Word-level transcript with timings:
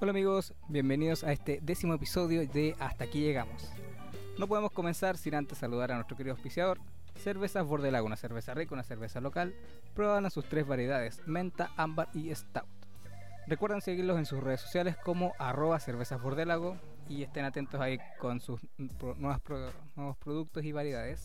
Hola 0.00 0.10
amigos, 0.10 0.54
bienvenidos 0.68 1.24
a 1.24 1.32
este 1.32 1.58
décimo 1.60 1.94
episodio 1.94 2.46
de 2.46 2.76
Hasta 2.78 3.04
aquí 3.04 3.20
llegamos. 3.20 3.68
No 4.38 4.46
podemos 4.46 4.70
comenzar 4.70 5.16
sin 5.16 5.34
antes 5.34 5.58
saludar 5.58 5.90
a 5.90 5.96
nuestro 5.96 6.16
querido 6.16 6.34
auspiciador, 6.34 6.78
Cervezas 7.16 7.66
Bordelago, 7.66 8.06
una 8.06 8.16
cerveza 8.16 8.54
rica, 8.54 8.74
una 8.74 8.84
cerveza 8.84 9.20
local. 9.20 9.54
Prueban 9.94 10.30
sus 10.30 10.44
tres 10.44 10.66
variedades, 10.66 11.20
menta, 11.26 11.70
ámbar 11.76 12.08
y 12.14 12.32
stout. 12.34 12.64
Recuerden 13.48 13.80
seguirlos 13.80 14.18
en 14.18 14.26
sus 14.26 14.40
redes 14.40 14.60
sociales 14.60 14.96
como 14.96 15.32
arroba 15.38 15.80
cervezas 15.80 16.20
y 17.08 17.22
estén 17.22 17.44
atentos 17.44 17.80
ahí 17.80 17.98
con 18.18 18.40
sus 18.40 18.60
nuevos, 18.76 19.38
nuevos 19.96 20.16
productos 20.18 20.64
y 20.64 20.72
variedades. 20.72 21.24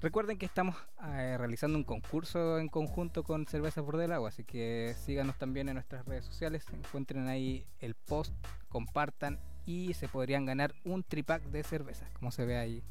Recuerden 0.00 0.36
que 0.38 0.44
estamos 0.44 0.76
eh, 1.04 1.36
realizando 1.38 1.78
un 1.78 1.84
concurso 1.84 2.58
en 2.58 2.68
conjunto 2.68 3.24
con 3.24 3.46
Cervezas 3.46 3.82
Bordelago, 3.82 4.26
así 4.26 4.44
que 4.44 4.94
síganos 5.04 5.38
también 5.38 5.68
en 5.68 5.74
nuestras 5.74 6.04
redes 6.04 6.26
sociales, 6.26 6.66
encuentren 6.72 7.28
ahí 7.28 7.66
el 7.78 7.94
post, 7.94 8.34
compartan 8.68 9.40
y 9.64 9.94
se 9.94 10.06
podrían 10.06 10.44
ganar 10.44 10.74
un 10.84 11.02
tripack 11.02 11.44
de 11.44 11.62
cervezas, 11.62 12.10
como 12.12 12.30
se 12.30 12.44
ve 12.44 12.58
ahí 12.58 12.82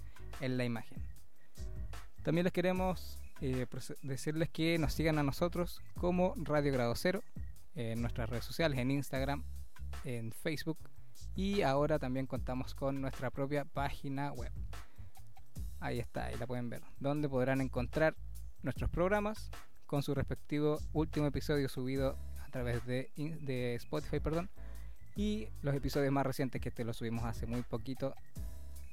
en 0.41 0.57
la 0.57 0.65
imagen. 0.65 0.97
También 2.23 2.43
les 2.43 2.53
queremos 2.53 3.19
eh, 3.39 3.67
decirles 4.01 4.49
que 4.49 4.79
nos 4.79 4.93
sigan 4.93 5.19
a 5.19 5.23
nosotros 5.23 5.81
como 5.99 6.33
Radio 6.37 6.73
Grado 6.73 6.95
Cero 6.95 7.21
en 7.75 8.01
nuestras 8.01 8.29
redes 8.29 8.45
sociales, 8.45 8.79
en 8.79 8.89
Instagram, 8.89 9.43
en 10.05 10.31
Facebook 10.31 10.79
y 11.35 11.61
ahora 11.61 11.99
también 11.99 12.25
contamos 12.25 12.73
con 12.73 12.99
nuestra 12.99 13.29
propia 13.29 13.63
página 13.65 14.31
web. 14.31 14.51
Ahí 15.79 15.99
está, 15.99 16.25
ahí 16.25 16.37
la 16.37 16.47
pueden 16.47 16.69
ver, 16.69 16.81
donde 16.99 17.29
podrán 17.29 17.61
encontrar 17.61 18.15
nuestros 18.61 18.89
programas 18.89 19.51
con 19.85 20.01
su 20.03 20.15
respectivo 20.15 20.79
último 20.93 21.27
episodio 21.27 21.69
subido 21.69 22.17
a 22.43 22.49
través 22.49 22.85
de, 22.85 23.75
Spotify, 23.75 24.19
perdón, 24.19 24.49
y 25.15 25.47
los 25.61 25.75
episodios 25.75 26.11
más 26.11 26.25
recientes 26.25 26.61
que 26.61 26.71
te 26.71 26.83
los 26.83 26.97
subimos 26.97 27.23
hace 27.25 27.45
muy 27.45 27.61
poquito 27.61 28.15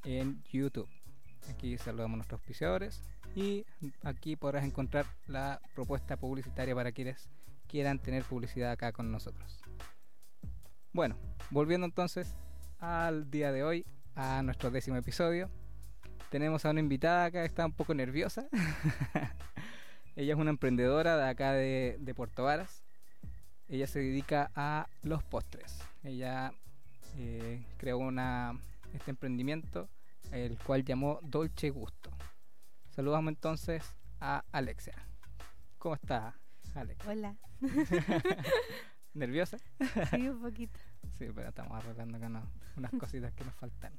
en 0.04 0.42
YouTube. 0.44 0.88
Aquí 1.50 1.78
saludamos 1.78 2.14
a 2.14 2.16
nuestros 2.18 2.40
auspiciadores 2.40 3.02
y 3.34 3.64
aquí 4.02 4.36
podrás 4.36 4.64
encontrar 4.64 5.06
la 5.26 5.60
propuesta 5.74 6.16
publicitaria 6.16 6.74
para 6.74 6.92
quienes 6.92 7.28
quieran 7.66 7.98
tener 7.98 8.24
publicidad 8.24 8.72
acá 8.72 8.92
con 8.92 9.10
nosotros. 9.10 9.60
Bueno, 10.92 11.16
volviendo 11.50 11.86
entonces 11.86 12.34
al 12.78 13.30
día 13.30 13.50
de 13.50 13.64
hoy, 13.64 13.86
a 14.14 14.42
nuestro 14.42 14.70
décimo 14.70 14.96
episodio, 14.96 15.50
tenemos 16.32 16.64
a 16.64 16.70
una 16.70 16.80
invitada 16.80 17.26
acá 17.26 17.40
que 17.40 17.46
está 17.46 17.66
un 17.66 17.74
poco 17.74 17.92
nerviosa. 17.92 18.48
Ella 20.16 20.32
es 20.32 20.38
una 20.38 20.48
emprendedora 20.48 21.18
de 21.18 21.28
acá 21.28 21.52
de, 21.52 21.98
de 22.00 22.14
Puerto 22.14 22.44
Varas. 22.44 22.82
Ella 23.68 23.86
se 23.86 23.98
dedica 23.98 24.50
a 24.54 24.88
los 25.02 25.22
postres. 25.22 25.78
Ella 26.02 26.54
eh, 27.18 27.62
creó 27.76 27.98
una, 27.98 28.58
este 28.94 29.10
emprendimiento 29.10 29.90
el 30.30 30.56
cual 30.58 30.84
llamó 30.84 31.20
Dolce 31.22 31.68
Gusto. 31.68 32.10
Saludamos 32.88 33.28
entonces 33.28 33.94
a 34.18 34.42
Alexia. 34.52 34.94
¿Cómo 35.76 35.96
está, 35.96 36.34
Alex? 36.74 37.06
Hola. 37.06 37.36
¿Nerviosa? 39.12 39.58
Sí, 40.10 40.28
un 40.30 40.40
poquito. 40.40 40.80
Sí, 41.18 41.26
pero 41.34 41.50
estamos 41.50 41.72
arreglando 41.76 42.16
acá 42.16 42.48
unas 42.76 42.92
cositas 42.92 43.34
que 43.34 43.44
nos 43.44 43.54
faltan. 43.54 43.92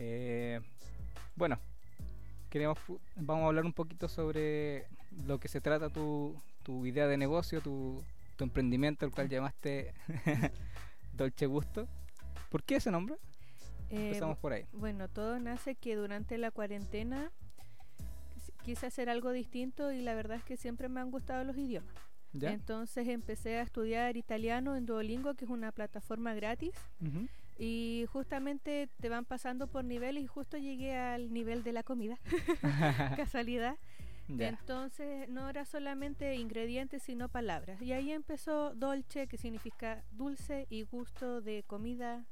Eh, 0.00 0.60
bueno, 1.38 1.58
queremos, 2.50 2.78
vamos 3.16 3.44
a 3.44 3.46
hablar 3.46 3.64
un 3.64 3.72
poquito 3.72 4.08
sobre 4.08 4.86
lo 5.26 5.38
que 5.38 5.48
se 5.48 5.60
trata 5.60 5.88
tu, 5.88 6.34
tu 6.64 6.84
idea 6.84 7.06
de 7.06 7.16
negocio, 7.16 7.60
tu, 7.60 8.02
tu 8.36 8.44
emprendimiento, 8.44 9.06
el 9.06 9.12
cual 9.12 9.28
llamaste 9.28 9.94
Dolce 11.14 11.46
Gusto. 11.46 11.88
¿Por 12.50 12.62
qué 12.64 12.76
ese 12.76 12.90
nombre? 12.90 13.16
Eh, 13.90 14.08
Empezamos 14.08 14.36
por 14.38 14.52
ahí. 14.52 14.66
Bueno, 14.72 15.08
todo 15.08 15.38
nace 15.38 15.74
que 15.74 15.96
durante 15.96 16.36
la 16.38 16.50
cuarentena 16.50 17.30
quise 18.64 18.86
hacer 18.86 19.08
algo 19.08 19.32
distinto 19.32 19.92
y 19.92 20.02
la 20.02 20.14
verdad 20.14 20.38
es 20.38 20.44
que 20.44 20.56
siempre 20.56 20.88
me 20.88 21.00
han 21.00 21.10
gustado 21.10 21.44
los 21.44 21.56
idiomas. 21.56 21.94
Entonces 22.40 23.08
empecé 23.08 23.56
a 23.58 23.62
estudiar 23.62 24.16
italiano 24.16 24.76
en 24.76 24.84
Duolingo, 24.84 25.34
que 25.34 25.46
es 25.46 25.50
una 25.50 25.72
plataforma 25.72 26.34
gratis. 26.34 26.74
Y 27.58 28.06
justamente 28.12 28.88
te 29.00 29.08
van 29.08 29.24
pasando 29.24 29.66
por 29.66 29.84
niveles 29.84 30.22
y 30.22 30.26
justo 30.26 30.56
llegué 30.56 30.96
al 30.96 31.32
nivel 31.32 31.64
de 31.64 31.72
la 31.72 31.82
comida. 31.82 32.18
Casualidad. 33.16 33.76
Entonces 34.28 35.28
no 35.28 35.48
era 35.48 35.64
solamente 35.64 36.36
ingredientes, 36.36 37.02
sino 37.02 37.28
palabras. 37.28 37.80
Y 37.80 37.92
ahí 37.92 38.12
empezó 38.12 38.74
dolce, 38.74 39.26
que 39.26 39.38
significa 39.38 40.04
dulce, 40.10 40.66
y 40.68 40.82
gusto 40.82 41.40
de 41.40 41.64
comida, 41.66 42.26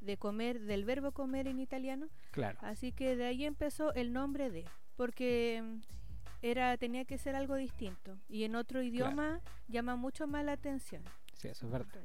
de 0.00 0.16
comer, 0.16 0.60
del 0.60 0.84
verbo 0.84 1.12
comer 1.12 1.46
en 1.46 1.60
italiano. 1.60 2.08
Claro. 2.32 2.58
Así 2.62 2.92
que 2.92 3.16
de 3.16 3.26
ahí 3.26 3.44
empezó 3.44 3.94
el 3.94 4.12
nombre 4.12 4.50
de, 4.50 4.64
porque 4.96 5.62
mm, 5.62 5.80
era 6.42 6.76
tenía 6.76 7.04
que 7.04 7.18
ser 7.18 7.34
algo 7.34 7.56
distinto 7.56 8.16
y 8.28 8.44
en 8.44 8.54
otro 8.54 8.82
idioma 8.82 9.40
llama 9.68 9.96
mucho 9.96 10.26
más 10.26 10.44
la 10.44 10.52
atención. 10.52 11.02
Sí, 11.34 11.48
eso 11.48 11.66
es 11.66 11.72
verdad. 11.72 12.02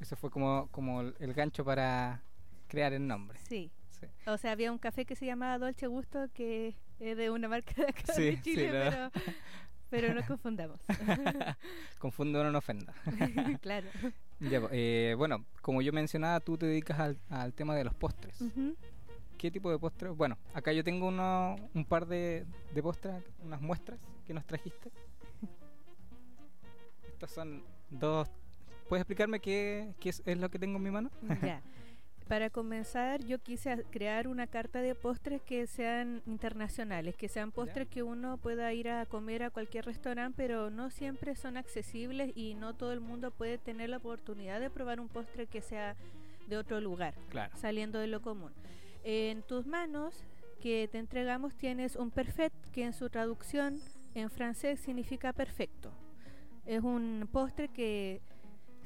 Eso 0.00 0.16
fue 0.16 0.30
como, 0.30 0.68
como 0.70 1.00
el 1.00 1.34
gancho 1.34 1.64
para 1.64 2.22
crear 2.68 2.92
el 2.92 3.06
nombre. 3.06 3.38
Sí. 3.48 3.70
O 4.26 4.36
sea, 4.36 4.52
había 4.52 4.70
un 4.70 4.78
café 4.78 5.04
que 5.06 5.16
se 5.16 5.24
llamaba 5.24 5.58
Dolce 5.58 5.86
Gusto 5.86 6.28
que 6.34 6.76
es 7.00 7.16
de 7.16 7.30
una 7.30 7.48
marca 7.48 7.74
de 7.76 7.88
acá 7.88 8.12
de 8.12 8.40
Chile, 8.42 8.70
pero 8.70 9.10
pero 9.90 10.14
no 10.14 10.26
confundamos. 10.26 10.80
Confundo 11.98 12.50
no 12.50 12.58
ofenda. 12.58 12.94
claro. 13.60 13.86
Eh, 14.40 15.14
bueno, 15.16 15.44
como 15.62 15.82
yo 15.82 15.92
mencionaba, 15.92 16.40
tú 16.40 16.58
te 16.58 16.66
dedicas 16.66 17.16
al, 17.30 17.52
tema 17.54 17.76
de 17.76 17.84
los 17.84 17.94
postres. 17.94 18.36
¿Qué 19.38 19.50
tipo 19.50 19.70
de 19.70 19.78
postres? 19.78 20.16
Bueno, 20.16 20.38
acá 20.52 20.72
yo 20.72 20.82
tengo 20.82 21.08
uno, 21.08 21.56
un 21.74 21.84
par 21.84 22.06
de, 22.06 22.46
de 22.72 22.82
postres, 22.82 23.22
unas 23.42 23.60
muestras 23.60 23.98
que 24.26 24.34
nos 24.34 24.44
trajiste. 24.44 24.90
Estas 27.12 27.30
son 27.30 27.62
dos. 27.90 28.28
¿Puedes 28.88 29.02
explicarme 29.02 29.40
qué, 29.40 29.94
qué 30.00 30.10
es, 30.10 30.22
es, 30.26 30.38
lo 30.38 30.50
que 30.50 30.58
tengo 30.58 30.76
en 30.76 30.82
mi 30.82 30.90
mano? 30.90 31.10
Ya. 31.42 31.62
Para 32.28 32.48
comenzar, 32.48 33.22
yo 33.22 33.38
quise 33.38 33.84
crear 33.90 34.28
una 34.28 34.46
carta 34.46 34.80
de 34.80 34.94
postres 34.94 35.42
que 35.42 35.66
sean 35.66 36.22
internacionales, 36.24 37.16
que 37.16 37.28
sean 37.28 37.52
postres 37.52 37.86
que 37.86 38.02
uno 38.02 38.38
pueda 38.38 38.72
ir 38.72 38.88
a 38.88 39.04
comer 39.04 39.42
a 39.42 39.50
cualquier 39.50 39.84
restaurante, 39.84 40.34
pero 40.34 40.70
no 40.70 40.88
siempre 40.88 41.36
son 41.36 41.58
accesibles 41.58 42.32
y 42.34 42.54
no 42.54 42.74
todo 42.74 42.92
el 42.92 43.00
mundo 43.00 43.30
puede 43.30 43.58
tener 43.58 43.90
la 43.90 43.98
oportunidad 43.98 44.58
de 44.58 44.70
probar 44.70 45.00
un 45.00 45.08
postre 45.08 45.46
que 45.46 45.60
sea 45.60 45.96
de 46.48 46.56
otro 46.56 46.80
lugar, 46.80 47.14
saliendo 47.56 47.98
de 47.98 48.06
lo 48.06 48.22
común. 48.22 48.52
En 49.02 49.42
tus 49.42 49.66
manos 49.66 50.24
que 50.62 50.88
te 50.90 50.96
entregamos 50.96 51.54
tienes 51.54 51.94
un 51.94 52.10
perfect, 52.10 52.56
que 52.72 52.84
en 52.84 52.94
su 52.94 53.10
traducción 53.10 53.78
en 54.14 54.30
francés 54.30 54.80
significa 54.80 55.34
perfecto. 55.34 55.92
Es 56.64 56.82
un 56.82 57.28
postre 57.30 57.68
que 57.68 58.22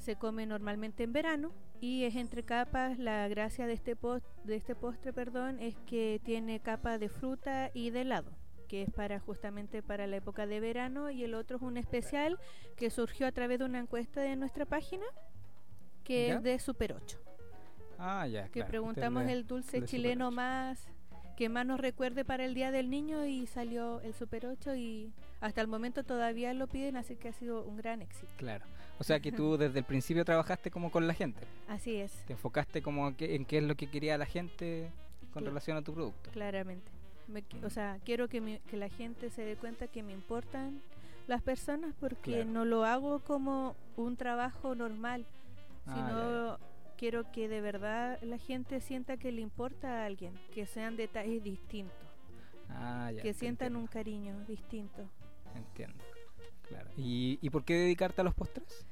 se 0.09 0.17
come 0.17 0.47
normalmente 0.47 1.03
en 1.03 1.13
verano 1.13 1.53
y 1.83 2.05
es 2.05 2.17
entre 2.17 2.43
capas. 2.43 2.99
La 2.99 3.29
gracia 3.29 3.67
de 3.67 3.75
este, 3.75 3.95
post, 3.95 4.25
de 4.43 4.57
este 4.57 4.75
postre 4.75 5.13
perdón, 5.13 5.61
es 5.61 5.77
que 5.87 6.19
tiene 6.25 6.61
capa 6.61 6.97
de 6.97 7.11
fruta 7.11 7.71
y 7.75 7.91
de 7.91 8.01
helado 8.01 8.33
que 8.69 8.83
es 8.83 8.91
para 8.91 9.21
justamente 9.21 9.83
para 9.83 10.07
la 10.07 10.17
época 10.17 10.47
de 10.47 10.61
verano 10.61 11.11
y 11.11 11.25
el 11.25 11.35
otro 11.35 11.59
es 11.59 11.63
un 11.63 11.77
especial 11.77 12.39
que 12.77 12.89
surgió 12.89 13.27
a 13.27 13.33
través 13.33 13.59
de 13.59 13.67
una 13.67 13.81
encuesta 13.81 14.23
de 14.23 14.35
nuestra 14.37 14.65
página 14.65 15.05
que 16.05 16.31
es 16.31 16.43
de 16.43 16.59
Super 16.59 16.95
8. 16.95 17.19
Ah, 17.99 18.27
ya. 18.27 18.49
Que 18.49 18.65
preguntamos 18.65 19.27
el 19.27 19.47
dulce 19.47 19.85
chileno 19.85 20.31
más 20.31 20.89
que 21.37 21.51
más 21.51 21.67
nos 21.67 21.81
recuerde 21.81 22.25
para 22.25 22.47
el 22.47 22.55
Día 22.55 22.71
del 22.71 22.89
Niño 22.89 23.27
y 23.27 23.47
salió 23.47 24.01
el 24.01 24.15
Super 24.15 24.47
8 24.47 24.75
y 24.75 25.13
hasta 25.41 25.61
el 25.61 25.69
momento 25.69 26.03
todavía 26.03 26.53
lo 26.55 26.67
piden, 26.67 26.97
así 26.97 27.15
que 27.17 27.29
ha 27.29 27.33
sido 27.33 27.65
un 27.65 27.77
gran 27.77 28.03
éxito. 28.03 28.33
Claro. 28.39 28.65
O 28.99 29.05
sea 29.05 29.21
que 29.21 29.31
tú 29.31 29.57
desde 29.57 29.79
el 29.79 29.85
principio 29.85 30.25
trabajaste 30.25 30.71
como 30.71 30.91
con 30.91 31.07
la 31.07 31.15
gente. 31.15 31.47
Así 31.69 31.97
es. 31.97 32.13
Te 32.27 32.33
enfocaste 32.33 32.83
como 32.83 33.15
en 33.19 33.45
qué 33.45 33.59
es 33.59 33.65
lo 33.65 33.77
que 33.77 33.89
quería 33.89 34.19
la 34.19 34.27
gente 34.27 34.91
con 35.33 35.45
relación 35.45 35.77
a 35.77 35.83
tu 35.83 35.95
producto. 35.95 36.31
Claramente. 36.33 36.91
o 37.63 37.71
sea, 37.71 37.99
quiero 38.05 38.29
que, 38.29 38.61
que 38.69 38.77
la 38.77 38.89
gente 38.89 39.31
se 39.31 39.43
dé 39.43 39.57
cuenta 39.57 39.87
que 39.87 40.03
me 40.03 40.13
importan 40.13 40.81
las 41.29 41.43
personas 41.43 41.95
porque 42.01 42.45
no 42.45 42.65
lo 42.65 42.85
hago 42.85 43.21
como 43.21 43.77
un 43.97 44.17
trabajo 44.17 44.75
normal, 44.75 45.27
ah, 45.87 46.59
sino 46.59 46.69
quiero 46.97 47.31
que 47.31 47.49
de 47.49 47.61
verdad 47.61 48.19
la 48.23 48.39
gente 48.39 48.81
sienta 48.81 49.19
que 49.19 49.31
le 49.31 49.43
importa 49.43 50.03
a 50.03 50.07
alguien, 50.07 50.33
que 50.55 50.67
sean 50.67 50.97
detalles 50.97 51.45
distintos, 51.45 51.95
ah, 52.71 53.11
que 53.21 53.35
sientan 53.35 53.77
un 53.77 53.87
cariño 53.87 54.35
distinto. 54.47 55.07
Entiendo, 55.55 56.03
claro. 56.69 56.91
¿Y, 56.97 57.39
¿Y 57.43 57.51
por 57.51 57.65
qué 57.65 57.75
dedicarte 57.75 58.21
a 58.21 58.25
los 58.25 58.35
postres? 58.35 58.87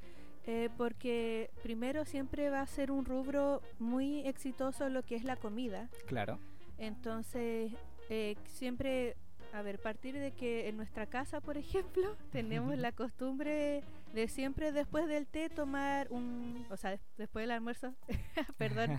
Eh, 0.45 0.69
porque 0.77 1.49
primero 1.61 2.05
siempre 2.05 2.49
va 2.49 2.61
a 2.61 2.67
ser 2.67 2.89
un 2.91 3.03
rubro 3.05 3.61
muy 3.79 4.21
exitoso 4.27 4.87
lo 4.89 5.03
que 5.03 5.15
es 5.15 5.23
la 5.23 5.35
comida. 5.35 5.89
Claro. 6.05 6.39
Entonces 6.77 7.73
eh, 8.09 8.35
siempre, 8.45 9.17
a 9.51 9.61
ver, 9.61 9.79
partir 9.81 10.15
de 10.17 10.31
que 10.31 10.69
en 10.69 10.77
nuestra 10.77 11.05
casa, 11.05 11.41
por 11.41 11.57
ejemplo, 11.57 12.15
tenemos 12.31 12.77
la 12.77 12.91
costumbre 12.93 13.83
de 14.13 14.27
siempre 14.29 14.71
después 14.71 15.05
del 15.07 15.27
té 15.27 15.49
tomar 15.49 16.07
un, 16.11 16.65
o 16.69 16.77
sea, 16.77 16.91
des- 16.91 17.01
después 17.17 17.43
del 17.43 17.51
almuerzo, 17.51 17.93
perdón, 18.57 18.97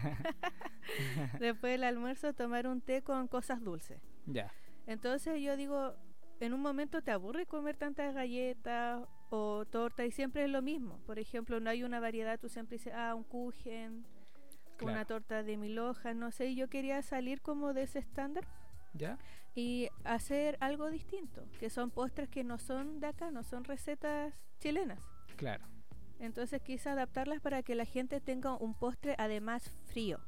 después 1.40 1.72
del 1.72 1.84
almuerzo 1.84 2.34
tomar 2.34 2.66
un 2.66 2.80
té 2.82 3.02
con 3.02 3.26
cosas 3.28 3.62
dulces. 3.62 4.00
Ya, 4.26 4.52
Entonces 4.86 5.40
yo 5.40 5.56
digo, 5.56 5.94
en 6.40 6.52
un 6.54 6.60
momento 6.60 7.02
te 7.02 7.10
aburre 7.10 7.46
comer 7.46 7.76
tantas 7.76 8.14
galletas 8.14 9.06
o 9.30 9.64
torta 9.66 10.04
y 10.06 10.10
siempre 10.10 10.44
es 10.44 10.50
lo 10.50 10.62
mismo. 10.62 10.98
Por 11.06 11.18
ejemplo, 11.18 11.60
no 11.60 11.70
hay 11.70 11.82
una 11.84 12.00
variedad, 12.00 12.38
tú 12.38 12.48
siempre 12.48 12.78
dices, 12.78 12.92
ah, 12.94 13.14
un 13.14 13.24
kuchen, 13.24 14.04
una 14.80 15.04
torta 15.04 15.42
de 15.42 15.56
mil 15.56 15.78
hojas, 15.78 16.14
no 16.14 16.30
sé. 16.30 16.46
y 16.48 16.54
Yo 16.54 16.68
quería 16.68 17.02
salir 17.02 17.40
como 17.40 17.72
de 17.74 17.82
ese 17.82 17.98
estándar 17.98 18.46
ya, 18.94 19.18
y 19.54 19.88
hacer 20.04 20.56
algo 20.60 20.90
distinto, 20.90 21.44
que 21.58 21.68
son 21.70 21.90
postres 21.90 22.28
que 22.28 22.44
no 22.44 22.58
son 22.58 23.00
de 23.00 23.08
acá, 23.08 23.30
no 23.30 23.42
son 23.42 23.64
recetas 23.64 24.34
chilenas. 24.60 25.00
claro. 25.36 25.64
Entonces 26.20 26.60
quise 26.62 26.88
adaptarlas 26.88 27.40
para 27.40 27.62
que 27.62 27.76
la 27.76 27.84
gente 27.84 28.20
tenga 28.20 28.56
un 28.56 28.74
postre 28.74 29.14
además 29.18 29.70
frío, 29.86 30.18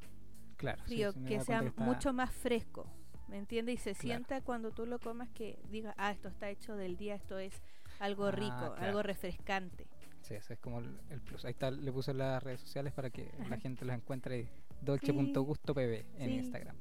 Claro, 0.55 0.81
frío, 0.85 1.11
sí, 1.11 1.25
que 1.25 1.41
sea 1.41 1.63
mucho 1.75 2.13
más 2.13 2.31
fresco, 2.31 2.87
¿me 3.31 3.37
entiendes? 3.39 3.75
Y 3.75 3.77
se 3.77 3.91
Claro. 3.93 4.01
sienta 4.01 4.41
cuando 4.41 4.69
tú 4.71 4.85
lo 4.85 4.99
comas 4.99 5.29
que 5.29 5.57
diga, 5.71 5.95
ah, 5.97 6.11
esto 6.11 6.27
está 6.27 6.49
hecho 6.49 6.75
del 6.75 6.97
día, 6.97 7.15
esto 7.15 7.39
es 7.39 7.53
algo 7.99 8.25
Ah, 8.27 8.31
rico, 8.31 8.55
claro. 8.57 8.75
algo 8.75 9.01
refrescante. 9.03 9.87
Sí, 10.21 10.35
ese 10.35 10.53
es 10.53 10.59
como 10.59 10.79
el, 10.79 10.99
el 11.09 11.19
plus. 11.21 11.45
Ahí 11.45 11.51
está, 11.51 11.71
le 11.71 11.91
puse 11.91 12.13
las 12.13 12.43
redes 12.43 12.61
sociales 12.61 12.93
para 12.93 13.09
que 13.09 13.31
la 13.49 13.57
gente 13.59 13.85
los 13.85 13.95
encuentre. 13.95 14.49
Dolce.gustopb 14.81 15.77
en 15.79 16.05
Sí. 16.29 16.33
Instagram. 16.37 16.75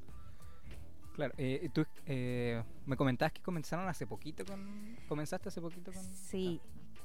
Claro, 1.15 1.35
eh, 1.37 1.69
tú 1.73 1.85
eh, 2.07 2.63
me 2.87 2.97
comentabas 2.97 3.33
que 3.33 3.43
comenzaron 3.43 3.87
hace 3.89 4.07
poquito 4.07 4.45
con... 4.45 4.97
¿Comenzaste 5.09 5.49
hace 5.49 5.61
poquito 5.61 5.93
con...? 5.93 6.03
Sí. 6.03 6.61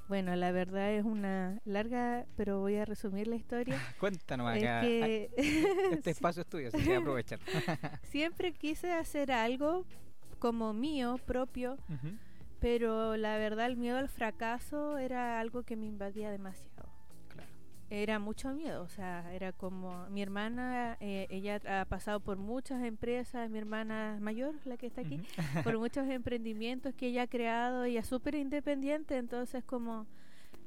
Bueno, 0.08 0.36
la 0.36 0.52
verdad 0.52 0.92
es 0.92 1.04
una 1.04 1.60
larga, 1.66 2.26
pero 2.38 2.60
voy 2.60 2.76
a 2.76 2.86
resumir 2.86 3.28
la 3.28 3.36
historia. 3.36 3.78
Cuéntanos 4.00 4.56
es 4.56 4.64
acá. 4.64 4.82
que 4.82 5.32
Este 5.92 6.10
espacio 6.12 6.44
es 6.44 6.48
tuyo, 6.48 6.68
así 6.68 6.84
que 6.84 6.96
aprovechar. 6.96 7.40
siempre 8.04 8.54
quise 8.54 8.92
hacer 8.92 9.32
algo 9.32 9.86
como 10.40 10.74
mío, 10.74 11.18
propio, 11.26 11.78
pero 12.60 13.18
la 13.18 13.38
verdad 13.38 13.66
el 13.66 13.78
miedo 13.78 13.98
al 13.98 14.10
fracaso 14.10 14.98
era 14.98 15.40
algo 15.40 15.64
que 15.64 15.76
me 15.76 15.88
invadía 15.88 16.30
demasiado. 16.30 16.75
Era 17.90 18.18
mucho 18.18 18.52
miedo, 18.52 18.82
o 18.82 18.90
sea, 18.90 19.32
era 19.34 19.52
como 19.52 20.08
mi 20.10 20.24
hermana, 20.24 20.98
eh, 21.00 21.28
ella 21.30 21.62
ha 21.82 21.86
pasado 21.86 22.20
por 22.20 22.38
muchas 22.38 22.84
empresas, 22.84 23.50
mi 23.52 23.60
hermana 23.60 24.18
mayor, 24.20 24.56
la 24.66 24.76
que 24.76 24.88
está 24.88 25.02
aquí, 25.02 25.22
por 25.64 25.78
muchos 25.80 26.08
emprendimientos 26.08 26.96
que 26.96 27.08
ella 27.08 27.24
ha 27.24 27.28
creado, 27.28 27.84
ella 27.84 28.00
es 28.00 28.08
súper 28.08 28.36
independiente, 28.36 29.18
entonces 29.18 29.64
como 29.64 30.08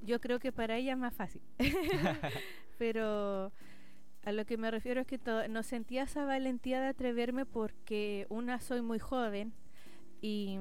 yo 0.03 0.21
creo 0.21 0.39
que 0.39 0.53
para 0.53 0.77
ella 0.77 0.93
es 0.93 0.99
más 0.99 1.15
fácil. 1.15 1.43
Pero 2.79 3.53
a 4.25 4.33
lo 4.33 4.45
que 4.47 4.57
me 4.57 4.71
refiero 4.71 5.01
es 5.01 5.07
que 5.07 5.19
no 5.49 5.63
sentía 5.63 6.05
esa 6.05 6.25
valentía 6.25 6.81
de 6.81 6.89
atreverme 6.89 7.47
porque 7.47 8.27
una 8.29 8.61
soy 8.61 8.83
muy 8.83 8.99
joven 9.01 9.53
y 10.21 10.59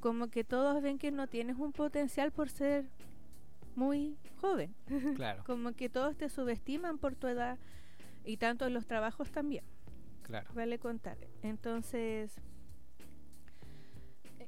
como 0.00 0.28
que 0.28 0.44
todos 0.44 0.82
ven 0.82 0.98
que 0.98 1.10
no 1.10 1.28
tienes 1.28 1.56
un 1.58 1.72
potencial 1.72 2.32
por 2.32 2.50
ser 2.50 2.90
muy 3.76 4.16
joven. 4.40 4.74
claro, 5.16 5.44
Como 5.44 5.72
que 5.72 5.88
todos 5.88 6.16
te 6.16 6.28
subestiman 6.28 6.98
por 6.98 7.14
tu 7.14 7.26
edad 7.26 7.58
y 8.24 8.36
tanto 8.36 8.66
en 8.66 8.74
los 8.74 8.86
trabajos 8.86 9.30
también 9.30 9.64
claro. 10.24 10.50
vale 10.54 10.78
contar. 10.78 11.16
Entonces, 11.42 12.32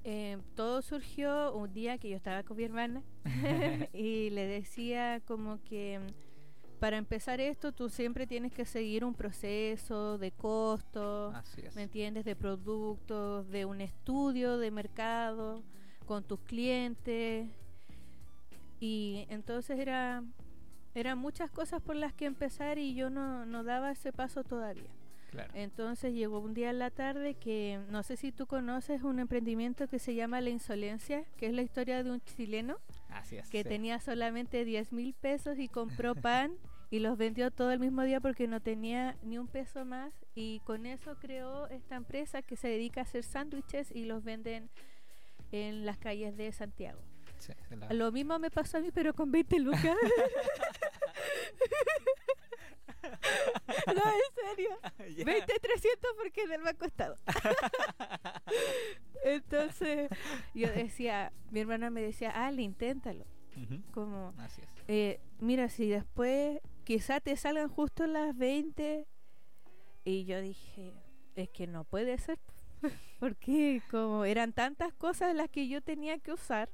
eh, 0.03 0.39
todo 0.55 0.83
surgió 0.83 1.55
un 1.55 1.73
día 1.73 1.99
que 1.99 2.09
yo 2.09 2.17
estaba 2.17 2.43
con 2.43 2.57
mi 2.57 2.65
hermana 2.65 3.03
y 3.93 4.31
le 4.31 4.47
decía 4.47 5.21
como 5.27 5.63
que 5.63 6.01
para 6.81 6.99
empezar 6.99 7.41
esto 7.41 7.73
tú 7.73 7.89
siempre 7.89 8.27
tienes 8.27 8.53
que 8.53 8.65
seguir 8.67 9.05
un 9.05 9.15
proceso 9.15 10.19
de 10.19 10.33
costos. 10.33 11.35
¿me 11.75 11.85
entiendes? 11.85 12.25
De 12.25 12.37
productos, 12.37 13.49
de 13.49 13.65
un 13.65 13.81
estudio 13.81 14.59
de 14.59 14.71
mercado 14.71 15.63
con 16.05 16.23
tus 16.23 16.41
clientes. 16.41 17.49
Y 18.87 19.27
entonces 19.31 19.81
era 19.81 20.23
eran 20.95 21.19
muchas 21.19 21.51
cosas 21.51 21.83
por 21.83 21.97
las 21.97 22.15
que 22.15 22.25
empezar 22.25 22.79
y 22.79 22.95
yo 22.95 23.11
no, 23.11 23.45
no 23.45 23.65
daba 23.65 23.91
ese 23.91 24.13
paso 24.13 24.45
todavía. 24.45 24.91
Claro. 25.33 25.53
Entonces 25.55 26.15
llegó 26.15 26.39
un 26.39 26.55
día 26.55 26.71
en 26.71 26.79
la 26.79 26.91
tarde 26.91 27.35
que 27.35 27.81
no 27.91 28.05
sé 28.05 28.17
si 28.17 28.31
tú 28.31 28.47
conoces 28.47 29.03
un 29.03 29.19
emprendimiento 29.19 29.89
que 29.89 29.99
se 29.99 30.15
llama 30.15 30.41
La 30.41 30.51
Insolencia, 30.51 31.25
que 31.37 31.47
es 31.49 31.53
la 31.53 31.63
historia 31.63 32.05
de 32.05 32.13
un 32.13 32.21
chileno 32.21 32.79
Así 33.11 33.37
es. 33.37 33.51
que 33.51 33.65
sí. 33.65 33.69
tenía 33.69 33.99
solamente 33.99 34.65
10 34.65 34.93
mil 34.93 35.15
pesos 35.15 35.59
y 35.59 35.69
compró 35.69 36.15
pan 36.15 36.55
y 36.91 37.01
los 37.01 37.19
vendió 37.19 37.51
todo 37.51 37.73
el 37.73 37.81
mismo 37.81 38.03
día 38.03 38.21
porque 38.21 38.47
no 38.47 38.61
tenía 38.61 39.17
ni 39.25 39.37
un 39.37 39.49
peso 39.49 39.85
más 39.85 40.15
y 40.37 40.61
con 40.61 40.87
eso 40.87 41.17
creó 41.19 41.67
esta 41.67 41.97
empresa 41.97 42.41
que 42.41 42.55
se 42.55 42.69
dedica 42.69 43.01
a 43.01 43.05
hacer 43.05 43.25
sándwiches 43.25 43.91
y 43.91 44.05
los 44.05 44.23
venden 44.23 44.71
en 45.51 45.85
las 45.85 45.99
calles 45.99 46.37
de 46.37 46.53
Santiago. 46.53 47.01
Sí, 47.39 47.53
se 47.69 47.77
la- 47.77 47.93
Lo 47.93 48.11
mismo 48.13 48.39
me 48.39 48.51
pasó 48.51 48.79
a 48.79 48.81
mí 48.81 48.91
pero 48.93 49.15
con 49.15 49.31
20 49.31 49.59
lucas. 49.61 49.83
no, 53.87 53.93
en 53.93 54.57
serio. 54.57 54.71
Ya. 55.17 55.25
20, 55.25 55.59
300 55.61 56.11
porque 56.17 56.47
del 56.49 56.63
banco 56.63 56.85
estado. 56.85 57.17
Entonces 59.25 60.09
yo 60.55 60.69
decía, 60.73 61.33
mi 61.51 61.61
hermana 61.61 61.91
me 61.91 62.03
decía, 62.03 62.31
Ale, 62.31 62.63
inténtalo. 62.63 63.25
Como, 63.93 64.35
Así 64.39 64.61
es. 64.61 64.69
eh, 64.89 65.21
mira, 65.39 65.69
si 65.71 65.89
después 65.89 66.61
quizá 66.85 67.21
te 67.21 67.37
salgan 67.37 67.69
justo 67.71 68.07
las 68.07 68.37
20. 68.37 69.07
Y 70.05 70.25
yo 70.27 70.41
dije, 70.43 70.93
es 71.37 71.49
que 71.51 71.67
no 71.67 71.85
puede 71.85 72.19
ser. 72.19 72.39
Porque 73.19 73.81
como 73.91 74.25
eran 74.27 74.53
tantas 74.53 74.93
cosas 74.93 75.35
las 75.35 75.49
que 75.49 75.69
yo 75.69 75.81
tenía 75.83 76.19
que 76.19 76.33
usar. 76.33 76.69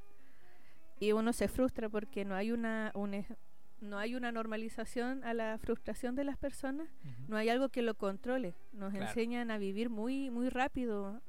Y 1.03 1.13
uno 1.13 1.33
se 1.33 1.49
frustra 1.49 1.89
porque 1.89 2.25
no 2.25 2.35
hay 2.37 2.53
una, 2.53 2.93
un 2.95 3.15
ej- 3.15 3.37
no 3.81 3.99
hay 3.99 4.15
una 4.15 4.31
normalización 4.31 5.25
a 5.25 5.35
la 5.35 5.59
frustración 5.59 6.15
de 6.15 6.23
las 6.23 6.37
personas 6.39 6.89
no 7.27 7.37
hay 7.37 7.49
algo 7.49 7.69
que 7.71 7.83
lo 7.83 7.95
controle. 7.95 8.55
Nos 8.73 8.93
Claro. 8.93 9.07
enseñan 9.09 9.51
a 9.51 9.59
vivir 9.59 9.91
muy 9.91 10.31
muy 10.31 10.49
rápido 10.49 11.21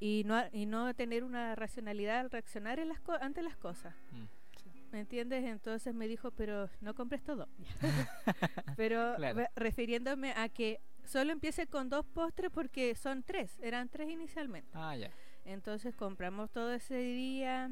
y 0.00 0.22
no 0.26 0.34
a- 0.34 0.48
y 0.52 0.66
no 0.66 0.92
tener 0.94 1.22
una 1.22 1.54
racionalidad 1.54 2.18
al 2.18 2.30
reaccionar 2.30 2.80
en 2.80 2.88
las 2.88 2.98
co- 3.00 3.18
ante 3.20 3.42
las 3.42 3.56
cosas. 3.56 3.94
Mm, 4.10 4.24
sí. 4.62 4.70
¿Me 4.90 5.00
entiendes? 5.00 5.44
Entonces 5.44 5.94
me 5.94 6.08
dijo, 6.08 6.32
pero 6.32 6.68
no 6.80 6.94
compres 6.94 7.22
todo. 7.22 7.46
pero 8.76 9.14
Claro. 9.16 9.44
refiriéndome 9.54 10.32
a 10.32 10.48
que 10.48 10.80
solo 11.04 11.30
empiece 11.32 11.66
con 11.68 11.88
dos 11.88 12.04
postres 12.06 12.50
porque 12.50 12.94
son 12.96 13.22
tres, 13.22 13.58
eran 13.62 13.88
tres 13.88 14.10
inicialmente. 14.10 14.70
Ah, 14.74 14.96
ya. 14.96 15.10
Entonces 15.44 15.94
compramos 15.94 16.50
todo 16.50 16.72
ese 16.72 16.96
día 16.96 17.70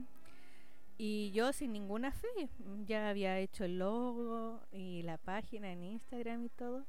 y 0.99 1.31
yo 1.33 1.53
sin 1.53 1.73
ninguna 1.73 2.12
fe 2.12 2.49
ya 2.85 3.09
había 3.09 3.38
hecho 3.38 3.65
el 3.65 3.79
logo 3.79 4.61
y 4.73 5.03
la 5.03 5.19
página 5.19 5.73
en 5.73 5.85
Instagram 5.85 6.45
y 6.45 6.49
todo. 6.49 6.87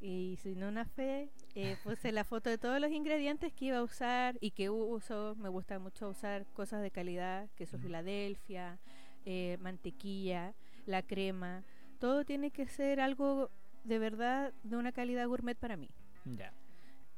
Y 0.00 0.36
sin 0.42 0.62
una 0.62 0.84
fe 0.84 1.30
eh, 1.54 1.76
puse 1.84 2.12
la 2.12 2.24
foto 2.24 2.50
de 2.50 2.58
todos 2.58 2.80
los 2.80 2.90
ingredientes 2.90 3.52
que 3.52 3.66
iba 3.66 3.78
a 3.78 3.82
usar 3.82 4.36
y 4.40 4.50
que 4.50 4.70
uso. 4.70 5.34
Me 5.38 5.48
gusta 5.48 5.78
mucho 5.78 6.08
usar 6.08 6.46
cosas 6.54 6.82
de 6.82 6.90
calidad, 6.90 7.48
queso 7.56 7.76
Ujú. 7.76 7.86
Filadelfia, 7.86 8.78
eh, 9.24 9.56
mantequilla, 9.60 10.54
la 10.86 11.02
crema. 11.02 11.64
Todo 11.98 12.24
tiene 12.24 12.50
que 12.50 12.66
ser 12.68 13.00
algo 13.00 13.50
de 13.84 13.98
verdad 13.98 14.52
de 14.64 14.76
una 14.76 14.92
calidad 14.92 15.26
gourmet 15.28 15.56
para 15.56 15.76
mí. 15.76 15.90
Ya. 16.24 16.52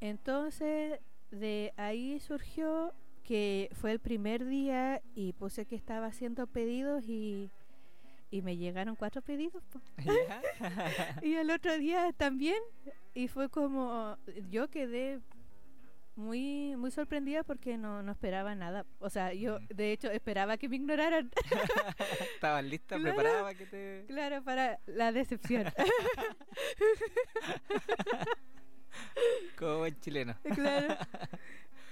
Entonces, 0.00 1.00
de 1.30 1.72
ahí 1.76 2.20
surgió 2.20 2.94
que 3.28 3.68
fue 3.75 3.92
el 3.92 3.99
primer 4.00 4.47
día 4.47 5.02
y 5.14 5.35
puse 5.35 5.66
que 5.66 5.76
estaba 5.76 6.06
haciendo 6.06 6.47
pedidos 6.47 7.04
y, 7.06 7.50
y 8.30 8.40
me 8.40 8.56
llegaron 8.56 8.97
cuatro 8.97 9.20
pedidos. 9.20 9.62
Y 11.23 11.35
el 11.35 11.50
otro 11.50 11.76
día 11.76 12.11
también. 12.16 12.56
Y 13.12 13.28
fue 13.28 13.50
como, 13.50 14.16
yo 14.49 14.68
quedé 14.70 15.20
muy 16.16 16.75
muy 16.76 16.90
sorprendida 16.90 17.44
porque 17.44 17.76
no, 17.76 18.02
no 18.02 18.12
esperaba 18.12 18.54
nada. 18.54 18.87
O 18.99 19.11
sea, 19.11 19.35
yo 19.35 19.58
de 19.68 19.92
hecho 19.92 20.11
esperaba 20.11 20.56
que 20.56 20.70
me 20.70 20.76
ignoraran. 20.76 21.30
¿Estabas 22.35 22.64
lista, 22.64 22.97
Claro. 22.97 23.14
preparada 23.14 23.42
para 23.42 23.58
que 23.58 23.66
te...? 23.66 24.04
claro, 24.08 24.42
para 24.42 24.80
la 24.87 25.12
decepción. 25.12 25.66
Como 29.58 29.78
buen 29.80 30.00
chileno. 30.00 30.35
claro. 30.54 30.97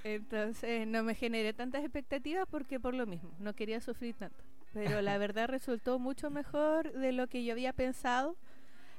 Entonces 0.07 0.87
no 0.87 1.03
me 1.03 1.17
generé 1.17 1.53
tantas 1.53 1.83
expectativas 1.83 2.47
porque 2.49 2.79
por 2.79 2.95
lo 2.95 3.07
mismo, 3.07 3.33
no 3.41 3.55
quería 3.55 3.81
sufrir 3.81 4.15
tanto. 4.15 4.45
Pero 4.73 5.03
la 5.03 5.19
verdad 5.19 5.49
resultó 5.49 5.99
mucho 5.99 6.31
mejor 6.31 6.93
de 6.93 7.11
lo 7.11 7.27
que 7.27 7.45
yo 7.45 7.53
había 7.53 7.73
pensado. 7.73 8.37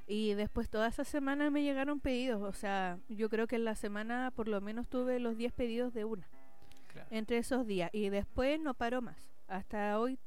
Y 0.05 0.33
después 0.33 0.69
toda 0.69 0.89
esa 0.89 1.05
semana 1.05 1.49
me 1.49 1.63
llegaron 1.63 2.01
pedidos. 2.01 2.41
O 2.41 2.51
sea, 2.51 2.99
yo 3.07 3.29
creo 3.29 3.47
que 3.47 3.55
en 3.55 3.63
la 3.63 3.75
semana 3.75 4.33
por 4.35 4.49
lo 4.49 4.59
menos 4.59 4.89
tuve 4.89 5.21
los 5.21 5.37
10 5.37 5.53
pedidos 5.53 5.93
de 5.93 6.03
una. 6.03 6.27
Claro. 6.91 7.07
Entre 7.09 7.37
esos 7.37 7.65
días. 7.65 7.89
Y 7.93 8.09
después 8.09 8.59
no 8.59 8.73
paró 8.73 9.01
más. 9.01 9.29
Hasta 9.47 10.01
hoy 10.01 10.19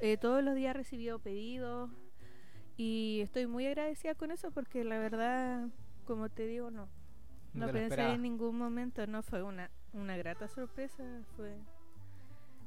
eh, 0.00 0.16
todos 0.16 0.42
los 0.42 0.54
días 0.54 0.74
he 0.74 0.78
recibido 0.78 1.18
pedidos. 1.18 1.90
Y 2.78 3.20
estoy 3.22 3.46
muy 3.46 3.66
agradecida 3.66 4.14
con 4.14 4.30
eso 4.30 4.50
porque 4.52 4.84
la 4.84 4.98
verdad, 4.98 5.68
como 6.06 6.30
te 6.30 6.46
digo, 6.46 6.70
no. 6.70 6.88
No 7.54 7.66
pensé 7.72 8.02
en 8.12 8.22
ningún 8.22 8.58
momento. 8.58 9.06
No 9.06 9.22
fue 9.22 9.42
una, 9.42 9.70
una 9.92 10.16
grata 10.16 10.48
sorpresa. 10.48 11.02
Fue 11.36 11.56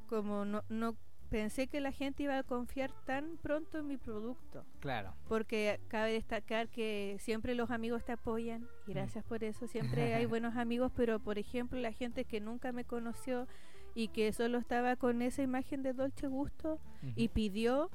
como 0.08 0.44
no, 0.44 0.62
no 0.68 0.96
pensé 1.28 1.66
que 1.66 1.80
la 1.80 1.92
gente 1.92 2.22
iba 2.22 2.38
a 2.38 2.42
confiar 2.42 2.90
tan 3.04 3.36
pronto 3.42 3.78
en 3.78 3.86
mi 3.86 3.98
producto. 3.98 4.64
Claro. 4.80 5.12
Porque 5.28 5.78
cabe 5.88 6.12
destacar 6.12 6.68
que 6.68 7.16
siempre 7.20 7.54
los 7.54 7.70
amigos 7.70 8.02
te 8.04 8.12
apoyan 8.12 8.62
y 8.86 8.90
Mm. 8.92 8.94
gracias 8.94 9.24
por 9.24 9.44
eso. 9.44 9.66
Siempre 9.66 10.14
hay 10.14 10.24
buenos 10.26 10.56
amigos, 10.56 10.90
pero 10.96 11.18
por 11.20 11.38
ejemplo 11.38 11.78
la 11.78 11.92
gente 11.92 12.24
que 12.24 12.40
nunca 12.40 12.72
me 12.72 12.84
conoció 12.84 13.46
y 13.94 14.08
que 14.08 14.32
solo 14.32 14.58
estaba 14.58 14.96
con 14.96 15.20
esa 15.22 15.42
imagen 15.42 15.82
de 15.82 15.92
Dolce 15.92 16.28
Gusto 16.28 16.78
y 17.16 17.28
pidió, 17.28 17.90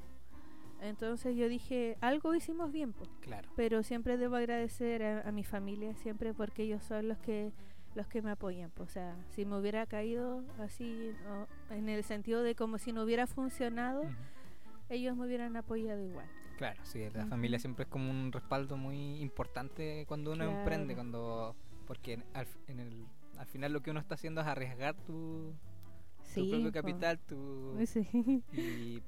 entonces 0.83 1.35
yo 1.35 1.47
dije, 1.49 1.97
algo 2.01 2.33
hicimos 2.35 2.71
bien, 2.71 2.93
po". 2.93 3.05
Claro. 3.21 3.49
pero 3.55 3.83
siempre 3.83 4.17
debo 4.17 4.35
agradecer 4.35 5.03
a, 5.03 5.21
a 5.27 5.31
mi 5.31 5.43
familia, 5.43 5.95
siempre 5.95 6.33
porque 6.33 6.63
ellos 6.63 6.83
son 6.83 7.07
los 7.07 7.17
que 7.19 7.51
los 7.95 8.07
que 8.07 8.21
me 8.23 8.31
apoyan. 8.31 8.71
po. 8.71 8.83
O 8.83 8.87
sea, 8.87 9.15
si 9.29 9.45
me 9.45 9.55
hubiera 9.59 9.85
caído 9.85 10.43
así, 10.59 11.11
o 11.29 11.73
en 11.73 11.89
el 11.89 12.03
sentido 12.03 12.41
de 12.41 12.55
como 12.55 12.77
si 12.79 12.91
no 12.91 13.03
hubiera 13.03 13.27
funcionado, 13.27 14.03
ellos 14.89 15.15
me 15.15 15.25
hubieran 15.27 15.55
apoyado 15.55 16.01
igual. 16.03 16.25
Claro, 16.57 16.79
sí, 16.85 17.07
la 17.13 17.25
familia 17.27 17.59
siempre 17.59 17.83
es 17.83 17.89
como 17.89 18.09
un 18.09 18.31
respaldo 18.31 18.77
muy 18.77 19.19
importante 19.21 20.05
cuando 20.07 20.31
uno 20.31 20.43
emprende, 20.45 20.95
cuando 20.95 21.55
porque 21.85 22.13
en- 22.13 22.23
al, 22.33 22.47
en 22.67 22.79
el, 22.79 23.05
al 23.37 23.45
final 23.47 23.73
lo 23.73 23.81
que 23.81 23.91
uno 23.91 23.99
está 23.99 24.15
haciendo 24.15 24.41
es 24.41 24.47
arriesgar 24.47 24.95
tu, 24.95 25.53
tu 26.33 26.49
propio 26.49 26.71
capital, 26.71 27.19
tu 27.19 27.75
Sí. 27.85 28.43
y 28.53 29.01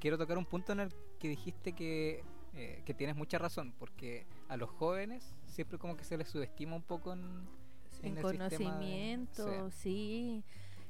quiero 0.00 0.18
tocar 0.18 0.36
un 0.38 0.46
punto 0.46 0.72
en 0.72 0.80
el 0.80 0.92
que 1.18 1.28
dijiste 1.28 1.72
que 1.72 2.24
eh, 2.54 2.82
que 2.84 2.94
tienes 2.94 3.14
mucha 3.14 3.38
razón, 3.38 3.72
porque 3.78 4.26
a 4.48 4.56
los 4.56 4.68
jóvenes 4.70 5.36
siempre 5.46 5.78
como 5.78 5.96
que 5.96 6.02
se 6.02 6.16
les 6.16 6.28
subestima 6.28 6.74
un 6.74 6.82
poco 6.82 7.12
en, 7.12 7.20
en 8.02 8.06
en 8.06 8.08
el 8.08 8.14
de- 8.16 8.22
conocimiento, 8.22 9.70
sí. 9.70 10.42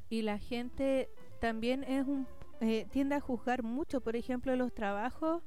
Y 0.08 0.22
la 0.22 0.38
gente 0.38 1.10
también 1.40 1.84
es 1.84 2.06
un 2.06 2.26
eh, 2.62 2.86
tiende 2.90 3.14
a 3.14 3.20
juzgar 3.20 3.62
mucho, 3.62 4.00
por 4.00 4.16
ejemplo, 4.16 4.54
los 4.56 4.72
trabajos. 4.74 5.42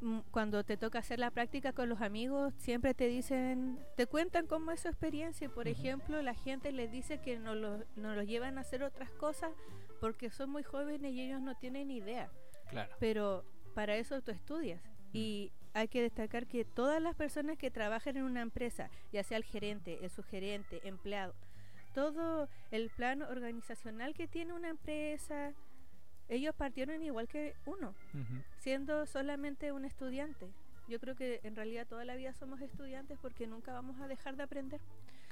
mm, 0.00 0.20
Cuando 0.30 0.64
te 0.64 0.76
toca 0.76 0.98
hacer 1.00 1.18
la 1.18 1.30
práctica 1.30 1.72
con 1.72 1.88
los 1.88 2.00
amigos, 2.00 2.52
siempre 2.58 2.94
te 2.94 3.06
dicen, 3.08 3.78
te 3.96 4.06
cuentan 4.06 4.46
cómo 4.46 4.70
es 4.70 4.80
su 4.80 4.88
experiencia. 4.88 5.48
Por 5.50 5.68
ejemplo, 5.68 6.20
la 6.22 6.34
gente 6.34 6.72
les 6.72 6.90
dice 6.90 7.20
que 7.20 7.38
no 7.38 7.54
los 7.54 7.84
no 7.96 8.14
los 8.14 8.26
llevan 8.26 8.56
a 8.58 8.62
hacer 8.62 8.82
otras 8.82 9.10
cosas 9.12 9.50
porque 10.00 10.30
son 10.30 10.50
muy 10.50 10.62
jóvenes 10.62 11.12
y 11.12 11.20
ellos 11.20 11.40
no 11.42 11.54
tienen 11.56 11.90
idea 11.90 12.30
Claro. 12.70 12.94
pero 12.98 13.44
para 13.74 13.96
eso 13.96 14.20
tú 14.22 14.30
estudias. 14.30 14.80
Y 15.12 15.52
hay 15.74 15.88
que 15.88 16.02
destacar 16.02 16.46
que 16.46 16.64
todas 16.64 17.00
las 17.02 17.14
personas 17.14 17.58
que 17.58 17.70
trabajan 17.70 18.16
en 18.16 18.24
una 18.24 18.42
empresa, 18.42 18.90
ya 19.12 19.22
sea 19.22 19.36
el 19.36 19.44
gerente, 19.44 19.98
el 20.02 20.10
subgerente, 20.10 20.80
empleado, 20.86 21.34
todo 21.94 22.48
el 22.70 22.90
plan 22.90 23.22
organizacional 23.22 24.14
que 24.14 24.28
tiene 24.28 24.52
una 24.52 24.68
empresa, 24.68 25.52
ellos 26.28 26.54
partieron 26.54 27.02
igual 27.02 27.28
que 27.28 27.54
uno, 27.66 27.94
siendo 28.58 29.06
solamente 29.06 29.72
un 29.72 29.84
estudiante. 29.84 30.48
Yo 30.88 30.98
creo 30.98 31.14
que 31.14 31.40
en 31.44 31.54
realidad 31.54 31.86
toda 31.86 32.04
la 32.04 32.16
vida 32.16 32.32
somos 32.34 32.60
estudiantes 32.60 33.18
porque 33.20 33.46
nunca 33.46 33.72
vamos 33.72 34.00
a 34.00 34.08
dejar 34.08 34.36
de 34.36 34.42
aprender. 34.42 34.80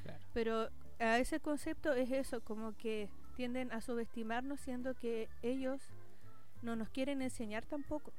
Claro. 0.03 0.19
Pero 0.33 0.69
a 1.01 1.19
ese 1.19 1.41
concepto 1.41 1.93
es 1.93 2.11
eso, 2.11 2.41
como 2.41 2.77
que 2.77 3.09
tienden 3.37 3.73
a 3.73 3.81
subestimarnos 3.81 4.61
siendo 4.61 4.95
que 4.95 5.29
ellos 5.43 5.81
no 6.63 6.77
nos 6.77 6.89
quieren 6.91 7.23
enseñar 7.23 7.65
tampoco. 7.65 8.13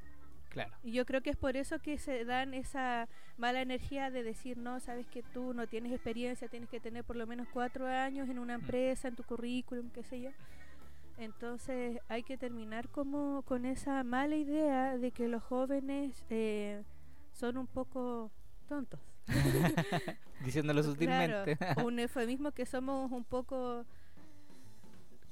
Claro. 0.49 0.73
Y 0.83 0.91
yo 0.93 1.05
creo 1.05 1.21
que 1.21 1.29
es 1.29 1.37
por 1.37 1.55
eso 1.57 1.79
que 1.79 1.99
se 1.99 2.25
dan 2.25 2.55
esa 2.55 3.07
mala 3.37 3.61
energía 3.61 4.09
de 4.09 4.23
decir, 4.23 4.57
no, 4.57 4.79
sabes 4.79 5.05
que 5.05 5.21
tú 5.21 5.53
no 5.53 5.67
tienes 5.67 5.91
experiencia, 5.93 6.47
tienes 6.47 6.69
que 6.69 6.79
tener 6.79 7.03
por 7.03 7.15
lo 7.15 7.27
menos 7.27 7.47
cuatro 7.53 7.85
años 7.85 8.27
en 8.29 8.39
una 8.39 8.57
Mm. 8.57 8.61
empresa, 8.61 9.07
en 9.09 9.15
tu 9.15 9.23
currículum, 9.23 9.89
qué 9.91 10.03
sé 10.03 10.21
yo. 10.21 10.31
Entonces 11.19 11.99
hay 12.07 12.23
que 12.23 12.37
terminar 12.37 12.89
como 12.89 13.43
con 13.43 13.65
esa 13.65 14.03
mala 14.03 14.35
idea 14.37 14.97
de 14.97 15.11
que 15.11 15.27
los 15.27 15.43
jóvenes 15.43 16.23
eh, 16.29 16.81
son 17.33 17.57
un 17.57 17.67
poco 17.67 18.31
tontos. 18.67 18.99
Diciéndolo 20.43 20.81
sutilmente. 20.81 21.57
Claro, 21.57 21.85
un 21.85 21.99
eufemismo 21.99 22.51
que 22.53 22.65
somos 22.65 23.11
un 23.11 23.23
poco 23.23 23.85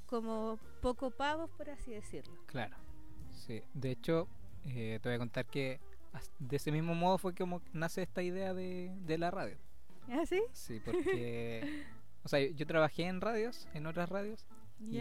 como 0.06 0.58
poco 0.80 1.10
pavos, 1.10 1.50
por 1.50 1.68
así 1.70 1.90
decirlo. 1.90 2.34
Claro, 2.46 2.76
sí. 3.38 3.62
De 3.74 3.90
hecho, 3.90 4.28
eh, 4.66 4.98
te 5.02 5.08
voy 5.08 5.16
a 5.16 5.18
contar 5.18 5.46
que 5.46 5.80
de 6.38 6.56
ese 6.56 6.72
mismo 6.72 6.94
modo 6.94 7.18
fue 7.18 7.34
como 7.34 7.62
nace 7.72 8.02
esta 8.02 8.22
idea 8.22 8.54
de, 8.54 8.92
de 9.06 9.18
la 9.18 9.30
radio. 9.30 9.56
¿Ah, 10.08 10.24
sí? 10.26 10.42
Sí, 10.52 10.80
porque, 10.84 11.84
o 12.24 12.28
sea, 12.28 12.40
yo 12.40 12.66
trabajé 12.66 13.04
en 13.04 13.20
radios, 13.20 13.68
en 13.74 13.86
otras 13.86 14.08
radios, 14.08 14.46
y, 14.80 15.00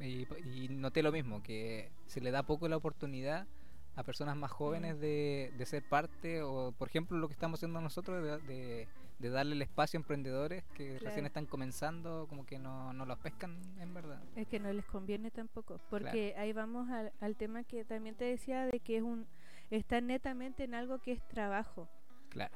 y, 0.00 0.26
y 0.44 0.68
noté 0.70 1.02
lo 1.02 1.12
mismo, 1.12 1.42
que 1.42 1.90
se 2.06 2.20
le 2.20 2.30
da 2.30 2.42
poco 2.42 2.68
la 2.68 2.76
oportunidad 2.76 3.46
a 3.94 4.02
personas 4.02 4.36
más 4.36 4.50
jóvenes 4.50 4.96
Mm. 4.96 5.00
de, 5.00 5.52
de 5.56 5.66
ser 5.66 5.82
parte, 5.88 6.42
o 6.42 6.72
por 6.72 6.88
ejemplo 6.88 7.16
lo 7.18 7.28
que 7.28 7.34
estamos 7.34 7.58
haciendo 7.60 7.80
nosotros, 7.80 8.22
de, 8.22 8.38
de, 8.54 8.88
de 9.18 9.30
darle 9.30 9.54
el 9.54 9.62
espacio 9.62 9.98
a 9.98 10.00
emprendedores 10.00 10.64
que 10.74 10.98
recién 10.98 11.26
están 11.26 11.46
comenzando, 11.46 12.26
como 12.28 12.44
que 12.44 12.58
no, 12.58 12.92
no 12.92 13.06
los 13.06 13.18
pescan 13.18 13.58
en 13.80 13.94
verdad. 13.94 14.22
Es 14.34 14.46
que 14.46 14.60
no 14.60 14.72
les 14.72 14.84
conviene 14.84 15.30
tampoco, 15.30 15.80
porque 15.90 16.34
ahí 16.36 16.52
vamos 16.52 16.90
al, 16.90 17.12
al 17.20 17.36
tema 17.36 17.64
que 17.64 17.84
también 17.84 18.14
te 18.14 18.24
decía 18.24 18.66
de 18.66 18.80
que 18.80 18.98
es 18.98 19.02
un 19.02 19.26
está 19.70 20.00
netamente 20.00 20.64
en 20.64 20.74
algo 20.74 21.00
que 21.00 21.12
es 21.12 21.26
trabajo 21.28 21.88
Claro, 22.28 22.54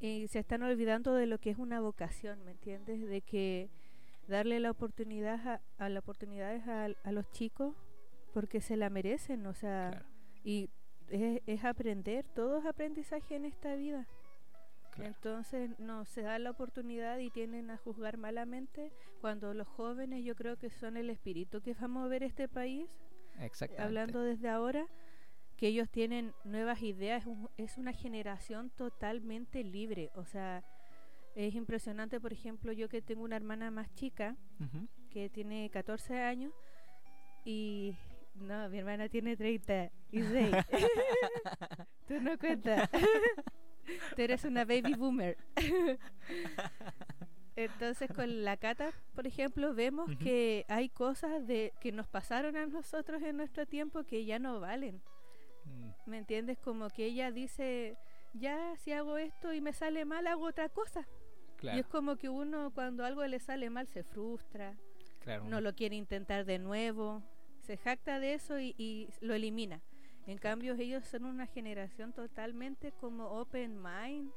y 0.00 0.28
se 0.28 0.38
están 0.38 0.62
olvidando 0.62 1.14
de 1.14 1.26
lo 1.26 1.38
que 1.38 1.50
es 1.50 1.58
una 1.58 1.80
vocación, 1.80 2.44
¿me 2.44 2.50
entiendes? 2.52 3.06
De 3.08 3.20
que 3.20 3.70
darle 4.28 4.60
la 4.60 4.70
oportunidad 4.70 5.46
a, 5.48 5.60
a 5.78 5.88
la 5.88 6.00
oportunidades 6.00 6.66
a, 6.66 6.86
a 6.86 7.12
los 7.12 7.30
chicos 7.30 7.74
porque 8.32 8.60
se 8.60 8.76
la 8.76 8.90
merecen, 8.90 9.46
o 9.46 9.54
sea, 9.54 9.90
claro, 9.90 10.06
y 10.42 10.68
es, 11.08 11.40
es 11.46 11.64
aprender, 11.64 12.26
todo 12.34 12.58
es 12.58 12.66
aprendizaje 12.66 13.36
en 13.36 13.44
esta 13.44 13.76
vida. 13.76 14.06
Claro. 14.94 15.10
Entonces 15.14 15.78
no 15.78 16.04
se 16.04 16.22
da 16.22 16.38
la 16.38 16.50
oportunidad 16.50 17.18
y 17.18 17.30
tienden 17.30 17.70
a 17.70 17.76
juzgar 17.76 18.16
malamente 18.16 18.92
cuando 19.20 19.52
los 19.54 19.66
jóvenes 19.68 20.24
yo 20.24 20.34
creo 20.34 20.56
que 20.56 20.70
son 20.70 20.96
el 20.96 21.10
espíritu 21.10 21.60
que 21.60 21.74
va 21.74 21.84
a 21.84 21.88
mover 21.88 22.22
este 22.22 22.48
país, 22.48 22.88
hablando 23.84 24.20
desde 24.22 24.48
ahora, 24.48 24.86
que 25.56 25.68
ellos 25.68 25.88
tienen 25.90 26.32
nuevas 26.44 26.82
ideas, 26.82 27.22
es, 27.22 27.26
un- 27.26 27.48
es 27.56 27.78
una 27.78 27.92
generación 27.92 28.70
totalmente 28.70 29.62
libre, 29.64 30.10
o 30.14 30.24
sea, 30.24 30.64
es 31.36 31.54
impresionante, 31.54 32.20
por 32.20 32.32
ejemplo, 32.32 32.72
yo 32.72 32.88
que 32.88 33.02
tengo 33.02 33.22
una 33.24 33.36
hermana 33.36 33.70
más 33.70 33.92
chica, 33.94 34.36
que 35.10 35.28
tiene 35.30 35.68
14 35.70 36.20
años, 36.20 36.52
y 37.44 37.96
no, 38.34 38.68
mi 38.68 38.78
hermana 38.78 39.08
tiene 39.08 39.36
36. 39.36 40.54
Tú 42.08 42.20
no 42.20 42.38
cuentas. 42.38 42.88
Tú 44.16 44.22
eres 44.22 44.44
una 44.44 44.64
baby 44.64 44.94
boomer. 44.94 45.36
Entonces 47.56 48.10
con 48.12 48.42
la 48.42 48.56
cata, 48.56 48.90
por 49.14 49.26
ejemplo, 49.26 49.74
vemos 49.74 50.10
que 50.18 50.64
hay 50.68 50.88
cosas 50.88 51.46
de 51.46 51.72
que 51.80 51.92
nos 51.92 52.08
pasaron 52.08 52.56
a 52.56 52.66
nosotros 52.66 53.22
en 53.22 53.36
nuestro 53.36 53.64
tiempo 53.66 54.02
que 54.04 54.24
ya 54.24 54.40
no 54.40 54.58
valen. 54.58 55.00
Mm, 55.64 56.10
¿Me 56.10 56.18
entiendes? 56.18 56.58
Como 56.58 56.90
que 56.90 57.06
ella 57.06 57.30
dice, 57.30 57.96
ya 58.32 58.74
si 58.78 58.92
hago 58.92 59.18
esto 59.18 59.52
y 59.52 59.60
me 59.60 59.72
sale 59.72 60.04
mal, 60.04 60.26
hago 60.26 60.46
otra 60.46 60.68
cosa. 60.68 61.06
Claro, 61.56 61.76
Y 61.76 61.80
es 61.80 61.86
como 61.86 62.16
que 62.16 62.28
uno 62.28 62.72
cuando 62.74 63.04
algo 63.04 63.24
le 63.24 63.38
sale 63.38 63.70
mal 63.70 63.86
se 63.86 64.02
frustra, 64.02 64.76
claro. 65.20 65.44
no 65.44 65.60
lo 65.60 65.74
quiere 65.74 65.94
intentar 65.94 66.44
de 66.44 66.58
nuevo, 66.58 67.22
se 67.62 67.76
jacta 67.76 68.18
de 68.18 68.34
eso 68.34 68.58
y, 68.58 68.74
y 68.76 69.08
lo 69.20 69.32
elimina. 69.32 69.80
En 70.26 70.38
cambio, 70.38 70.74
ellos 70.74 71.04
son 71.04 71.24
una 71.26 71.46
generación 71.46 72.12
totalmente 72.12 72.92
como 72.92 73.26
open 73.26 73.82
mind 73.82 74.30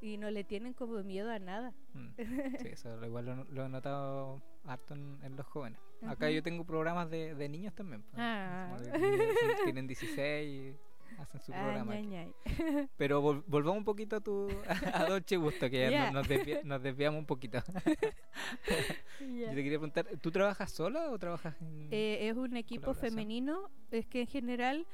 y 0.00 0.16
no 0.18 0.30
le 0.30 0.44
tienen 0.44 0.72
como 0.74 1.02
miedo 1.02 1.30
a 1.30 1.38
nada. 1.38 1.72
Mm, 1.94 2.08
Sí, 2.66 2.68
eso 2.68 2.96
lo- 2.96 3.06
igual 3.06 3.24
lo, 3.26 3.44
lo 3.44 3.64
he 3.66 3.68
notado 3.68 4.42
harto 4.64 4.94
en, 4.94 5.18
en 5.22 5.36
los 5.36 5.46
jóvenes. 5.46 5.78
Acá 6.02 6.26
Ujú. 6.26 6.34
yo 6.34 6.42
tengo 6.42 6.64
programas 6.64 7.08
de, 7.10 7.34
de 7.34 7.48
niños 7.48 7.74
también. 7.74 8.02
pues, 8.02 8.16
Ah. 8.18 8.76
tienen 9.64 9.86
16 9.86 10.46
y 10.48 10.76
hacen 11.20 11.40
su 11.40 11.52
Ay, 11.54 11.60
programa. 11.62 11.94
ñay, 11.94 12.02
aquí. 12.02 12.08
ñay. 12.64 12.88
Pero 12.98 13.22
vol- 13.22 13.44
volvamos 13.46 13.78
un 13.78 13.84
poquito 13.84 14.16
a 14.16 14.20
tu 14.20 14.48
a 14.92 15.04
Dolce 15.06 15.36
Gusto, 15.36 15.70
que 15.70 15.90
no- 15.90 16.10
nos, 16.10 16.28
desvia- 16.28 16.62
nos 16.64 16.82
desviamos 16.82 17.20
un 17.20 17.26
poquito. 17.26 17.58
Ya. 19.20 19.46
Yo 19.46 19.48
te 19.50 19.54
quería 19.62 19.78
preguntar, 19.78 20.06
¿tú 20.20 20.30
trabajas 20.30 20.70
sola 20.72 21.10
o 21.10 21.18
trabajas 21.18 21.54
en...? 21.62 21.88
Eh, 21.90 22.28
es 22.28 22.36
un 22.36 22.56
equipo 22.56 22.92
femenino, 22.94 23.70
es 23.90 24.06
que 24.06 24.22
en 24.22 24.26
general 24.26 24.86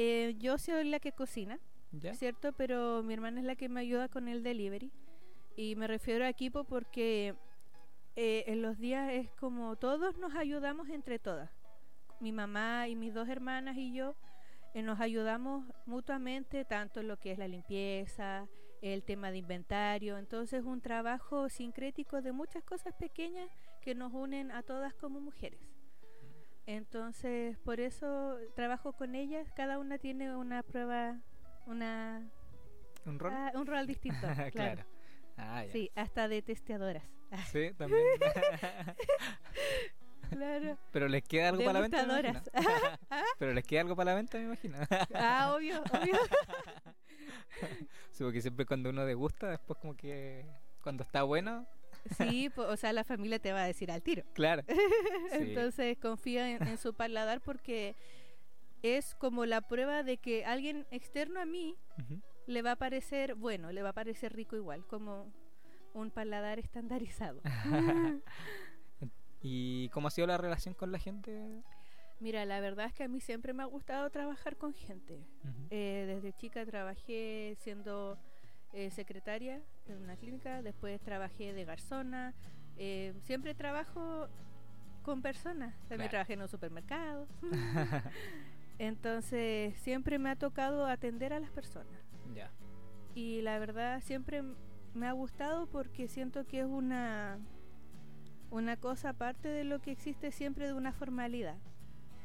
eh, 0.00 0.36
yo 0.38 0.58
soy 0.58 0.84
la 0.84 1.00
que 1.00 1.10
cocina, 1.10 1.58
¿Ya? 1.90 2.14
¿cierto? 2.14 2.52
Pero 2.52 3.02
mi 3.02 3.14
hermana 3.14 3.40
es 3.40 3.46
la 3.46 3.56
que 3.56 3.68
me 3.68 3.80
ayuda 3.80 4.08
con 4.08 4.28
el 4.28 4.44
delivery. 4.44 4.92
Y 5.56 5.74
me 5.74 5.88
refiero 5.88 6.24
a 6.24 6.28
equipo 6.28 6.62
porque 6.62 7.34
eh, 8.14 8.44
en 8.46 8.62
los 8.62 8.78
días 8.78 9.10
es 9.12 9.28
como 9.32 9.74
todos 9.74 10.16
nos 10.16 10.36
ayudamos 10.36 10.88
entre 10.88 11.18
todas. 11.18 11.50
Mi 12.20 12.30
mamá 12.30 12.86
y 12.86 12.94
mis 12.94 13.12
dos 13.12 13.28
hermanas 13.28 13.76
y 13.76 13.92
yo 13.92 14.14
eh, 14.72 14.82
nos 14.82 15.00
ayudamos 15.00 15.64
mutuamente, 15.84 16.64
tanto 16.64 17.00
en 17.00 17.08
lo 17.08 17.18
que 17.18 17.32
es 17.32 17.38
la 17.38 17.48
limpieza, 17.48 18.46
el 18.82 19.02
tema 19.02 19.32
de 19.32 19.38
inventario. 19.38 20.16
Entonces, 20.16 20.62
un 20.62 20.80
trabajo 20.80 21.48
sincrético 21.48 22.22
de 22.22 22.30
muchas 22.30 22.62
cosas 22.62 22.94
pequeñas 22.94 23.50
que 23.80 23.96
nos 23.96 24.12
unen 24.12 24.52
a 24.52 24.62
todas 24.62 24.94
como 24.94 25.18
mujeres. 25.20 25.58
Entonces, 26.68 27.56
por 27.60 27.80
eso 27.80 28.36
trabajo 28.54 28.92
con 28.92 29.14
ellas. 29.14 29.50
Cada 29.56 29.78
una 29.78 29.96
tiene 29.96 30.36
una 30.36 30.62
prueba, 30.62 31.16
una 31.64 32.30
¿Un 33.06 33.18
rol? 33.18 33.32
ah, 33.34 33.52
un 33.54 33.66
rol 33.66 33.86
distinto. 33.86 34.20
claro. 34.34 34.50
claro. 34.52 34.84
Ah, 35.38 35.64
ya. 35.64 35.72
Sí, 35.72 35.90
hasta 35.94 36.28
de 36.28 36.42
testeadoras. 36.42 37.04
Sí, 37.50 37.72
también. 37.78 38.02
claro. 40.30 40.78
Pero 40.92 41.08
les 41.08 41.22
queda 41.22 41.48
algo 41.48 41.64
para 41.64 41.72
la 41.72 41.80
venta, 41.80 41.96
me 42.06 42.12
imagino. 42.12 42.40
Degustadoras. 42.40 42.98
Pero 43.38 43.54
les 43.54 43.64
queda 43.64 43.80
algo 43.80 43.96
para 43.96 44.10
la 44.10 44.16
venta, 44.16 44.36
me 44.36 44.44
imagino. 44.44 44.78
Ah, 45.14 45.54
obvio, 45.56 45.82
obvio. 45.82 46.16
Sí, 48.12 48.24
porque 48.24 48.42
siempre 48.42 48.66
cuando 48.66 48.90
uno 48.90 49.06
degusta, 49.06 49.48
después 49.48 49.78
como 49.78 49.96
que 49.96 50.44
cuando 50.82 51.02
está 51.02 51.22
bueno, 51.22 51.66
Sí, 52.16 52.50
o 52.56 52.76
sea, 52.76 52.92
la 52.92 53.04
familia 53.04 53.38
te 53.38 53.52
va 53.52 53.62
a 53.62 53.66
decir 53.66 53.90
al 53.90 54.02
tiro. 54.02 54.24
claro. 54.34 54.62
Sí. 55.30 55.36
Entonces 55.40 55.98
confía 55.98 56.50
en, 56.50 56.66
en 56.66 56.78
su 56.78 56.94
paladar 56.94 57.40
porque 57.40 57.94
es 58.82 59.14
como 59.14 59.44
la 59.46 59.60
prueba 59.60 60.02
de 60.02 60.16
que 60.16 60.44
alguien 60.44 60.86
externo 60.90 61.40
a 61.40 61.44
mí 61.44 61.76
le 62.46 62.62
va 62.62 62.72
a 62.72 62.76
parecer 62.76 63.34
bueno, 63.34 63.72
le 63.72 63.82
va 63.82 63.90
a 63.90 63.94
parecer 63.94 64.32
rico 64.34 64.56
igual, 64.56 64.86
como 64.86 65.32
un 65.94 66.10
paladar 66.10 66.58
estandarizado. 66.58 67.40
¿Y 69.42 69.88
cómo 69.90 70.08
ha 70.08 70.10
sido 70.10 70.26
la 70.26 70.38
relación 70.38 70.74
con 70.74 70.92
la 70.92 70.98
gente? 70.98 71.62
Mira, 72.20 72.44
la 72.44 72.60
verdad 72.60 72.86
es 72.86 72.94
que 72.94 73.04
a 73.04 73.08
mí 73.08 73.20
siempre 73.20 73.52
me 73.52 73.62
ha 73.62 73.66
gustado 73.66 74.10
trabajar 74.10 74.56
con 74.56 74.74
gente. 74.74 75.24
Eh, 75.70 76.04
desde 76.08 76.32
chica 76.32 76.66
trabajé 76.66 77.54
siendo 77.60 78.18
eh, 78.78 78.90
secretaria 78.90 79.60
en 79.86 79.98
una 79.98 80.16
clínica, 80.16 80.62
después 80.62 81.00
trabajé 81.00 81.52
de 81.52 81.64
garzona. 81.64 82.32
eh, 82.80 83.12
siempre 83.24 83.54
trabajo 83.56 84.28
con 85.02 85.20
personas. 85.20 85.74
También 85.88 85.98
Claro. 85.98 86.10
trabajé 86.10 86.34
en 86.34 86.42
un 86.42 86.48
supermercado. 86.48 87.26
Entonces, 88.78 89.76
siempre 89.78 90.18
me 90.18 90.30
ha 90.30 90.36
tocado 90.36 90.86
atender 90.86 91.32
a 91.32 91.40
las 91.40 91.50
personas. 91.50 91.92
ya. 92.34 92.50
Y 93.14 93.40
la 93.42 93.58
verdad, 93.58 94.00
siempre 94.02 94.44
me 94.94 95.08
ha 95.08 95.12
gustado 95.12 95.66
porque 95.66 96.06
siento 96.06 96.46
que 96.46 96.60
es 96.60 96.66
una, 96.66 97.38
una 98.50 98.76
cosa 98.76 99.08
aparte 99.10 99.48
de 99.48 99.64
lo 99.64 99.80
que 99.80 99.90
existe 99.90 100.30
siempre 100.30 100.68
de 100.68 100.74
una 100.74 100.92
formalidad. 100.92 101.56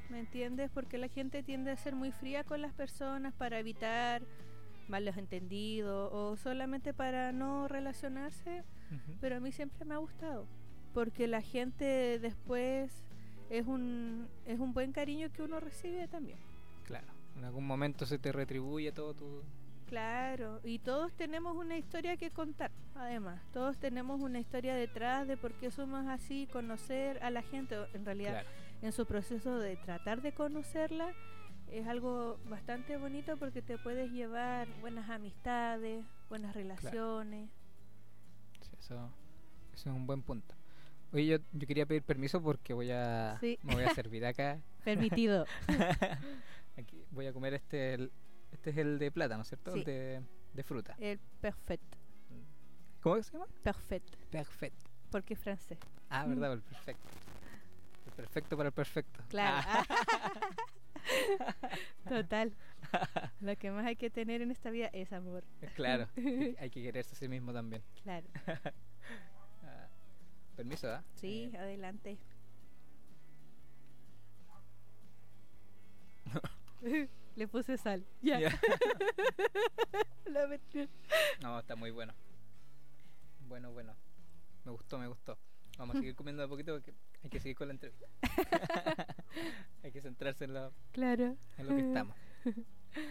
¿Me 0.10 0.20
entiendes? 0.20 0.70
Porque 0.72 1.00
la 1.00 1.08
gente 1.08 1.42
tiende 1.42 1.72
a 1.72 1.78
ser 1.78 1.96
muy 1.96 2.12
fría 2.12 2.44
con 2.44 2.62
las 2.62 2.74
personas 2.74 3.34
para 3.34 3.58
evitar 3.58 4.22
malos 4.88 5.18
entendidos 5.18 6.10
o 6.14 6.36
solamente 6.38 6.94
para 6.94 7.32
no 7.32 7.68
relacionarse, 7.68 8.64
pero 9.22 9.38
a 9.38 9.40
mí 9.40 9.52
siempre 9.52 9.86
me 9.86 9.94
ha 9.96 9.98
gustado, 9.98 10.46
porque 10.94 11.28
la 11.28 11.42
gente 11.42 12.20
después 12.20 13.04
es 13.50 13.66
un, 13.68 14.28
es 14.46 14.60
un 14.60 14.74
buen 14.74 14.92
cariño 14.92 15.32
que 15.32 15.42
uno 15.44 15.60
recibe 15.60 16.08
también. 16.08 16.38
Claro. 16.86 17.08
En 17.38 17.46
algún 17.46 17.66
momento 17.66 18.06
se 18.06 18.20
te 18.20 18.32
retribuye 18.32 18.92
todo 18.92 19.14
tu... 19.16 19.42
Claro, 19.88 20.60
y 20.64 20.80
todos 20.80 21.14
tenemos 21.14 21.56
una 21.56 21.78
historia 21.78 22.18
que 22.18 22.32
contar, 22.32 22.72
además, 22.96 23.42
todos 23.52 23.78
tenemos 23.78 24.22
una 24.22 24.40
historia 24.40 24.74
detrás 24.76 25.28
de 25.28 25.38
por 25.38 25.54
qué 25.54 25.70
somos 25.72 26.08
así, 26.08 26.48
conocer 26.52 27.22
a 27.24 27.30
la 27.30 27.42
gente, 27.44 27.76
en 27.94 28.06
realidad 28.06 28.32
Claro. 28.44 28.50
en 28.82 28.92
su 28.92 29.06
proceso 29.06 29.60
de 29.60 29.76
tratar 29.76 30.22
de 30.22 30.32
conocerla 30.32 31.14
es 31.74 31.88
algo 31.88 32.40
bastante 32.50 32.98
bonito 32.98 33.38
porque 33.38 33.62
te 33.62 33.78
puedes 33.78 34.12
llevar 34.12 34.68
buenas 34.82 35.10
amistades, 35.10 36.06
buenas 36.30 36.54
relaciones. 36.56 37.50
Sí, 38.62 38.72
eso, 38.80 39.10
eso 39.74 39.90
es 39.90 39.96
un 39.96 40.06
buen 40.08 40.22
punto. 40.22 40.56
Oye, 41.12 41.26
yo, 41.28 41.38
yo 41.52 41.68
quería 41.68 41.86
pedir 41.86 42.04
permiso 42.04 42.42
porque 42.42 42.74
voy 42.74 42.92
a... 42.92 43.38
Sí. 43.40 43.60
Me 43.64 43.76
voy 43.76 43.84
a 43.84 43.94
servir 43.94 44.26
acá. 44.26 44.60
Permitido. 44.84 45.46
Aquí 46.78 47.04
voy 47.12 47.28
a 47.28 47.34
comer 47.34 47.54
este... 47.54 47.94
el- 47.96 48.12
este 48.52 48.70
es 48.70 48.78
el 48.78 49.00
de 49.00 49.12
plátano, 49.12 49.44
¿cierto? 49.44 49.74
El 49.74 49.80
Sí. 49.80 49.86
de, 49.86 50.22
de 50.54 50.64
fruta. 50.64 50.96
El 51.00 51.18
perfecto, 51.42 51.98
¿Cómo 53.02 53.22
se 53.24 53.32
llama? 53.34 53.48
perfecto, 53.64 54.16
Perfecto. 54.30 54.86
porque 55.10 55.34
es 55.34 55.40
francés. 55.40 55.80
Ah, 56.10 56.26
verdad, 56.28 56.54
el 56.54 56.62
perfecto. 56.62 57.10
El 58.06 58.12
perfecto 58.14 58.56
para 58.56 58.68
el 58.70 58.74
perfecto. 58.74 59.24
Claro. 59.30 59.68
Ah, 59.68 59.84
Total. 62.08 62.54
Lo 63.42 63.56
que 63.58 63.72
más 63.72 63.86
hay 63.86 63.96
que 63.96 64.10
tener 64.10 64.42
en 64.42 64.52
esta 64.52 64.70
vida 64.70 64.88
es 64.94 65.12
amor. 65.14 65.44
claro. 65.76 66.08
hay- 66.60 66.70
que 66.70 66.82
quererse 66.84 67.14
a 67.16 67.18
sí 67.18 67.28
mismo 67.28 67.54
también. 67.54 67.84
Claro. 68.04 68.28
Ah, 69.66 69.88
permiso, 70.58 70.92
¿ah? 70.92 71.04
Sí, 71.16 71.50
Eh, 71.54 71.58
adelante. 71.58 72.18
Le 77.36 77.48
puse 77.48 77.78
sal. 77.78 78.04
Ya. 78.22 78.40
No, 81.42 81.60
está 81.60 81.76
muy 81.76 81.92
bueno. 81.92 82.14
Bueno, 83.48 83.72
bueno. 83.72 83.96
Me 84.66 84.72
gustó, 84.72 84.98
me 85.00 85.08
gustó. 85.08 85.38
Vamos 85.78 85.96
a 85.96 86.00
seguir 86.00 86.16
comiendo 86.16 86.42
de 86.44 86.48
poquito 86.48 86.74
porque 86.74 86.94
hay 87.24 87.30
que 87.30 87.40
seguir 87.40 87.56
con 87.58 87.68
la 87.68 87.74
entrevista. 87.74 88.06
hay 89.84 89.92
que 89.92 90.02
centrarse 90.02 90.46
en 90.46 90.54
lo, 90.54 90.74
Claro. 90.92 91.36
en 91.58 91.68
lo 91.68 91.76
que 91.76 91.82
estamos. 91.88 92.16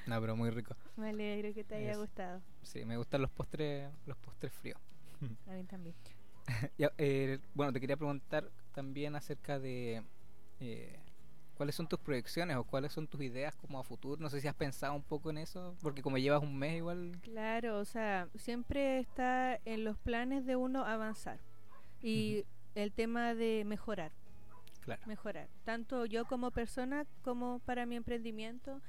No, 0.06 0.20
pero 0.20 0.36
muy 0.36 0.50
rico. 0.50 0.76
Me 0.96 1.10
alegro 1.10 1.52
que 1.54 1.64
te 1.64 1.74
haya 1.76 1.92
Es- 1.92 1.98
gustado. 1.98 2.40
Sí, 2.62 2.84
me 2.84 2.96
gustan 2.96 3.22
los 3.22 3.30
postres, 3.30 3.90
los 4.06 4.16
postres 4.18 4.52
fríos. 4.52 4.78
A 5.46 5.52
mí 5.52 5.64
también. 5.64 5.94
Ya, 6.78 6.90
eh, 6.98 7.38
bueno, 7.54 7.72
te 7.72 7.80
quería 7.80 7.96
preguntar 7.96 8.50
también 8.72 9.14
acerca 9.14 9.58
de 9.60 10.02
eh, 10.60 10.98
cuáles 11.56 11.74
son 11.76 11.86
tus 11.88 12.00
proyecciones 12.00 12.56
o 12.56 12.64
cuáles 12.64 12.92
son 12.92 13.06
tus 13.06 13.22
ideas 13.22 13.54
como 13.54 13.78
a 13.78 13.84
futuro. 13.84 14.20
No 14.20 14.28
sé 14.28 14.40
si 14.40 14.48
has 14.48 14.54
pensado 14.54 14.92
un 14.94 15.02
poco 15.04 15.30
en 15.30 15.38
eso, 15.38 15.76
porque 15.82 16.02
como 16.02 16.18
llevas 16.18 16.42
un 16.42 16.56
mes 16.58 16.76
igual. 16.78 17.12
Claro, 17.22 17.78
o 17.78 17.84
sea, 17.84 18.28
siempre 18.34 18.98
está 18.98 19.58
en 19.64 19.84
los 19.84 19.96
planes 19.98 20.44
de 20.44 20.56
uno 20.56 20.84
avanzar. 20.84 21.38
Y 22.00 22.44
el 22.74 22.92
tema 22.92 23.34
de 23.34 23.64
mejorar. 23.66 24.12
Claro. 24.82 25.00
mejorar, 25.06 25.48
tanto 25.64 26.06
yo 26.06 26.24
como 26.24 26.50
persona 26.50 27.06
como 27.22 27.60
para 27.60 27.86
mi 27.86 27.94
emprendimiento 27.94 28.80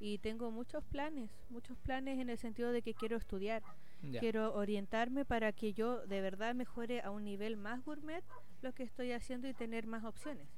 y 0.00 0.16
tengo 0.16 0.50
muchos 0.50 0.82
planes, 0.84 1.30
muchos 1.50 1.76
planes 1.76 2.18
en 2.18 2.30
el 2.30 2.38
sentido 2.38 2.72
de 2.72 2.80
que 2.80 2.94
quiero 2.94 3.18
estudiar, 3.18 3.62
Ya, 4.02 4.18
quiero 4.18 4.54
orientarme 4.54 5.26
para 5.26 5.52
que 5.52 5.74
yo 5.74 6.06
de 6.06 6.22
verdad 6.22 6.54
mejore 6.54 7.02
a 7.02 7.10
un 7.10 7.24
nivel 7.24 7.58
más 7.58 7.84
gourmet 7.84 8.24
lo 8.62 8.72
que 8.72 8.82
estoy 8.82 9.12
haciendo 9.12 9.46
y 9.46 9.52
tener 9.52 9.86
más 9.86 10.04
opciones, 10.04 10.48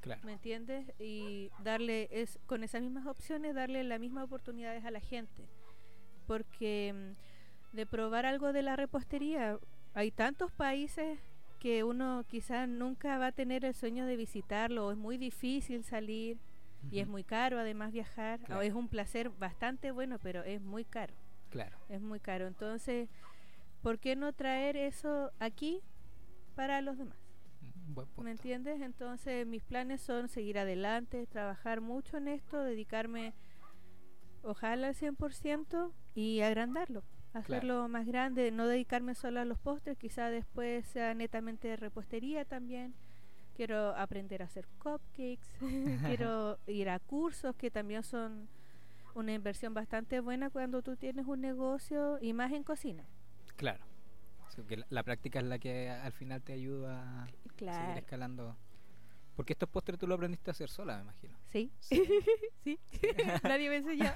claro. 0.00 0.22
¿me 0.24 0.34
entiendes? 0.34 0.92
Y 1.00 1.50
darle 1.64 2.08
es 2.12 2.38
con 2.46 2.62
esas 2.62 2.82
mismas 2.82 3.06
opciones 3.06 3.52
darle 3.52 3.82
las 3.82 3.98
mismas 3.98 4.24
oportunidades 4.24 4.84
a 4.84 4.92
la 4.92 5.00
gente, 5.00 5.48
porque 6.28 6.94
mm, 6.94 7.76
de 7.76 7.84
probar 7.84 8.26
algo 8.26 8.52
de 8.52 8.62
la 8.62 8.76
repostería 8.76 9.58
hay 9.92 10.12
tantos 10.12 10.52
países 10.52 11.18
que 11.66 11.82
uno 11.82 12.24
quizás 12.28 12.68
nunca 12.68 13.18
va 13.18 13.26
a 13.26 13.32
tener 13.32 13.64
el 13.64 13.74
sueño 13.74 14.06
de 14.06 14.14
visitarlo, 14.16 14.86
o 14.86 14.92
es 14.92 14.96
muy 14.96 15.18
difícil 15.18 15.82
salir 15.82 16.38
y 16.92 17.00
es 17.00 17.08
muy 17.08 17.24
caro 17.24 17.58
además 17.58 17.90
viajar, 17.90 18.38
o 18.52 18.60
es 18.60 18.72
un 18.72 18.86
placer 18.86 19.30
bastante 19.30 19.90
bueno, 19.90 20.20
pero 20.22 20.44
es 20.44 20.62
muy 20.62 20.84
caro, 20.84 21.12
Claro. 21.50 21.76
es 21.88 22.00
muy 22.00 22.20
caro. 22.20 22.46
Entonces, 22.46 23.08
¿por 23.82 23.98
qué 23.98 24.14
no 24.14 24.32
traer 24.32 24.76
eso 24.76 25.32
aquí 25.40 25.80
para 26.54 26.80
los 26.82 26.98
demás? 26.98 27.16
Punto. 27.96 28.22
¿Me 28.22 28.30
entiendes? 28.30 28.80
Entonces, 28.80 29.44
mis 29.44 29.64
planes 29.64 30.00
son 30.00 30.28
seguir 30.28 30.60
adelante, 30.60 31.26
trabajar 31.26 31.80
mucho 31.80 32.16
en 32.18 32.28
esto, 32.28 32.62
dedicarme 32.62 33.34
ojalá 34.44 34.86
al 34.86 34.94
100% 34.94 35.90
y 36.14 36.42
agrandarlo, 36.42 37.02
hacerlo 37.38 37.88
más 37.88 38.06
grande, 38.06 38.50
no 38.50 38.66
dedicarme 38.66 39.14
solo 39.14 39.40
a 39.40 39.44
los 39.44 39.58
postres, 39.58 39.96
quizá 39.98 40.30
después 40.30 40.86
sea 40.86 41.14
netamente 41.14 41.68
de 41.68 41.76
repostería 41.76 42.44
también. 42.44 42.94
Quiero 43.54 43.96
aprender 43.96 44.42
a 44.42 44.46
hacer 44.46 44.66
cupcakes, 44.78 45.48
quiero 46.04 46.58
ir 46.66 46.88
a 46.90 46.98
cursos 46.98 47.54
que 47.56 47.70
también 47.70 48.02
son 48.02 48.48
una 49.14 49.32
inversión 49.32 49.72
bastante 49.74 50.20
buena 50.20 50.50
cuando 50.50 50.82
tú 50.82 50.96
tienes 50.96 51.26
un 51.26 51.40
negocio 51.40 52.18
y 52.20 52.32
más 52.34 52.52
en 52.52 52.62
cocina. 52.64 53.04
Claro. 53.56 53.84
Que 54.68 54.76
la, 54.78 54.86
la 54.88 55.02
práctica 55.02 55.38
es 55.40 55.44
la 55.44 55.58
que 55.58 55.90
al 55.90 56.12
final 56.12 56.42
te 56.42 56.54
ayuda 56.54 57.24
a 57.24 57.26
seguir 57.72 57.98
escalando 57.98 58.56
Porque 59.34 59.52
estos 59.52 59.68
postres 59.68 59.98
tú 59.98 60.06
lo 60.06 60.14
aprendiste 60.14 60.50
a 60.50 60.52
hacer 60.52 60.70
sola, 60.70 60.96
me 60.96 61.02
imagino. 61.02 61.38
Sí, 61.48 61.70
Sí. 61.80 62.02
sí. 62.64 62.78
Nadie 63.42 63.68
me 63.68 63.76
enseñó. 63.76 64.10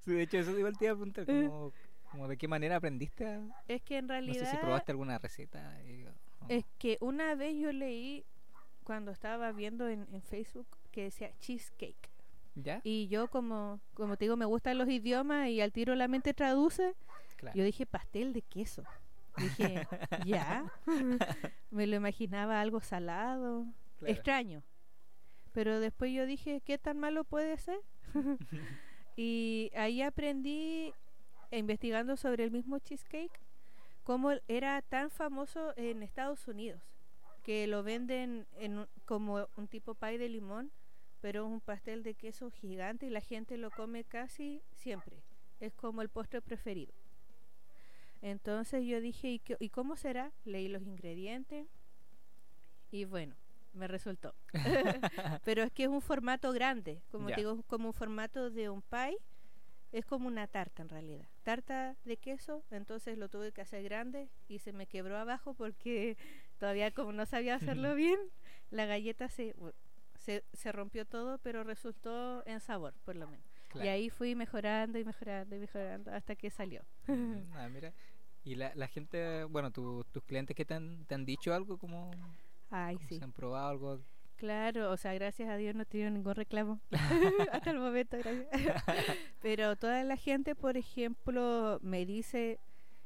Sí, 0.00 0.12
de 0.12 0.22
hecho, 0.22 0.38
eso 0.38 0.58
igual 0.58 0.76
te 0.76 0.84
iba 0.86 0.92
a 0.92 0.96
preguntar, 0.96 1.24
como, 1.26 1.72
como 2.10 2.28
de 2.28 2.36
qué 2.36 2.48
manera 2.48 2.76
aprendiste 2.76 3.26
a... 3.26 3.40
es 3.68 3.82
que 3.82 3.98
en 3.98 4.06
No 4.06 4.12
realidad 4.14 4.44
sé 4.44 4.50
si 4.50 4.56
probaste 4.56 4.92
alguna 4.92 5.18
receta. 5.18 5.80
eh, 5.82 6.06
o- 6.08 6.46
es 6.48 6.64
que 6.78 6.96
una 7.00 7.34
vez 7.34 7.56
yo 7.56 7.72
leí 7.72 8.24
cuando 8.84 9.10
estaba 9.12 9.52
viendo 9.52 9.88
en, 9.88 10.06
en 10.12 10.22
Facebook 10.22 10.66
que 10.90 11.04
decía 11.04 11.30
cheesecake. 11.40 12.08
¿Ya? 12.56 12.80
Y 12.82 13.06
yo 13.08 13.28
como, 13.28 13.80
como 13.94 14.16
te 14.16 14.24
digo, 14.24 14.36
me 14.36 14.44
gustan 14.44 14.76
los 14.76 14.88
idiomas 14.88 15.48
y 15.48 15.60
al 15.60 15.72
tiro 15.72 15.94
la 15.94 16.08
mente 16.08 16.34
traduce. 16.34 16.94
Claro. 17.36 17.56
Yo 17.56 17.62
dije 17.64 17.86
pastel 17.86 18.32
de 18.32 18.42
queso. 18.42 18.82
Dije, 19.36 19.86
ya. 20.26 20.64
me 21.70 21.86
lo 21.86 21.96
imaginaba 21.96 22.60
algo 22.60 22.80
salado, 22.80 23.66
Claro. 23.98 24.12
extraño. 24.12 24.62
Pero 25.52 25.78
después 25.78 26.12
yo 26.12 26.26
dije, 26.26 26.60
¿qué 26.64 26.78
tan 26.78 26.98
malo 26.98 27.22
puede 27.24 27.56
ser? 27.58 27.78
y 29.16 29.70
ahí 29.76 30.02
aprendí, 30.02 30.92
investigando 31.58 32.16
sobre 32.16 32.44
el 32.44 32.50
mismo 32.50 32.78
cheesecake, 32.78 33.40
cómo 34.04 34.32
era 34.48 34.80
tan 34.82 35.10
famoso 35.10 35.72
en 35.76 36.02
Estados 36.02 36.46
Unidos, 36.48 36.80
que 37.42 37.66
lo 37.66 37.82
venden 37.82 38.46
en 38.58 38.86
como 39.04 39.46
un 39.56 39.68
tipo 39.68 39.94
pie 39.94 40.18
de 40.18 40.28
limón, 40.28 40.70
pero 41.20 41.44
es 41.46 41.52
un 41.52 41.60
pastel 41.60 42.02
de 42.02 42.14
queso 42.14 42.50
gigante 42.50 43.06
y 43.06 43.10
la 43.10 43.20
gente 43.20 43.56
lo 43.58 43.70
come 43.70 44.04
casi 44.04 44.62
siempre. 44.74 45.16
Es 45.60 45.72
como 45.74 46.00
el 46.02 46.08
postre 46.08 46.40
preferido. 46.40 46.92
Entonces 48.22 48.84
yo 48.86 49.00
dije, 49.00 49.30
¿y, 49.30 49.38
qué- 49.38 49.56
¿y 49.60 49.70
cómo 49.70 49.96
será? 49.96 50.32
Leí 50.44 50.68
los 50.68 50.82
ingredientes 50.82 51.66
y 52.90 53.04
bueno, 53.04 53.34
me 53.72 53.86
resultó. 53.88 54.34
Pero 55.44 55.62
es 55.62 55.72
que 55.72 55.84
es 55.84 55.88
un 55.88 56.02
formato 56.02 56.52
grande, 56.52 57.00
como 57.10 57.28
digo, 57.36 57.62
como 57.66 57.88
un 57.88 57.94
formato 57.94 58.50
de 58.50 58.68
un 58.70 58.82
pie. 58.82 59.16
Es 59.92 60.04
como 60.06 60.28
una 60.28 60.46
tarta 60.46 60.82
en 60.82 60.88
realidad. 60.88 61.26
Tarta 61.50 61.96
de 62.04 62.16
queso, 62.16 62.62
entonces 62.70 63.18
lo 63.18 63.28
tuve 63.28 63.50
que 63.52 63.60
hacer 63.62 63.82
grande 63.82 64.28
y 64.48 64.58
se 64.60 64.72
me 64.72 64.86
quebró 64.86 65.16
abajo 65.18 65.54
porque 65.54 66.16
todavía 66.58 66.92
como 66.92 67.12
no 67.12 67.26
sabía 67.26 67.56
hacerlo 67.56 67.94
bien, 67.96 68.18
la 68.70 68.86
galleta 68.86 69.28
se, 69.28 69.54
se, 70.18 70.44
se 70.52 70.72
rompió 70.72 71.04
todo, 71.06 71.38
pero 71.38 71.64
resultó 71.64 72.46
en 72.46 72.60
sabor, 72.60 72.94
por 73.04 73.16
lo 73.16 73.26
menos. 73.26 73.44
Claro. 73.68 73.84
Y 73.86 73.88
ahí 73.88 74.10
fui 74.10 74.34
mejorando 74.34 74.98
y 74.98 75.04
mejorando 75.04 75.56
y 75.56 75.58
mejorando 75.60 76.12
hasta 76.12 76.36
que 76.36 76.50
salió. 76.50 76.82
Mm, 77.06 77.52
ah, 77.54 77.68
mira. 77.68 77.92
Y 78.44 78.54
la, 78.54 78.72
la 78.74 78.88
gente, 78.88 79.44
bueno, 79.44 79.70
tu- 79.70 80.04
tus 80.12 80.22
clientes 80.24 80.56
que 80.56 80.64
te 80.64 80.74
han, 80.74 81.04
te 81.06 81.14
han 81.14 81.24
dicho 81.24 81.52
algo 81.54 81.78
como, 81.78 82.10
Ay, 82.70 82.96
como 82.96 83.08
sí. 83.08 83.18
si 83.18 83.24
han 83.24 83.32
probado 83.32 83.68
algo. 83.68 84.00
Claro, 84.40 84.90
o 84.90 84.96
sea, 84.96 85.12
gracias 85.12 85.50
a 85.50 85.56
Dios 85.58 85.74
no 85.74 85.82
he 85.82 85.84
tenido 85.84 86.08
ningún 86.08 86.34
reclamo 86.34 86.80
hasta 87.52 87.72
el 87.72 87.78
momento, 87.78 88.16
gracias. 88.16 88.48
Pero 89.42 89.76
toda 89.76 90.02
la 90.02 90.16
gente, 90.16 90.54
por 90.54 90.78
ejemplo, 90.78 91.78
me 91.82 92.06
dice 92.06 92.58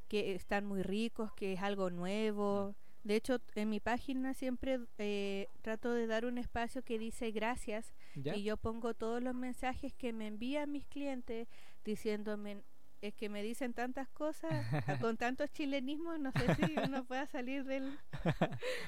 que 0.06 0.36
están 0.36 0.64
muy 0.64 0.84
ricos, 0.84 1.32
que 1.32 1.54
es 1.54 1.60
algo 1.60 1.90
nuevo. 1.90 2.76
De 3.02 3.16
hecho, 3.16 3.40
en 3.56 3.68
mi 3.68 3.80
página 3.80 4.32
siempre 4.32 4.78
eh, 4.98 5.48
trato 5.60 5.90
de 5.90 6.06
dar 6.06 6.24
un 6.24 6.38
espacio 6.38 6.82
que 6.84 7.00
dice 7.00 7.32
gracias 7.32 7.94
¿Ya? 8.14 8.36
y 8.36 8.44
yo 8.44 8.56
pongo 8.56 8.94
todos 8.94 9.20
los 9.20 9.34
mensajes 9.34 9.92
que 9.92 10.12
me 10.12 10.28
envían 10.28 10.70
mis 10.70 10.86
clientes 10.86 11.48
diciéndome 11.84 12.62
es 13.08 13.14
que 13.14 13.28
me 13.28 13.42
dicen 13.42 13.74
tantas 13.74 14.08
cosas 14.08 14.50
con 15.06 15.18
tantos 15.18 15.52
chilenismos, 15.52 16.18
no 16.18 16.32
sé 16.32 16.54
si 16.54 16.74
uno 16.78 17.04
pueda 17.08 17.26
salir 17.26 17.64
del, 17.64 17.98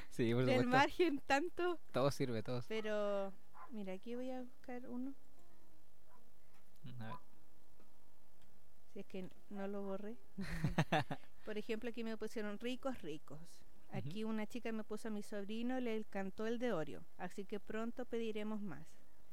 sí, 0.09 0.33
del 0.33 0.67
margen 0.67 1.21
tanto. 1.27 1.79
Todo 1.93 2.11
sirve, 2.11 2.43
todo. 2.43 2.63
Pero, 2.67 3.33
mira, 3.71 3.93
aquí 3.93 4.15
voy 4.15 4.31
a 4.31 4.41
buscar 4.41 4.87
uno. 4.89 5.15
A 6.99 7.05
ver. 7.05 7.15
Si 8.95 9.01
es 9.01 9.07
que 9.07 9.29
no 9.51 9.69
lo 9.69 9.83
borré. 9.83 10.17
Por 11.45 11.59
ejemplo, 11.59 11.91
aquí 11.91 12.03
me 12.03 12.17
pusieron 12.17 12.59
ricos, 12.59 13.03
ricos. 13.03 13.39
Aquí 13.93 14.25
una 14.25 14.47
chica 14.47 14.73
me 14.73 14.83
puso 14.83 15.09
a 15.09 15.11
mi 15.11 15.23
sobrino, 15.23 15.79
le 15.79 15.97
encantó 15.97 16.47
el 16.47 16.59
de 16.59 16.73
Oreo. 16.73 17.05
Así 17.19 17.45
que 17.45 17.61
pronto 17.61 18.07
pediremos 18.07 18.63
más. 18.63 18.87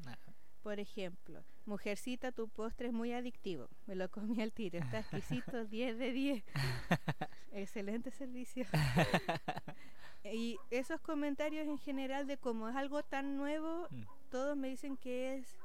Ah, 0.06 0.18
Por 0.64 0.80
ejemplo, 0.80 1.44
mujercita, 1.66 2.32
tu 2.32 2.48
postre 2.48 2.88
es 2.88 2.94
muy 2.94 3.12
adictivo. 3.12 3.68
Me 3.86 3.96
lo 3.96 4.10
comí 4.10 4.42
al 4.42 4.54
tiro. 4.54 4.80
Está 4.80 5.00
exquisito, 5.00 5.66
10 5.66 5.98
de 6.00 6.12
10. 6.14 6.44
Excelente 7.52 8.12
servicio. 8.12 8.66
y 10.24 10.58
esos 10.72 11.02
comentarios 11.02 11.68
en 11.68 11.78
general 11.78 12.28
de 12.28 12.38
cómo 12.38 12.70
es 12.70 12.76
algo 12.78 13.04
tan 13.04 13.36
nuevo, 13.36 13.88
Mm, 13.92 14.04
todos 14.32 14.56
me 14.56 14.70
dicen 14.70 14.96
que 14.96 15.36
es 15.36 15.58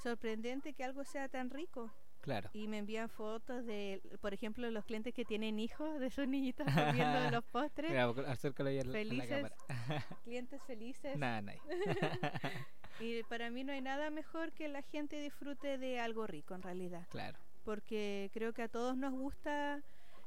sorprendente 0.00 0.72
que 0.74 0.84
algo 0.84 1.04
sea 1.04 1.28
tan 1.28 1.50
rico. 1.50 1.90
Claro. 2.20 2.50
Y 2.52 2.68
me 2.68 2.78
envían 2.78 3.08
fotos 3.08 3.64
de, 3.64 4.02
por 4.20 4.34
ejemplo, 4.34 4.70
los 4.70 4.84
clientes 4.84 5.14
que 5.14 5.24
tienen 5.24 5.58
hijos 5.58 5.98
de 5.98 6.10
sus 6.10 6.28
niñitos 6.28 6.66
comiendo 6.66 7.30
los 7.30 7.44
postres. 7.44 7.90
Mira, 7.90 8.04
acércalo 8.30 8.70
la, 8.70 8.84
Felices. 8.84 9.28
cámara. 9.28 9.56
Clientes 10.24 10.62
felices. 10.66 11.16
Nada, 11.16 11.42
nadie. 11.42 11.60
Y 13.00 13.22
para 13.22 13.48
mí 13.48 13.64
no 13.64 13.72
hay 13.72 13.80
nada 13.80 14.10
mejor 14.10 14.52
que 14.52 14.68
la 14.68 14.82
gente 14.82 15.18
disfrute 15.18 15.78
de 15.78 15.98
algo 15.98 16.26
rico 16.26 16.54
en 16.54 16.60
realidad. 16.60 17.06
Claro. 17.08 17.38
Porque 17.64 18.30
creo 18.34 18.52
que 18.52 18.60
a 18.60 18.68
todos 18.68 18.94
nos 18.94 19.14
gusta 19.14 19.82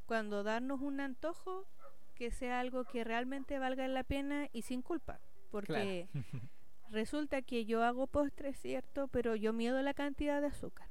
cuando 0.07 0.41
darnos 0.41 0.81
un 0.81 0.99
antojo 0.99 1.67
que 2.15 2.31
sea 2.31 2.59
algo 2.59 2.83
que 2.85 3.03
realmente 3.03 3.59
valga 3.59 3.87
la 3.87 4.03
pena 4.03 4.49
y 4.53 4.63
sin 4.63 4.81
culpa. 4.81 5.19
Porque 5.51 6.07
resulta 6.89 7.43
que 7.43 7.65
yo 7.65 7.83
hago 7.83 8.07
postres, 8.07 8.57
¿cierto? 8.57 9.07
Pero 9.07 9.35
yo 9.35 9.53
miedo 9.53 9.79
la 9.83 9.93
cantidad 9.93 10.41
de 10.41 10.47
azúcar. 10.47 10.87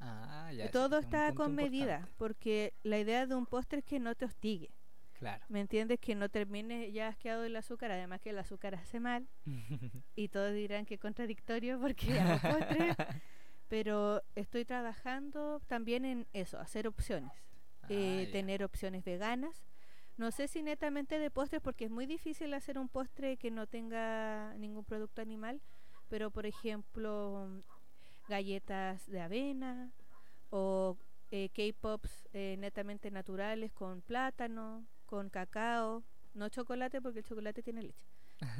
Ah, 0.00 0.50
ya. 0.52 0.70
Todo 0.70 0.98
está 0.98 1.32
con 1.34 1.54
medida, 1.54 1.94
importante. 1.94 2.14
porque 2.18 2.74
la 2.82 2.98
idea 2.98 3.26
de 3.26 3.34
un 3.34 3.46
postre 3.46 3.78
es 3.80 3.84
que 3.84 3.98
no 3.98 4.14
te 4.14 4.24
hostigue. 4.26 4.70
Claro. 5.14 5.42
¿Me 5.48 5.60
entiendes? 5.60 5.98
Que 5.98 6.14
no 6.14 6.28
termines 6.28 6.92
ya 6.92 7.08
asqueado 7.08 7.40
del 7.42 7.56
azúcar, 7.56 7.90
además 7.90 8.20
que 8.20 8.30
el 8.30 8.38
azúcar 8.38 8.74
hace 8.74 9.00
mal. 9.00 9.26
Y 10.14 10.28
todos 10.28 10.52
dirán 10.52 10.84
que 10.84 10.98
contradictorio 10.98 11.80
porque 11.80 12.18
hago 12.20 12.38
postres. 12.58 12.94
Pero 13.68 14.22
estoy 14.36 14.64
trabajando 14.64 15.60
también 15.66 16.04
en 16.04 16.26
eso, 16.32 16.58
hacer 16.60 16.86
opciones. 16.86 17.32
eh, 17.88 18.18
Ah, 18.20 18.24
ya. 18.26 18.32
tener 18.32 18.62
opciones 18.62 19.04
veganas. 19.04 19.64
No 20.18 20.30
sé 20.30 20.48
si 20.48 20.62
netamente 20.62 21.18
de 21.18 21.30
postres, 21.30 21.60
porque 21.62 21.84
es 21.86 21.90
muy 21.90 22.06
difícil 22.06 22.52
hacer 22.54 22.78
un 22.78 22.88
postre 22.88 23.36
que 23.38 23.50
no 23.50 23.66
tenga 23.66 24.54
ningún 24.58 24.84
producto 24.84 25.20
animal, 25.22 25.60
pero 26.08 26.30
por 26.30 26.46
ejemplo, 26.46 27.62
galletas 28.28 29.06
de 29.06 29.20
avena 29.20 29.92
o 30.50 30.96
eh, 31.30 31.50
K-pops 31.50 32.28
eh, 32.32 32.56
netamente 32.58 33.10
naturales 33.10 33.72
con 33.72 34.00
plátano, 34.02 34.86
con 35.06 35.28
cacao, 35.30 36.04
no 36.34 36.48
chocolate 36.48 37.00
porque 37.00 37.20
el 37.20 37.24
chocolate 37.24 37.62
tiene 37.62 37.82
leche. 37.82 38.04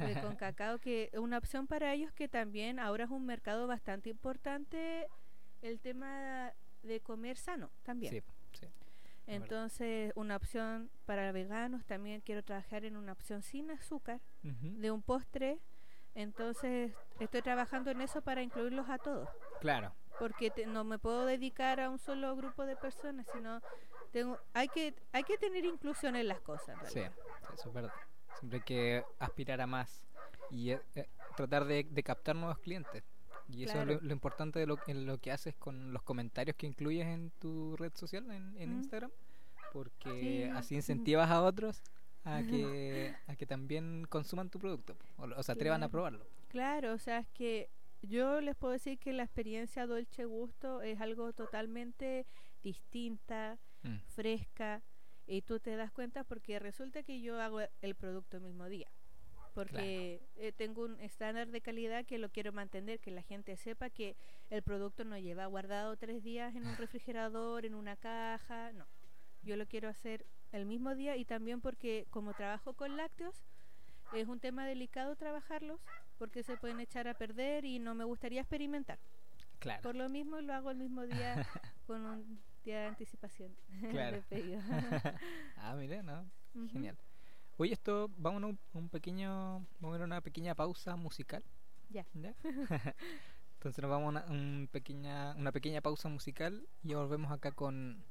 eh, 0.01 0.15
con 0.21 0.35
cacao 0.37 0.79
que 0.79 1.09
es 1.13 1.19
una 1.19 1.37
opción 1.37 1.67
para 1.67 1.93
ellos 1.93 2.11
que 2.13 2.27
también 2.27 2.79
ahora 2.79 3.03
es 3.05 3.09
un 3.11 3.25
mercado 3.25 3.67
bastante 3.67 4.09
importante 4.09 5.07
el 5.61 5.79
tema 5.79 6.51
de 6.83 6.99
comer 6.99 7.37
sano 7.37 7.69
también. 7.83 8.13
Sí, 8.13 8.21
sí. 8.53 8.65
verdad. 8.65 8.75
Entonces, 9.27 10.13
una 10.15 10.37
opción 10.37 10.89
para 11.05 11.31
veganos, 11.31 11.85
también 11.85 12.21
quiero 12.21 12.43
trabajar 12.43 12.85
en 12.85 12.95
una 12.95 13.11
opción 13.11 13.41
sin 13.41 13.69
azúcar 13.71 14.21
de 14.41 14.89
un 14.91 15.01
postre. 15.01 15.59
Entonces, 16.21 16.91
estoy 17.19 17.43
trabajando 17.43 17.91
en 17.91 18.01
eso 18.01 18.21
para 18.23 18.41
incluirlos 18.41 18.89
a 18.89 18.97
todos, 18.97 19.29
Claro. 19.61 19.93
porque 20.17 20.49
te- 20.49 20.65
no 20.65 20.83
me 20.83 20.97
puedo 20.97 21.25
dedicar 21.27 21.79
a 21.79 21.91
un 21.91 21.99
solo 21.99 22.35
grupo 22.35 22.65
de 22.65 22.75
personas, 22.75 23.27
sino 23.31 23.61
tengo 24.11 24.39
hay 24.55 24.67
que 24.67 24.95
hay 25.11 25.23
que 25.23 25.37
tener 25.37 25.63
inclusión 25.63 26.15
en 26.15 26.27
las 26.27 26.39
cosas. 26.41 26.75
en 26.81 26.89
Sí, 26.89 27.01
eso 27.53 27.69
es 27.69 27.73
verdad. 27.73 27.93
Siempre 28.39 28.57
hay 28.57 28.63
que 28.65 29.05
aspirar 29.19 29.61
a 29.61 29.67
más 29.67 30.01
y 30.49 30.71
eh, 30.71 30.81
eh, 30.95 31.07
tratar 31.35 31.65
de, 31.65 31.83
de 31.87 32.01
captar 32.03 32.35
nuevos 32.35 32.57
clientes. 32.57 33.03
Y 33.47 33.65
eso 33.65 33.79
es 33.79 33.85
lo, 33.85 33.99
lo 34.01 34.11
importante 34.11 34.57
de 34.57 34.65
lo, 34.65 34.79
en 34.87 35.05
lo 35.05 35.19
que 35.19 35.31
haces 35.31 35.53
con 35.55 35.93
los 35.93 36.01
comentarios 36.01 36.55
que 36.57 36.65
incluyes 36.65 37.05
en 37.05 37.29
tu 37.39 37.77
red 37.77 37.91
social, 37.93 38.29
en, 38.31 38.57
en 38.57 38.71
Mm. 38.73 38.77
Instagram, 38.79 39.11
porque 39.71 40.49
Sí. 40.51 40.57
así 40.57 40.75
incentivas 40.81 41.29
a 41.29 41.43
otros 41.43 41.83
a 42.35 42.43
que, 42.43 43.15
a 43.27 43.35
que 43.35 43.45
también 43.45 44.05
consuman 44.09 44.49
tu 44.49 44.59
producto 44.59 44.97
o, 45.17 45.23
o 45.25 45.43
se 45.43 45.51
atrevan 45.51 45.83
a 45.83 45.87
Claro. 45.87 45.91
probarlo. 45.91 46.27
Claro, 46.49 46.93
o 46.93 46.97
sea, 46.99 47.19
es 47.19 47.27
que 47.29 47.69
yo 48.01 48.41
les 48.41 48.55
puedo 48.55 48.73
decir 48.73 48.99
que 48.99 49.13
la 49.13 49.23
experiencia 49.23 49.85
Dolce 49.87 50.25
Gusto 50.25 50.81
es 50.81 50.99
algo 51.01 51.33
totalmente 51.33 52.25
distinta, 52.63 53.57
Mm, 53.83 53.97
fresca, 54.07 54.81
y 55.27 55.41
tú 55.43 55.59
te 55.59 55.75
das 55.75 55.91
cuenta 55.91 56.23
porque 56.23 56.57
resulta 56.59 57.03
que 57.03 57.21
yo 57.21 57.39
hago 57.39 57.59
el 57.81 57.95
producto 57.95 58.37
el 58.37 58.43
mismo 58.43 58.67
día. 58.67 58.89
Porque 59.53 60.21
eh, 60.35 60.51
tengo 60.51 60.83
un 60.83 60.99
estándar 60.99 61.47
de 61.49 61.61
calidad 61.61 62.05
que 62.05 62.17
lo 62.19 62.29
quiero 62.29 62.51
mantener, 62.53 62.99
que 62.99 63.11
la 63.11 63.23
gente 63.23 63.55
sepa 63.57 63.89
que 63.89 64.15
el 64.49 64.61
producto 64.63 65.03
no 65.03 65.17
lleva 65.17 65.45
guardado 65.47 65.95
tres 65.97 66.23
días 66.23 66.55
en 66.55 66.67
un 66.67 66.75
refrigerador, 66.77 67.65
en 67.65 67.73
una 67.75 67.95
caja, 67.95 68.71
no. 68.73 68.85
Yo 69.43 69.55
lo 69.55 69.65
quiero 69.67 69.89
hacer 69.89 70.25
el 70.51 70.65
mismo 70.65 70.95
día 70.95 71.15
y 71.17 71.25
también 71.25 71.61
porque 71.61 72.07
como 72.09 72.33
trabajo 72.33 72.73
con 72.73 72.97
lácteos, 72.97 73.35
es 74.13 74.27
un 74.27 74.39
tema 74.39 74.65
delicado 74.65 75.15
trabajarlos 75.15 75.79
porque 76.17 76.43
se 76.43 76.57
pueden 76.57 76.79
echar 76.79 77.07
a 77.07 77.13
perder 77.13 77.65
y 77.65 77.79
no 77.79 77.93
me 77.95 78.03
gustaría 78.03 78.41
experimentar. 78.41 78.99
Claro. 79.59 79.81
Por 79.81 79.95
lo 79.95 80.07
mismo 80.07 80.39
lo 80.39 80.53
hago 80.53 80.71
el 80.71 80.77
mismo 80.77 81.03
día 81.03 81.45
con 81.87 82.05
un 82.05 82.39
día 82.63 82.81
de 82.81 82.85
anticipación 82.87 83.55
Claro. 83.91 84.23
de 84.29 84.59
ah, 85.57 85.75
mire, 85.75 86.03
¿no? 86.03 86.29
Genial. 86.71 86.97
Oye, 87.57 87.73
esto, 87.73 88.09
vamos 88.17 88.43
a 88.43 88.45
un, 88.47 88.59
un 88.73 88.89
pequeño, 88.89 89.65
vamos 89.79 89.99
a 89.99 90.03
una 90.03 90.21
pequeña 90.21 90.53
pausa 90.55 90.95
musical. 90.95 91.43
Ya. 91.89 92.05
Entonces 92.13 93.81
nos 93.81 93.89
vamos 93.89 94.05
a 94.05 94.09
una, 94.09 94.25
un 94.25 94.69
pequeña, 94.71 95.33
una 95.35 95.51
pequeña 95.51 95.81
pausa 95.81 96.09
musical 96.09 96.67
y 96.83 96.93
volvemos 96.93 97.31
acá 97.31 97.51
con, 97.51 98.03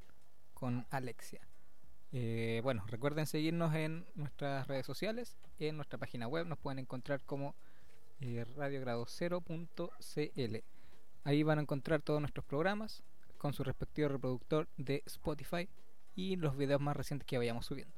con 0.54 0.86
Alexia. 0.90 1.46
Eh, 2.18 2.62
bueno, 2.62 2.82
recuerden 2.86 3.26
seguirnos 3.26 3.74
en 3.74 4.06
nuestras 4.14 4.66
redes 4.68 4.86
sociales, 4.86 5.36
en 5.58 5.76
nuestra 5.76 5.98
página 5.98 6.26
web 6.26 6.46
nos 6.46 6.56
pueden 6.56 6.78
encontrar 6.78 7.20
como 7.20 7.54
eh, 8.20 8.46
radiogrado0.cl. 8.56 10.56
Ahí 11.24 11.42
van 11.42 11.58
a 11.58 11.60
encontrar 11.60 12.00
todos 12.00 12.22
nuestros 12.22 12.46
programas 12.46 13.02
con 13.36 13.52
su 13.52 13.64
respectivo 13.64 14.08
reproductor 14.08 14.66
de 14.78 15.02
Spotify 15.04 15.68
y 16.14 16.36
los 16.36 16.56
videos 16.56 16.80
más 16.80 16.96
recientes 16.96 17.26
que 17.26 17.36
vayamos 17.36 17.66
subiendo. 17.66 17.94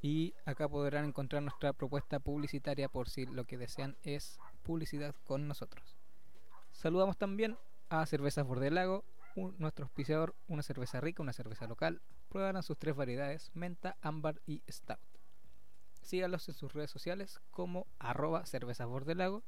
Y 0.00 0.32
acá 0.46 0.66
podrán 0.66 1.04
encontrar 1.04 1.42
nuestra 1.42 1.74
propuesta 1.74 2.20
publicitaria 2.20 2.88
por 2.88 3.10
si 3.10 3.26
lo 3.26 3.44
que 3.44 3.58
desean 3.58 3.98
es 4.02 4.38
publicidad 4.62 5.14
con 5.24 5.46
nosotros. 5.46 5.98
Saludamos 6.72 7.18
también 7.18 7.58
a 7.90 8.06
Cervezas 8.06 8.46
Bordelago, 8.46 9.04
un- 9.34 9.54
nuestro 9.58 9.84
auspiciador, 9.84 10.34
una 10.48 10.62
cerveza 10.62 11.00
rica, 11.00 11.22
una 11.22 11.32
cerveza 11.32 11.66
local. 11.66 12.00
Prueban 12.28 12.62
sus 12.62 12.78
tres 12.78 12.94
variedades, 12.96 13.50
menta, 13.54 13.96
ámbar 14.00 14.40
y 14.46 14.62
stout. 14.70 14.98
Síganlos 16.02 16.48
en 16.48 16.54
sus 16.54 16.72
redes 16.72 16.90
sociales 16.90 17.40
como 17.50 17.86
arroba 17.98 18.44
cervezas 18.46 18.86
bordelago 18.86 19.42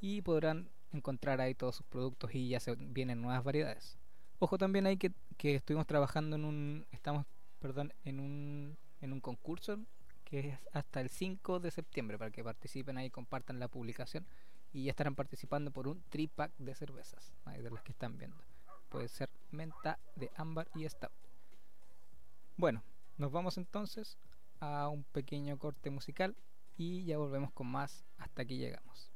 y 0.00 0.22
podrán 0.22 0.68
encontrar 0.92 1.40
ahí 1.40 1.54
todos 1.54 1.76
sus 1.76 1.86
productos 1.86 2.34
y 2.34 2.48
ya 2.48 2.60
se 2.60 2.74
vienen 2.76 3.20
nuevas 3.20 3.42
variedades. 3.42 3.98
Ojo 4.38 4.58
también 4.58 4.86
ahí 4.86 4.96
que, 4.96 5.12
que 5.36 5.54
estuvimos 5.56 5.86
trabajando 5.86 6.36
en 6.36 6.44
un, 6.44 6.86
estamos, 6.92 7.26
perdón, 7.58 7.92
en 8.04 8.20
un, 8.20 8.76
en 9.00 9.12
un 9.12 9.20
concurso 9.20 9.78
que 10.24 10.50
es 10.50 10.58
hasta 10.72 11.00
el 11.00 11.08
5 11.08 11.60
de 11.60 11.70
septiembre 11.70 12.18
para 12.18 12.30
que 12.30 12.44
participen 12.44 12.98
ahí, 12.98 13.10
compartan 13.10 13.58
la 13.58 13.68
publicación 13.68 14.26
y 14.72 14.84
ya 14.84 14.90
estarán 14.90 15.14
participando 15.14 15.70
por 15.70 15.88
un 15.88 16.02
tripack 16.10 16.52
de 16.58 16.74
cervezas, 16.74 17.32
de 17.46 17.70
las 17.70 17.82
que 17.82 17.92
están 17.92 18.18
viendo. 18.18 18.36
Puede 18.96 19.08
ser 19.08 19.28
menta 19.50 19.98
de 20.14 20.30
ámbar 20.36 20.70
y 20.74 20.88
stout. 20.88 21.12
Bueno, 22.56 22.82
nos 23.18 23.30
vamos 23.30 23.58
entonces 23.58 24.16
a 24.58 24.88
un 24.88 25.04
pequeño 25.04 25.58
corte 25.58 25.90
musical 25.90 26.34
y 26.78 27.04
ya 27.04 27.18
volvemos 27.18 27.52
con 27.52 27.66
más. 27.66 28.06
Hasta 28.16 28.40
aquí 28.40 28.56
llegamos. 28.56 29.12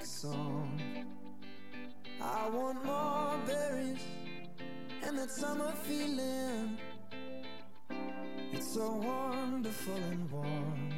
Like 0.00 0.06
song. 0.06 0.80
I 2.22 2.48
want 2.48 2.84
more 2.84 3.36
berries 3.46 4.02
and 5.02 5.18
that 5.18 5.30
summer 5.30 5.72
feeling. 5.82 6.78
It's 8.52 8.72
so 8.74 8.92
wonderful 8.92 9.96
and 9.96 10.30
warm. 10.30 10.88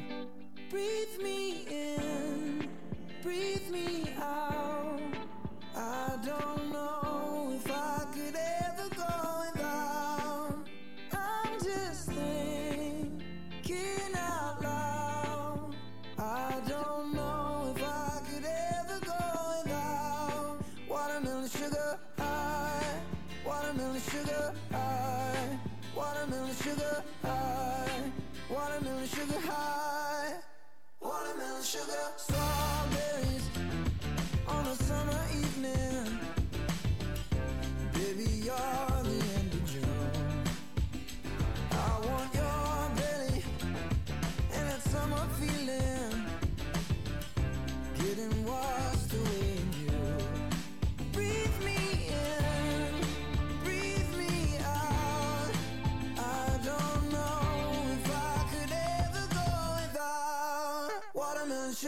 Breathe 0.69 1.21
me 1.21 1.65
in, 1.69 2.69
breathe 3.21 3.69
me 3.69 4.13
out. 4.21 5.01
I 5.75 6.17
don't 6.25 6.71
know 6.71 7.51
if 7.55 7.69
I 7.71 8.05
could 8.13 8.35
ever 8.35 8.62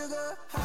sugar 0.08 0.38
high, 0.50 0.65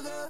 sugar. 0.00 0.29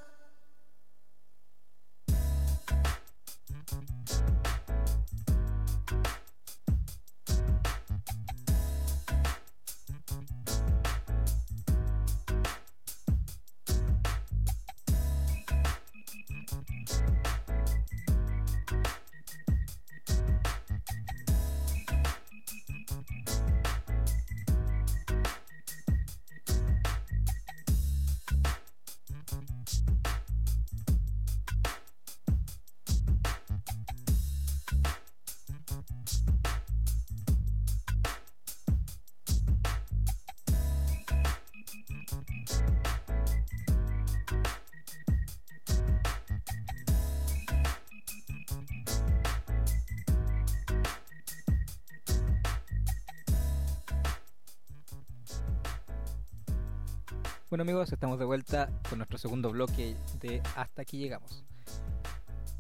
Bueno 57.51 57.63
amigos, 57.63 57.93
estamos 57.93 58.19
de 58.19 58.25
vuelta 58.25 58.71
con 58.89 58.99
nuestro 58.99 59.19
segundo 59.19 59.51
bloque 59.51 59.97
de 60.21 60.41
Hasta 60.57 60.83
aquí 60.83 60.99
llegamos. 60.99 61.45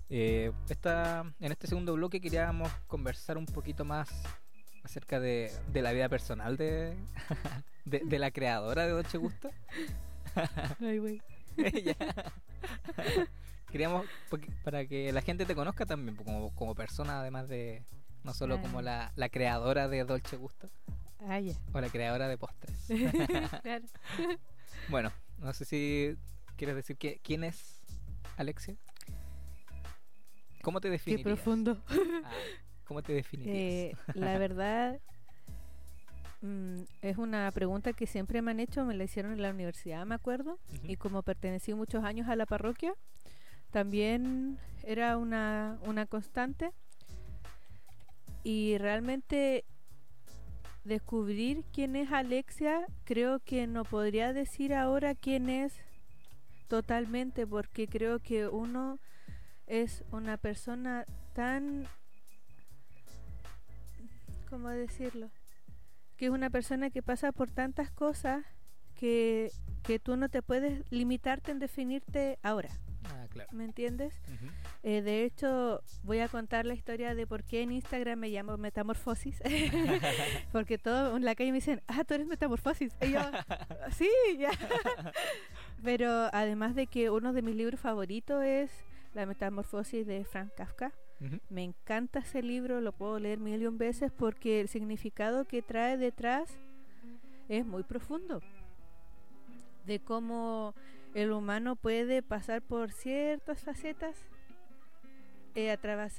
Eh, 0.08 0.50
esta, 0.68 1.24
en 1.38 1.52
este 1.52 1.68
segundo 1.68 1.94
bloque 1.94 2.20
queríamos 2.20 2.70
conversar 2.88 3.38
un 3.38 3.46
poquito 3.46 3.84
más 3.84 4.08
acerca 4.82 5.20
de, 5.20 5.52
de 5.72 5.82
la 5.82 5.92
vida 5.92 6.08
personal 6.08 6.56
de, 6.56 6.96
de, 7.84 8.00
de 8.04 8.18
la 8.18 8.30
creadora 8.32 8.86
de 8.86 8.92
Dolce 8.92 9.18
Gusto. 9.18 9.50
Ay, 10.80 10.98
güey. 10.98 11.22
Queríamos 13.70 14.06
para 14.64 14.84
que 14.86 15.12
la 15.12 15.22
gente 15.22 15.46
te 15.46 15.54
conozca 15.54 15.86
también 15.86 16.16
como, 16.16 16.52
como 16.56 16.74
persona, 16.74 17.20
además 17.20 17.48
de 17.48 17.84
no 18.24 18.34
solo 18.34 18.56
Ah. 18.56 18.60
como 18.62 18.82
la, 18.82 19.12
la 19.14 19.28
creadora 19.28 19.86
de 19.88 20.02
Dolce 20.04 20.36
Gusto 20.36 20.68
Ah, 21.28 21.38
ya. 21.38 21.54
o 21.72 21.80
la 21.80 21.88
creadora 21.88 22.26
de 22.26 22.36
postres. 22.36 22.74
Claro. 23.62 23.84
Bueno, 24.88 25.12
no 25.38 25.52
sé 25.52 25.64
si 25.64 26.16
quieres 26.56 26.76
decir 26.76 26.96
que, 26.96 27.20
quién 27.22 27.44
es 27.44 27.82
Alexia. 28.36 28.76
¿Cómo 30.62 30.80
te 30.80 30.88
Qué 30.88 30.92
definirías? 30.92 31.24
profundo. 31.24 31.82
Ah, 32.24 32.32
¿Cómo 32.84 33.02
te 33.02 33.12
definirías? 33.12 33.56
Eh, 33.56 33.96
la 34.14 34.36
verdad 34.38 35.00
mm, 36.42 36.82
es 37.02 37.16
una 37.16 37.50
pregunta 37.52 37.92
que 37.92 38.06
siempre 38.06 38.42
me 38.42 38.50
han 38.50 38.60
hecho, 38.60 38.84
me 38.84 38.94
la 38.94 39.04
hicieron 39.04 39.32
en 39.32 39.42
la 39.42 39.50
universidad, 39.50 40.04
me 40.06 40.14
acuerdo, 40.14 40.58
y 40.82 40.96
como 40.96 41.22
pertenecí 41.22 41.72
muchos 41.74 42.04
años 42.04 42.28
a 42.28 42.36
la 42.36 42.46
parroquia, 42.46 42.94
también 43.70 44.58
era 44.82 45.16
una, 45.16 45.78
una 45.82 46.06
constante. 46.06 46.72
Y 48.42 48.78
realmente 48.78 49.64
descubrir 50.84 51.64
quién 51.72 51.96
es 51.96 52.10
Alexia, 52.12 52.86
creo 53.04 53.40
que 53.40 53.66
no 53.66 53.84
podría 53.84 54.32
decir 54.32 54.74
ahora 54.74 55.14
quién 55.14 55.48
es 55.48 55.74
totalmente, 56.68 57.46
porque 57.46 57.88
creo 57.88 58.20
que 58.20 58.48
uno 58.48 58.98
es 59.66 60.04
una 60.10 60.36
persona 60.36 61.04
tan 61.34 61.86
¿cómo 64.48 64.68
decirlo? 64.68 65.30
que 66.16 66.26
es 66.26 66.30
una 66.30 66.50
persona 66.50 66.90
que 66.90 67.02
pasa 67.02 67.32
por 67.32 67.50
tantas 67.50 67.90
cosas 67.90 68.44
que, 68.94 69.50
que 69.82 69.98
tú 69.98 70.16
no 70.16 70.28
te 70.28 70.42
puedes 70.42 70.82
limitarte 70.90 71.50
en 71.50 71.58
definirte 71.58 72.38
ahora, 72.42 72.68
Ah, 72.68 72.89
claro. 73.30 73.48
¿me 73.52 73.64
entiendes? 73.64 74.20
Eh, 74.82 75.02
de 75.02 75.24
hecho, 75.24 75.82
voy 76.02 76.20
a 76.20 76.28
contar 76.28 76.66
la 76.66 76.74
historia 76.74 77.14
de 77.14 77.26
por 77.26 77.44
qué 77.44 77.62
en 77.62 77.72
Instagram 77.72 78.18
me 78.18 78.28
llamo 78.28 78.56
Metamorfosis. 78.56 79.40
Porque 80.52 80.78
todos 80.78 81.16
en 81.16 81.24
la 81.24 81.34
calle 81.34 81.50
me 81.50 81.58
dicen, 81.58 81.82
ah, 81.86 82.04
tú 82.04 82.14
eres 82.14 82.26
Metamorfosis. 82.26 82.92
Y 83.00 83.12
yo, 83.12 83.20
sí, 83.92 84.10
ya. 84.38 84.50
Pero 85.82 86.10
además 86.32 86.74
de 86.74 86.86
que 86.86 87.10
uno 87.10 87.32
de 87.32 87.42
mis 87.42 87.56
libros 87.56 87.80
favoritos 87.80 88.44
es 88.44 88.70
La 89.14 89.26
Metamorfosis 89.26 90.06
de 90.06 90.24
Frank 90.24 90.52
Kafka. 90.56 90.92
Me 91.50 91.62
encanta 91.62 92.20
ese 92.20 92.42
libro, 92.42 92.80
lo 92.80 92.92
puedo 92.92 93.18
leer 93.18 93.38
mil 93.38 93.60
y 93.60 93.66
un 93.66 93.76
veces 93.76 94.10
porque 94.10 94.62
el 94.62 94.68
significado 94.68 95.44
que 95.44 95.60
trae 95.60 95.98
detrás 95.98 96.58
es 97.50 97.66
muy 97.66 97.82
profundo. 97.82 98.40
De 99.84 100.00
cómo 100.00 100.74
el 101.14 101.32
humano 101.32 101.76
puede 101.76 102.22
pasar 102.22 102.62
por 102.62 102.92
ciertas 102.92 103.62
facetas 103.62 104.16
eh, 105.54 105.70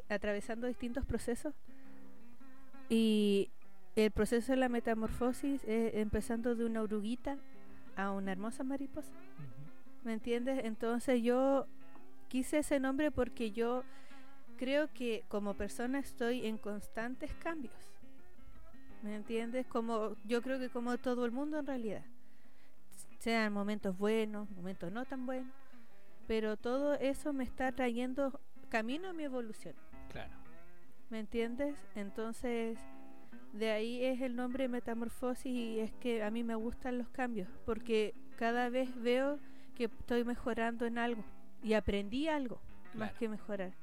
atravesando 0.10 0.68
distintos 0.68 1.06
procesos. 1.06 1.54
Y 2.90 3.50
el 3.96 4.12
proceso 4.12 4.52
de 4.52 4.58
la 4.58 4.70
metamorfosis 4.70 5.64
es 5.64 5.96
empezando 5.96 6.56
de 6.56 6.66
una 6.66 6.82
oruguita 6.82 7.38
a 7.96 8.12
una 8.12 8.32
hermosa 8.32 8.64
mariposa. 8.64 9.14
¿Me 10.04 10.14
entiendes? 10.14 10.66
Entonces 10.66 11.22
yo 11.22 11.68
quise 12.28 12.60
ese 12.60 12.80
nombre 12.80 13.12
porque 13.12 13.52
yo 13.52 13.84
creo 14.58 14.92
que 14.94 15.24
como 15.28 15.54
persona 15.54 16.00
estoy 16.00 16.46
en 16.46 16.58
constantes 16.58 17.34
cambios. 17.36 17.74
¿Me 19.04 19.16
entiendes? 19.16 19.66
Como 19.68 20.16
yo 20.26 20.42
creo 20.42 20.60
que 20.60 20.70
como 20.70 20.98
todo 20.98 21.26
el 21.26 21.32
mundo 21.32 21.60
en 21.60 21.68
realidad. 21.68 22.04
Sean 23.22 23.54
momentos 23.54 23.96
buenos, 24.00 24.50
momentos 24.50 24.92
no 24.92 25.06
tan 25.06 25.28
buenos, 25.28 25.54
pero 26.26 26.58
todo 26.58 26.96
eso 26.96 27.34
me 27.34 27.44
está 27.44 27.72
trayendo 27.72 28.42
camino 28.70 29.10
a 29.10 29.14
mi 29.14 29.24
evolución. 29.24 29.76
Claro. 30.10 30.34
¿Me 31.12 31.20
entiendes? 31.20 31.78
Entonces, 31.94 32.80
de 33.54 33.70
ahí 33.70 34.04
es 34.04 34.22
el 34.22 34.36
nombre 34.36 34.68
Metamorfosis 34.68 35.46
y 35.54 35.80
es 35.82 35.92
que 35.92 36.24
a 36.24 36.32
mí 36.32 36.44
me 36.44 36.56
gustan 36.56 36.98
los 36.98 37.10
cambios 37.10 37.48
porque 37.64 38.16
cada 38.38 38.70
vez 38.70 38.90
veo 39.00 39.38
que 39.76 39.84
estoy 39.84 40.24
mejorando 40.24 40.88
en 40.88 40.98
algo 40.98 41.24
y 41.62 41.74
aprendí 41.74 42.28
algo 42.28 42.60
más 42.96 43.14
que 43.14 43.30
mejorar. 43.30 43.74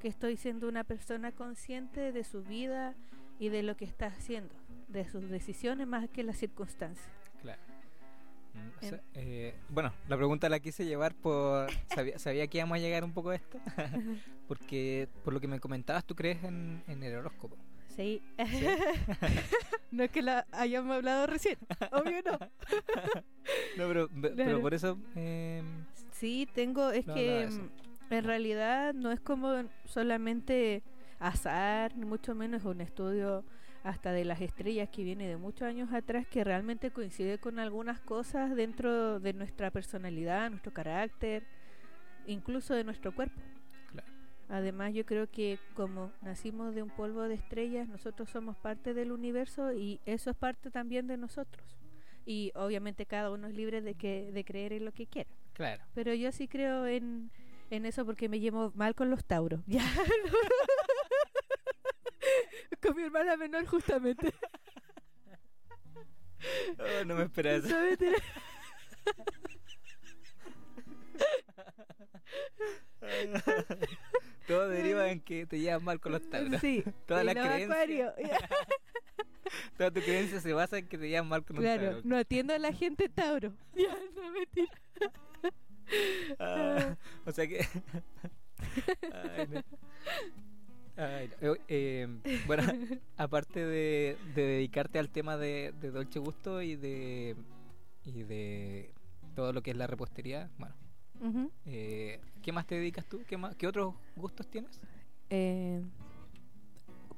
Que 0.00 0.08
estoy 0.08 0.36
siendo 0.36 0.68
una 0.68 0.82
persona 0.82 1.30
consciente 1.30 2.10
de 2.10 2.24
su 2.24 2.42
vida 2.42 2.96
y 3.38 3.48
de 3.48 3.62
lo 3.62 3.76
que 3.76 3.84
está 3.84 4.06
haciendo, 4.06 4.56
de 4.88 5.08
sus 5.08 5.30
decisiones 5.30 5.86
más 5.86 6.10
que 6.10 6.24
las 6.24 6.36
circunstancias. 6.36 7.12
Claro. 7.40 7.77
O 8.76 8.80
sea, 8.80 9.00
eh, 9.14 9.54
bueno, 9.68 9.92
la 10.08 10.16
pregunta 10.16 10.48
la 10.48 10.60
quise 10.60 10.84
llevar 10.84 11.14
por... 11.14 11.68
Sabía, 11.94 12.18
sabía 12.18 12.46
que 12.46 12.58
íbamos 12.58 12.76
a 12.76 12.80
llegar 12.80 13.04
un 13.04 13.12
poco 13.12 13.30
a 13.30 13.34
esto, 13.36 13.58
porque 14.48 15.08
por 15.24 15.32
lo 15.34 15.40
que 15.40 15.48
me 15.48 15.60
comentabas, 15.60 16.04
tú 16.04 16.14
crees 16.14 16.42
en, 16.44 16.82
en 16.86 17.02
el 17.02 17.16
horóscopo. 17.16 17.56
Sí. 17.96 18.22
no 19.90 20.04
es 20.04 20.10
que 20.10 20.22
la 20.22 20.46
hayamos 20.52 20.94
hablado 20.96 21.26
recién, 21.26 21.58
obvio 21.92 22.22
no. 22.24 22.38
No, 23.76 23.88
pero, 23.88 24.08
pe- 24.08 24.14
pero 24.30 24.34
Claro. 24.34 24.60
por 24.60 24.74
eso... 24.74 24.98
em, 25.16 25.84
Sí, 26.12 26.48
tengo, 26.52 26.90
es 26.90 27.06
No, 27.06 27.14
que 27.14 27.48
mm, 27.48 28.12
en 28.14 28.24
realidad 28.24 28.92
no 28.94 29.10
es 29.12 29.20
como 29.20 29.52
solamente 29.84 30.82
azar, 31.20 31.96
ni 31.96 32.04
mucho 32.06 32.34
menos 32.34 32.64
un 32.64 32.80
estudio 32.80 33.44
hasta 33.84 34.12
de 34.12 34.24
las 34.24 34.40
estrellas 34.40 34.88
que 34.90 35.04
viene 35.04 35.28
de 35.28 35.36
muchos 35.36 35.62
años 35.62 35.92
atrás 35.92 36.26
que 36.26 36.44
realmente 36.44 36.90
coincide 36.90 37.38
con 37.38 37.58
algunas 37.58 38.00
cosas 38.00 38.54
dentro 38.54 39.20
de 39.20 39.32
nuestra 39.32 39.70
personalidad, 39.70 40.50
nuestro 40.50 40.72
carácter, 40.72 41.44
incluso 42.26 42.74
de 42.74 42.84
nuestro 42.84 43.14
cuerpo. 43.14 43.40
claro. 43.90 44.08
Además, 44.48 44.94
yo 44.94 45.04
creo 45.04 45.30
que 45.30 45.58
como 45.74 46.12
nacimos 46.22 46.74
de 46.74 46.82
un 46.82 46.90
polvo 46.90 47.22
de 47.22 47.34
estrellas, 47.34 47.88
nosotros 47.88 48.30
somos 48.30 48.56
parte 48.56 48.94
del 48.94 49.12
universo 49.12 49.72
y 49.72 50.00
eso 50.06 50.30
es 50.30 50.36
parte 50.36 50.70
también 50.70 51.06
de 51.06 51.16
nosotros. 51.16 51.78
Y 52.26 52.52
obviamente 52.54 53.06
cada 53.06 53.30
uno 53.30 53.46
es 53.46 53.54
libre 53.54 53.80
de 53.80 53.94
que 53.94 54.30
de 54.32 54.44
creer 54.44 54.74
en 54.74 54.84
lo 54.84 54.92
que 54.92 55.06
quiera. 55.06 55.30
Claro. 55.54 55.82
Pero 55.94 56.12
yo 56.14 56.30
sí 56.30 56.46
creo 56.46 56.86
en, 56.86 57.30
en 57.70 57.86
eso 57.86 58.04
porque 58.04 58.28
me 58.28 58.38
llevo 58.40 58.72
mal 58.74 58.94
con 58.94 59.10
los 59.10 59.24
tauros. 59.24 59.60
Ya. 59.66 59.82
con 62.82 62.96
mi 62.96 63.02
hermana 63.02 63.36
menor 63.36 63.66
justamente. 63.66 64.32
Oh, 66.78 67.04
no 67.04 67.16
me 67.16 67.24
esperaba 67.24 67.56
eso. 67.58 67.68
Todo 74.46 74.68
deriva 74.68 75.10
en 75.10 75.20
que 75.20 75.46
te 75.46 75.58
llevas 75.58 75.82
mal 75.82 76.00
con 76.00 76.12
los 76.12 76.28
tauros. 76.28 76.60
Sí. 76.60 76.84
Todas 77.06 77.24
las 77.24 77.34
los 77.34 77.46
creencias. 77.46 78.08
Toda 79.76 79.90
tu 79.90 80.00
creencia 80.00 80.40
se 80.40 80.52
basa 80.52 80.78
en 80.78 80.88
que 80.88 80.98
te 80.98 81.08
llevas 81.08 81.28
mal 81.28 81.44
con 81.44 81.56
los 81.56 81.64
Claro, 81.64 81.82
tauros. 81.82 82.04
no 82.04 82.16
atiendo 82.16 82.54
a 82.54 82.58
la 82.58 82.72
gente 82.72 83.08
tauro. 83.08 83.52
Ya, 83.74 83.96
no 84.14 84.30
mentira. 84.30 84.68
Ah, 86.38 86.96
o 87.24 87.32
sea 87.32 87.46
que. 87.48 87.66
Ay, 89.12 89.46
no. 89.48 89.62
Ay, 90.98 91.30
no. 91.40 91.54
Eh, 91.54 91.58
eh, 91.68 92.42
bueno, 92.46 92.64
aparte 93.16 93.64
de, 93.64 94.16
de 94.34 94.42
dedicarte 94.42 94.98
al 94.98 95.10
tema 95.10 95.36
de, 95.36 95.72
de 95.80 95.92
Dolce 95.92 96.18
Gusto 96.18 96.60
y 96.60 96.74
de 96.74 97.36
y 98.04 98.24
de 98.24 98.92
todo 99.36 99.52
lo 99.52 99.62
que 99.62 99.70
es 99.70 99.76
la 99.76 99.86
repostería, 99.86 100.50
bueno, 100.58 100.74
eh, 101.66 102.20
¿qué 102.42 102.50
más 102.50 102.66
te 102.66 102.74
dedicas 102.74 103.04
tú? 103.06 103.22
¿Qué, 103.28 103.36
más, 103.36 103.54
¿Qué 103.54 103.68
otros 103.68 103.94
gustos 104.16 104.48
tienes? 104.48 104.80
Eh, 105.30 105.82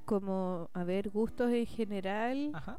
como, 0.05 0.69
a 0.75 0.85
ver, 0.85 1.09
gustos 1.09 1.51
en 1.51 1.65
general. 1.67 2.51
Ajá, 2.53 2.79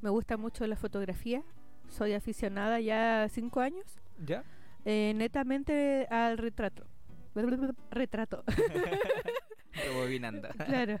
Me 0.00 0.08
gusta 0.08 0.38
mucho 0.38 0.66
la 0.66 0.76
fotografía. 0.76 1.42
Soy 1.88 2.14
aficionada 2.14 2.80
ya 2.80 3.28
cinco 3.28 3.60
años. 3.60 4.00
¿ya? 4.24 4.42
netamente 4.86 6.06
al 6.08 6.38
retrato. 6.38 6.86
Retrato. 7.90 8.44
Rebobinando. 9.74 10.48
claro. 10.66 11.00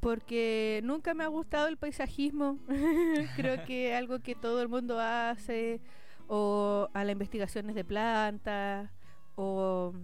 Porque 0.00 0.80
nunca 0.82 1.14
me 1.14 1.24
ha 1.24 1.28
gustado 1.28 1.68
el 1.68 1.76
paisajismo. 1.76 2.58
Creo 3.36 3.64
que 3.64 3.94
algo 3.94 4.18
que 4.20 4.34
todo 4.34 4.60
el 4.62 4.68
mundo 4.68 4.98
hace. 4.98 5.80
O 6.26 6.88
a 6.92 7.04
las 7.04 7.12
investigaciones 7.12 7.74
de 7.74 7.84
plantas. 7.84 8.90
O 9.36 9.94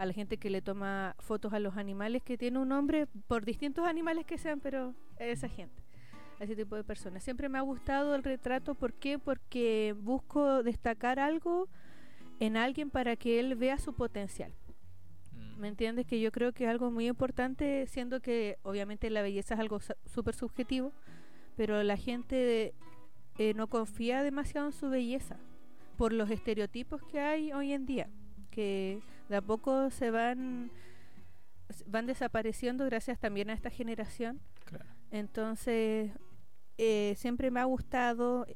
a 0.00 0.06
la 0.06 0.14
gente 0.14 0.38
que 0.38 0.48
le 0.48 0.62
toma 0.62 1.14
fotos 1.18 1.52
a 1.52 1.58
los 1.58 1.76
animales 1.76 2.22
que 2.22 2.38
tiene 2.38 2.58
un 2.58 2.70
nombre 2.70 3.06
por 3.28 3.44
distintos 3.44 3.86
animales 3.86 4.24
que 4.24 4.38
sean, 4.38 4.58
pero 4.58 4.94
esa 5.18 5.46
gente, 5.46 5.82
ese 6.38 6.56
tipo 6.56 6.74
de 6.74 6.84
personas. 6.84 7.22
Siempre 7.22 7.50
me 7.50 7.58
ha 7.58 7.60
gustado 7.60 8.14
el 8.14 8.24
retrato, 8.24 8.74
¿por 8.74 8.94
qué? 8.94 9.18
Porque 9.18 9.94
busco 9.98 10.62
destacar 10.62 11.18
algo 11.18 11.68
en 12.38 12.56
alguien 12.56 12.88
para 12.88 13.14
que 13.16 13.38
él 13.40 13.54
vea 13.56 13.76
su 13.76 13.92
potencial. 13.92 14.54
¿Me 15.60 15.68
entiendes? 15.68 16.06
Que 16.06 16.18
yo 16.20 16.32
creo 16.32 16.52
que 16.52 16.64
es 16.64 16.70
algo 16.70 16.90
muy 16.90 17.06
importante, 17.06 17.86
siendo 17.86 18.20
que 18.20 18.58
obviamente 18.62 19.10
la 19.10 19.20
belleza 19.20 19.54
es 19.54 19.60
algo 19.60 19.78
súper 20.06 20.34
subjetivo, 20.34 20.92
pero 21.54 21.82
la 21.82 21.98
gente 21.98 22.72
eh, 23.36 23.52
no 23.54 23.66
confía 23.66 24.22
demasiado 24.22 24.68
en 24.68 24.72
su 24.72 24.88
belleza 24.88 25.36
por 25.98 26.14
los 26.14 26.30
estereotipos 26.30 27.02
que 27.02 27.20
hay 27.20 27.52
hoy 27.52 27.74
en 27.74 27.84
día, 27.84 28.08
que 28.50 29.02
de 29.28 29.36
a 29.36 29.42
poco 29.42 29.90
se 29.90 30.10
van 30.10 30.70
van 31.86 32.06
desapareciendo 32.06 32.86
gracias 32.86 33.18
también 33.18 33.50
a 33.50 33.52
esta 33.52 33.70
generación. 33.70 34.40
claro. 34.64 34.86
Entonces, 35.10 36.10
eh, 36.78 37.14
siempre 37.16 37.50
me 37.50 37.60
ha 37.60 37.64
gustado, 37.64 38.46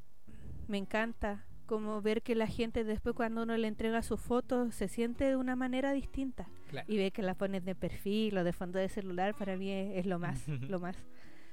me 0.69 0.79
encanta 0.79 1.45
como 1.65 2.01
ver 2.03 2.23
que 2.23 2.35
la 2.35 2.47
gente 2.47 2.85
después 2.85 3.15
cuando 3.15 3.43
uno 3.43 3.57
le 3.57 3.69
entrega 3.69 4.03
sus 4.03 4.21
fotos 4.21 4.75
se 4.75 4.89
siente 4.89 5.25
de 5.25 5.37
una 5.37 5.57
manera 5.57 5.93
distinta 5.93 6.49
claro. 6.69 6.87
y 6.91 6.97
ve 6.97 7.11
que 7.11 7.23
las 7.23 7.37
pones 7.37 7.65
de 7.65 7.75
perfil 7.75 8.39
o 8.39 8.45
de 8.45 8.53
fondo 8.53 8.79
de 8.79 8.89
celular 8.89 9.35
para 9.35 9.57
mí 9.57 9.71
es, 9.71 9.99
es 9.99 10.07
lo 10.07 10.19
más, 10.19 10.47
lo 10.69 10.81
más, 10.81 10.97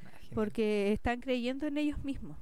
Ah, 0.05 0.09
porque 0.34 0.91
están 0.91 1.20
creyendo 1.20 1.68
en 1.68 1.78
ellos 1.78 2.03
mismos, 2.03 2.38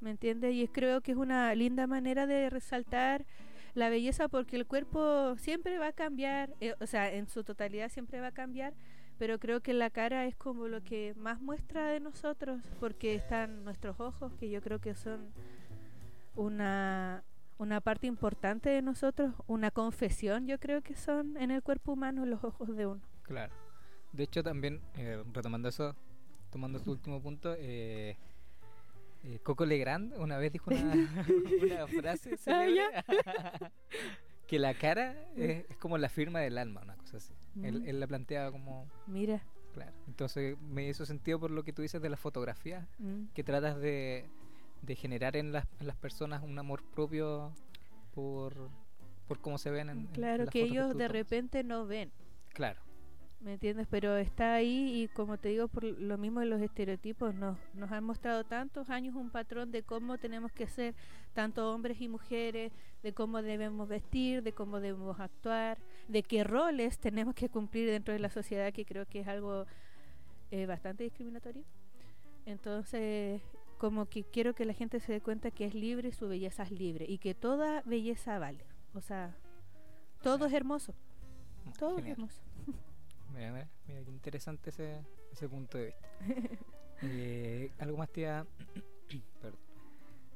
¿me 0.00 0.10
entiendes? 0.10 0.54
Y 0.54 0.68
creo 0.68 1.00
que 1.00 1.12
es 1.12 1.18
una 1.18 1.54
linda 1.54 1.86
manera 1.86 2.26
de 2.26 2.50
resaltar 2.50 3.24
la 3.74 3.88
belleza 3.88 4.28
porque 4.28 4.56
el 4.56 4.66
cuerpo 4.66 5.36
siempre 5.36 5.78
va 5.78 5.88
a 5.88 5.92
cambiar, 5.92 6.54
eh, 6.60 6.74
o 6.80 6.86
sea, 6.86 7.12
en 7.12 7.28
su 7.28 7.44
totalidad 7.44 7.90
siempre 7.90 8.20
va 8.20 8.28
a 8.28 8.32
cambiar, 8.32 8.74
pero 9.18 9.38
creo 9.38 9.60
que 9.60 9.74
la 9.74 9.90
cara 9.90 10.26
es 10.26 10.36
como 10.36 10.68
lo 10.68 10.82
que 10.82 11.14
más 11.16 11.40
muestra 11.40 11.88
de 11.88 12.00
nosotros 12.00 12.62
porque 12.80 13.14
están 13.14 13.64
nuestros 13.64 13.98
ojos, 14.00 14.32
que 14.34 14.50
yo 14.50 14.60
creo 14.60 14.80
que 14.80 14.94
son 14.94 15.32
una 16.34 17.24
una 17.56 17.80
parte 17.80 18.08
importante 18.08 18.68
de 18.68 18.82
nosotros, 18.82 19.32
una 19.46 19.70
confesión, 19.70 20.48
yo 20.48 20.58
creo 20.58 20.82
que 20.82 20.96
son 20.96 21.36
en 21.36 21.52
el 21.52 21.62
cuerpo 21.62 21.92
humano 21.92 22.26
los 22.26 22.42
ojos 22.42 22.76
de 22.76 22.86
uno. 22.86 23.00
Claro. 23.22 23.54
De 24.12 24.24
hecho, 24.24 24.42
también, 24.42 24.80
eh, 24.96 25.22
retomando 25.32 25.68
eso, 25.68 25.94
tomando 26.50 26.80
su 26.80 26.90
último 26.90 27.22
punto, 27.22 27.54
eh, 27.56 28.16
Eh, 29.26 29.38
Coco 29.42 29.64
Legrand 29.64 30.12
una 30.18 30.36
vez 30.36 30.52
dijo 30.52 30.70
una, 30.70 30.92
una 31.62 31.86
frase 31.86 32.36
Ah, 32.46 33.04
que 34.46 34.58
la 34.58 34.74
cara 34.74 35.14
es, 35.34 35.64
es 35.70 35.76
como 35.78 35.96
la 35.96 36.08
firma 36.10 36.40
del 36.40 36.58
alma, 36.58 36.82
una 36.82 36.96
cosa 36.96 37.16
así. 37.18 37.32
Él, 37.62 37.80
Mm. 37.80 37.88
él 37.88 38.00
la 38.00 38.06
planteaba 38.06 38.50
como, 38.52 38.86
Mira. 39.06 39.42
claro. 39.72 39.92
Entonces 40.08 40.58
me 40.60 40.86
hizo 40.88 41.06
sentido 41.06 41.38
por 41.40 41.50
lo 41.50 41.62
que 41.62 41.72
tú 41.72 41.80
dices 41.82 42.02
de 42.02 42.10
la 42.10 42.16
fotografía, 42.18 42.86
mm. 42.98 43.26
que 43.32 43.42
tratas 43.44 43.78
de, 43.78 44.28
de 44.84 44.96
generar 44.96 45.36
en 45.36 45.52
las, 45.52 45.66
en 45.80 45.86
las 45.86 45.96
personas 45.96 46.42
un 46.42 46.58
amor 46.58 46.82
propio 46.94 47.52
por, 48.14 48.70
por 49.26 49.40
cómo 49.40 49.58
se 49.58 49.70
ven 49.70 49.90
en, 49.90 49.98
en 50.00 50.06
Claro 50.08 50.44
las 50.44 50.52
que 50.52 50.60
fotos 50.60 50.72
ellos 50.72 50.92
tú 50.92 50.98
de 50.98 51.04
tomas. 51.04 51.12
repente 51.12 51.64
no 51.64 51.86
ven. 51.86 52.12
Claro, 52.52 52.80
¿Me 53.44 53.52
entiendes? 53.54 53.86
Pero 53.90 54.16
está 54.16 54.54
ahí 54.54 55.02
y 55.02 55.08
como 55.08 55.36
te 55.36 55.50
digo, 55.50 55.68
por 55.68 55.84
lo 55.84 56.16
mismo 56.16 56.40
de 56.40 56.46
los 56.46 56.62
estereotipos, 56.62 57.34
nos, 57.34 57.58
nos 57.74 57.92
han 57.92 58.02
mostrado 58.02 58.44
tantos 58.44 58.88
años 58.88 59.14
un 59.14 59.28
patrón 59.28 59.70
de 59.70 59.82
cómo 59.82 60.16
tenemos 60.16 60.50
que 60.50 60.66
ser, 60.66 60.94
tanto 61.34 61.70
hombres 61.70 62.00
y 62.00 62.08
mujeres, 62.08 62.72
de 63.02 63.12
cómo 63.12 63.42
debemos 63.42 63.86
vestir, 63.86 64.42
de 64.42 64.52
cómo 64.52 64.80
debemos 64.80 65.20
actuar, 65.20 65.76
de 66.08 66.22
qué 66.22 66.42
roles 66.42 66.98
tenemos 66.98 67.34
que 67.34 67.50
cumplir 67.50 67.86
dentro 67.90 68.14
de 68.14 68.20
la 68.20 68.30
sociedad, 68.30 68.72
que 68.72 68.86
creo 68.86 69.04
que 69.04 69.20
es 69.20 69.28
algo 69.28 69.66
eh, 70.50 70.64
bastante 70.64 71.04
discriminatorio. 71.04 71.64
Entonces, 72.46 73.42
como 73.84 74.06
que 74.06 74.24
quiero 74.24 74.54
que 74.54 74.64
la 74.64 74.72
gente 74.72 74.98
se 74.98 75.12
dé 75.12 75.20
cuenta 75.20 75.50
que 75.50 75.66
es 75.66 75.74
libre, 75.74 76.10
su 76.10 76.26
belleza 76.26 76.62
es 76.62 76.70
libre 76.70 77.04
y 77.06 77.18
que 77.18 77.34
toda 77.34 77.82
belleza 77.82 78.38
vale. 78.38 78.64
O 78.94 79.02
sea, 79.02 79.36
todo 80.22 80.46
es 80.46 80.54
hermoso, 80.54 80.94
todo 81.78 81.98
es 81.98 82.06
hermoso. 82.06 82.40
Mira, 83.34 83.52
mira, 83.52 83.68
mira 83.86 84.02
qué 84.04 84.10
interesante 84.10 84.70
ese, 84.70 85.02
ese 85.32 85.48
punto 85.50 85.76
de 85.76 85.84
vista. 85.86 86.08
Eh, 87.02 87.70
algo 87.80 87.98
más 87.98 88.08
tía. 88.08 88.46
Perdón. 89.42 89.58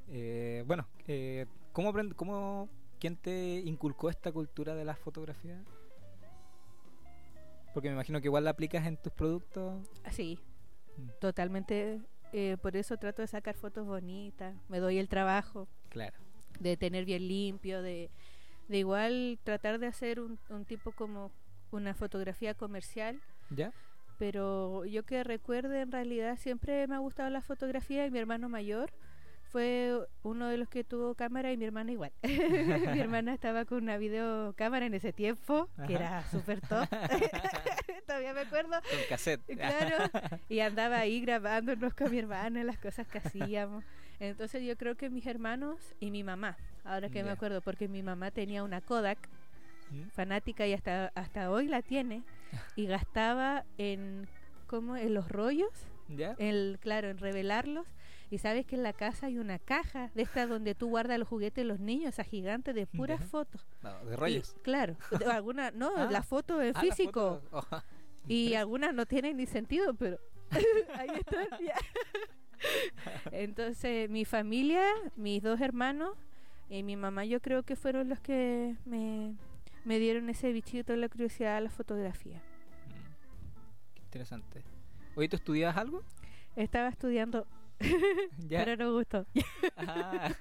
Eh, 0.08 0.62
bueno, 0.66 0.86
eh, 1.06 1.46
¿cómo, 1.72 1.90
aprend- 1.90 2.14
cómo 2.16 2.68
quién 3.00 3.16
te 3.16 3.62
inculcó 3.64 4.10
esta 4.10 4.30
cultura 4.30 4.74
de 4.74 4.84
la 4.84 4.94
fotografía? 4.94 5.64
Porque 7.72 7.88
me 7.88 7.94
imagino 7.94 8.20
que 8.20 8.26
igual 8.26 8.44
la 8.44 8.50
aplicas 8.50 8.84
en 8.86 8.98
tus 8.98 9.12
productos. 9.14 9.88
Sí, 10.10 10.38
Mm, 10.98 11.10
totalmente. 11.20 12.00
Eh, 12.32 12.56
por 12.60 12.76
eso 12.76 12.96
trato 12.96 13.22
de 13.22 13.28
sacar 13.28 13.54
fotos 13.56 13.86
bonitas. 13.86 14.54
Me 14.68 14.78
doy 14.78 14.98
el 14.98 15.08
trabajo 15.08 15.68
Claro. 15.88 16.16
de 16.60 16.76
tener 16.76 17.04
bien 17.04 17.26
limpio, 17.28 17.82
de, 17.82 18.10
de 18.68 18.78
igual 18.78 19.38
tratar 19.44 19.78
de 19.78 19.86
hacer 19.86 20.20
un, 20.20 20.38
un 20.50 20.64
tipo 20.64 20.92
como 20.92 21.30
una 21.70 21.94
fotografía 21.94 22.54
comercial. 22.54 23.20
¿Ya? 23.50 23.72
Pero 24.18 24.84
yo 24.84 25.04
que 25.04 25.22
recuerde, 25.22 25.80
en 25.82 25.92
realidad 25.92 26.36
siempre 26.38 26.86
me 26.88 26.96
ha 26.96 26.98
gustado 26.98 27.30
la 27.30 27.40
fotografía 27.40 28.04
y 28.04 28.10
mi 28.10 28.18
hermano 28.18 28.48
mayor 28.48 28.90
fue 29.50 29.96
uno 30.22 30.48
de 30.48 30.58
los 30.58 30.68
que 30.68 30.84
tuvo 30.84 31.14
cámara 31.14 31.52
y 31.52 31.56
mi 31.56 31.64
hermana 31.64 31.92
igual. 31.92 32.12
mi 32.22 32.98
hermana 33.00 33.32
estaba 33.32 33.64
con 33.64 33.82
una 33.84 33.96
videocámara 33.96 34.84
en 34.86 34.94
ese 34.94 35.12
tiempo, 35.12 35.68
que 35.86 35.94
era 35.94 36.22
súper 36.30 36.60
top. 36.60 36.86
Todavía 38.08 38.32
me 38.32 38.40
acuerdo. 38.40 38.70
Con 38.90 39.00
cassette. 39.08 39.44
Claro, 39.54 40.10
y 40.48 40.60
andaba 40.60 40.96
ahí 40.98 41.20
grabándonos 41.20 41.92
con 41.92 42.10
mi 42.10 42.18
hermana 42.18 42.64
las 42.64 42.78
cosas 42.78 43.06
que 43.06 43.18
hacíamos. 43.18 43.84
Entonces 44.18 44.64
yo 44.64 44.76
creo 44.78 44.96
que 44.96 45.10
mis 45.10 45.26
hermanos 45.26 45.78
y 46.00 46.10
mi 46.10 46.24
mamá, 46.24 46.56
ahora 46.84 47.10
que 47.10 47.22
me 47.22 47.30
acuerdo, 47.30 47.60
porque 47.60 47.86
mi 47.86 48.02
mamá 48.02 48.30
tenía 48.30 48.64
una 48.64 48.80
Kodak 48.80 49.18
¿Mm? 49.90 50.08
fanática 50.08 50.66
y 50.66 50.72
hasta 50.72 51.12
hasta 51.14 51.50
hoy 51.50 51.68
la 51.68 51.82
tiene 51.82 52.22
y 52.76 52.86
gastaba 52.86 53.64
en 53.76 54.26
como 54.66 54.96
en 54.96 55.12
los 55.14 55.28
rollos, 55.28 55.70
¿Ya? 56.08 56.34
el 56.38 56.78
claro, 56.80 57.08
en 57.10 57.18
revelarlos 57.18 57.86
y 58.30 58.38
sabes 58.38 58.66
que 58.66 58.74
en 58.76 58.82
la 58.82 58.92
casa 58.92 59.26
hay 59.26 59.38
una 59.38 59.58
caja 59.58 60.10
de 60.14 60.22
esta 60.22 60.46
donde 60.46 60.74
tú 60.74 60.88
guardas 60.88 61.18
los 61.18 61.26
juguetes 61.28 61.62
de 61.62 61.68
los 61.68 61.78
niños, 61.80 62.08
esa 62.10 62.24
gigante 62.24 62.72
de 62.74 62.86
puras 62.86 63.24
fotos. 63.24 63.66
No, 63.82 64.04
de 64.04 64.12
Y, 64.12 64.16
rollos. 64.16 64.56
claro, 64.62 64.96
alguna 65.32 65.70
no, 65.70 65.92
Ah. 65.96 66.08
la 66.10 66.22
foto 66.22 66.60
en 66.60 66.76
Ah, 66.76 66.80
físico. 66.80 67.40
foto. 67.50 67.66
Oh, 67.72 67.82
Y 68.28 68.54
algunas 68.54 68.94
no 68.94 69.06
tienen 69.06 69.36
ni 69.38 69.46
sentido, 69.46 69.94
pero 69.94 70.18
ahí 70.94 71.08
están. 71.18 71.46
Entonces, 73.32 74.10
mi 74.10 74.24
familia, 74.24 74.84
mis 75.16 75.42
dos 75.42 75.60
hermanos 75.60 76.16
y 76.68 76.82
mi 76.82 76.96
mamá, 76.96 77.24
yo 77.24 77.40
creo 77.40 77.62
que 77.62 77.76
fueron 77.76 78.08
los 78.08 78.20
que 78.20 78.76
me, 78.84 79.34
me 79.84 79.98
dieron 79.98 80.28
ese 80.28 80.52
bichito 80.52 80.92
de 80.92 80.98
la 80.98 81.08
curiosidad 81.08 81.56
a 81.56 81.60
la 81.60 81.70
fotografía. 81.70 82.38
Mm, 82.88 83.94
Qué 83.94 84.02
interesante. 84.02 84.62
Oye, 85.14 85.28
¿tú 85.28 85.36
estudiabas 85.36 85.76
algo? 85.76 86.02
Estaba 86.56 86.88
estudiando, 86.88 87.46
¿Ya? 88.48 88.64
pero 88.64 88.76
no 88.76 88.92
gustó. 88.92 89.26
Ah, 89.76 90.32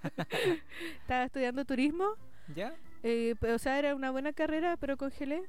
Estaba 1.02 1.24
estudiando 1.26 1.64
turismo, 1.66 2.16
¿Ya? 2.56 2.76
eh, 3.04 3.36
o 3.54 3.60
sea, 3.60 3.78
era 3.80 3.96
una 3.96 4.10
buena 4.12 4.34
carrera, 4.34 4.78
pero 4.78 4.98
congelé. 4.98 5.44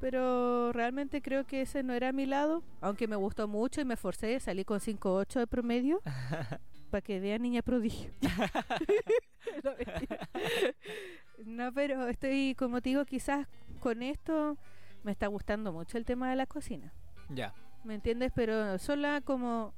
Pero 0.00 0.72
realmente 0.72 1.22
creo 1.22 1.46
que 1.46 1.62
ese 1.62 1.82
no 1.82 1.94
era 1.94 2.12
mi 2.12 2.26
lado, 2.26 2.62
aunque 2.80 3.08
me 3.08 3.16
gustó 3.16 3.48
mucho 3.48 3.80
y 3.80 3.84
me 3.84 3.94
esforcé, 3.94 4.38
salí 4.40 4.64
con 4.64 4.80
5.8 4.80 5.40
de 5.40 5.46
promedio. 5.46 6.02
para 6.90 7.00
que 7.00 7.20
vea 7.20 7.38
niña 7.38 7.62
prodigio. 7.62 8.10
no, 11.44 11.72
pero 11.72 12.08
estoy, 12.08 12.54
como 12.56 12.80
te 12.80 12.90
digo, 12.90 13.04
quizás 13.04 13.46
con 13.80 14.02
esto 14.02 14.56
me 15.02 15.12
está 15.12 15.26
gustando 15.26 15.72
mucho 15.72 15.98
el 15.98 16.04
tema 16.04 16.30
de 16.30 16.36
la 16.36 16.46
cocina. 16.46 16.92
Ya. 17.28 17.54
¿Me 17.84 17.94
entiendes? 17.94 18.32
Pero 18.34 18.78
sola 18.78 19.20
como 19.20 19.74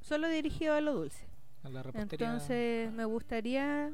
solo 0.00 0.28
dirigido 0.28 0.74
a 0.74 0.80
lo 0.80 0.94
dulce. 0.94 1.26
A 1.62 1.68
la 1.68 1.82
repostería. 1.82 2.26
Entonces 2.26 2.92
me 2.92 3.04
gustaría 3.04 3.92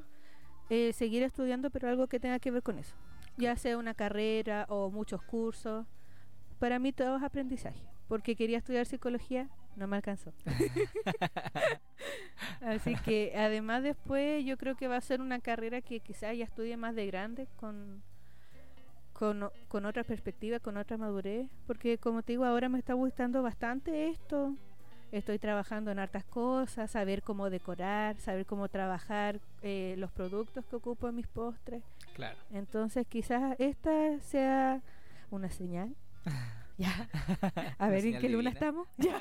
eh, 0.70 0.92
seguir 0.92 1.22
estudiando, 1.22 1.70
pero 1.70 1.88
algo 1.88 2.06
que 2.06 2.20
tenga 2.20 2.38
que 2.38 2.50
ver 2.50 2.62
con 2.62 2.78
eso. 2.78 2.94
Ya 3.36 3.56
sea 3.56 3.78
una 3.78 3.94
carrera 3.94 4.66
o 4.68 4.90
muchos 4.90 5.22
cursos. 5.22 5.86
Para 6.58 6.78
mí 6.78 6.92
todo 6.92 7.16
es 7.16 7.22
aprendizaje. 7.22 7.82
Porque 8.08 8.36
quería 8.36 8.58
estudiar 8.58 8.86
psicología, 8.86 9.48
no 9.76 9.86
me 9.86 9.96
alcanzó. 9.96 10.32
Así 12.60 12.94
que 12.96 13.32
además 13.36 13.82
después 13.82 14.44
yo 14.44 14.56
creo 14.58 14.76
que 14.76 14.88
va 14.88 14.96
a 14.96 15.00
ser 15.00 15.20
una 15.20 15.40
carrera 15.40 15.80
que 15.80 16.00
quizás 16.00 16.36
ya 16.36 16.44
estudie 16.44 16.76
más 16.76 16.94
de 16.94 17.06
grande 17.06 17.48
con, 17.56 18.02
con, 19.12 19.50
con 19.68 19.86
otra 19.86 20.04
perspectiva, 20.04 20.60
con 20.60 20.76
otra 20.76 20.98
madurez. 20.98 21.48
Porque 21.66 21.98
como 21.98 22.22
te 22.22 22.32
digo, 22.32 22.44
ahora 22.44 22.68
me 22.68 22.78
está 22.78 22.94
gustando 22.94 23.42
bastante 23.42 24.08
esto. 24.08 24.54
Estoy 25.10 25.38
trabajando 25.38 25.90
en 25.90 25.98
hartas 25.98 26.24
cosas, 26.24 26.90
saber 26.90 27.22
cómo 27.22 27.50
decorar, 27.50 28.16
saber 28.16 28.46
cómo 28.46 28.68
trabajar 28.68 29.40
eh, 29.60 29.94
los 29.98 30.10
productos 30.10 30.64
que 30.64 30.76
ocupo 30.76 31.08
en 31.08 31.16
mis 31.16 31.26
postres. 31.26 31.82
Claro. 32.14 32.38
Entonces 32.52 33.06
quizás 33.06 33.56
esta 33.58 34.20
sea 34.20 34.82
una 35.30 35.50
señal. 35.50 35.94
ya. 36.78 37.08
A 37.78 37.88
ver 37.88 38.04
en 38.06 38.18
qué 38.20 38.28
luna 38.28 38.50
estamos. 38.50 38.88
Ya. 38.98 39.20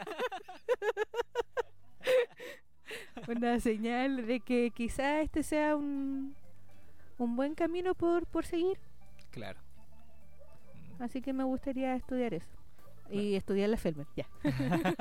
una 3.28 3.60
señal 3.60 4.26
de 4.26 4.40
que 4.42 4.72
quizás 4.72 5.24
este 5.24 5.44
sea 5.44 5.76
un, 5.76 6.36
un 7.18 7.36
buen 7.36 7.56
camino 7.56 7.96
por, 7.96 8.26
por 8.26 8.46
seguir. 8.46 8.80
Claro. 9.30 9.60
Así 11.00 11.22
que 11.22 11.32
me 11.32 11.44
gustaría 11.44 11.96
estudiar 11.96 12.34
eso. 12.34 12.61
Y 13.12 13.36
estudiar 13.36 13.70
la 13.70 13.78
Felmer, 13.78 14.08
ya. 14.16 14.26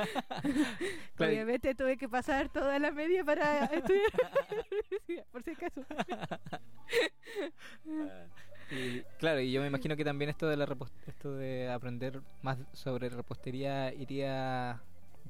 Claro, 1.16 1.32
Obviamente 1.32 1.74
tuve 1.74 1.96
que 1.96 2.08
pasar 2.08 2.48
toda 2.48 2.78
la 2.78 2.90
media 2.90 3.24
para 3.24 3.64
estudiar. 3.66 4.10
Sí, 5.06 5.18
por 5.32 5.42
si 5.42 5.50
acaso. 5.50 5.84
Y, 8.72 9.00
claro, 9.18 9.40
y 9.40 9.50
yo 9.50 9.60
me 9.60 9.66
imagino 9.66 9.96
que 9.96 10.04
también 10.04 10.30
esto 10.30 10.46
de 10.48 10.56
la 10.56 10.76
esto 11.06 11.34
de 11.34 11.68
aprender 11.68 12.20
más 12.42 12.56
sobre 12.72 13.08
repostería 13.08 13.92
iría 13.92 14.80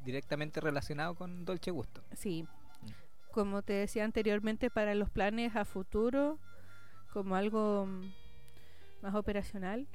directamente 0.04 0.60
relacionado 0.60 1.14
con 1.14 1.44
Dolce 1.46 1.70
Gusto. 1.70 2.02
Sí, 2.12 2.46
Mm. 2.82 3.32
como 3.32 3.62
te 3.62 3.72
decía 3.74 4.04
anteriormente, 4.04 4.70
para 4.70 4.94
los 4.94 5.10
planes 5.10 5.56
a 5.56 5.64
futuro, 5.64 6.38
como 7.12 7.34
algo 7.34 7.86
mm, 7.86 8.12
más 9.02 9.14
operacional, 9.14 9.86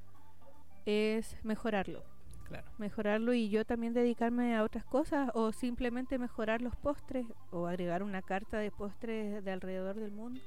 es 0.86 1.38
mejorarlo. 1.44 2.04
Claro. 2.46 2.66
Mejorarlo 2.78 3.34
y 3.34 3.50
yo 3.50 3.66
también 3.66 3.94
dedicarme 3.94 4.56
a 4.56 4.64
otras 4.64 4.86
cosas 4.86 5.30
o 5.34 5.52
simplemente 5.52 6.18
mejorar 6.20 6.62
los 6.62 6.76
postres 6.76 7.26
o 7.52 7.68
agregar 7.68 8.04
una 8.04 8.22
carta 8.22 8.58
de 8.60 8.72
postres 8.72 9.44
de 9.44 9.52
alrededor 9.52 9.96
del 9.96 10.12
mundo 10.12 10.40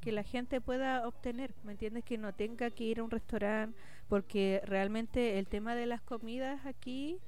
que 0.00 0.12
la 0.12 0.24
gente 0.24 0.60
pueda 0.60 1.06
obtener, 1.06 1.54
¿me 1.62 1.72
entiendes? 1.72 2.04
Que 2.04 2.18
no 2.18 2.34
tenga 2.34 2.70
que 2.70 2.84
ir 2.84 2.98
a 2.98 3.04
un 3.04 3.10
restaurante 3.10 3.78
porque 4.08 4.60
realmente 4.64 5.38
el 5.38 5.46
tema 5.46 5.74
de 5.76 5.86
las 5.86 6.02
comidas 6.02 6.66
aquí 6.66 7.18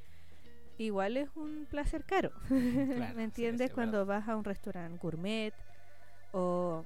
igual 0.77 1.17
es 1.17 1.29
un 1.37 1.67
placer 1.71 2.05
caro. 2.05 2.33
Claro, 2.97 3.15
¿Me 3.15 3.25
entiendes? 3.25 3.69
sí, 3.69 3.75
Cuando 3.75 4.05
vas 4.07 4.29
a 4.29 4.37
un 4.37 4.45
restaurante 4.45 4.99
gourmet 5.01 5.55
o, 6.33 6.85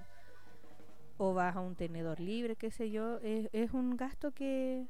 o 1.17 1.35
vas 1.35 1.57
a 1.57 1.61
un 1.61 1.75
tenedor 1.75 2.21
libre, 2.21 2.55
qué 2.57 2.71
sé 2.71 2.91
yo, 2.91 3.19
es, 3.21 3.49
es 3.53 3.73
un 3.73 3.97
gasto 3.97 4.33
que, 4.33 4.87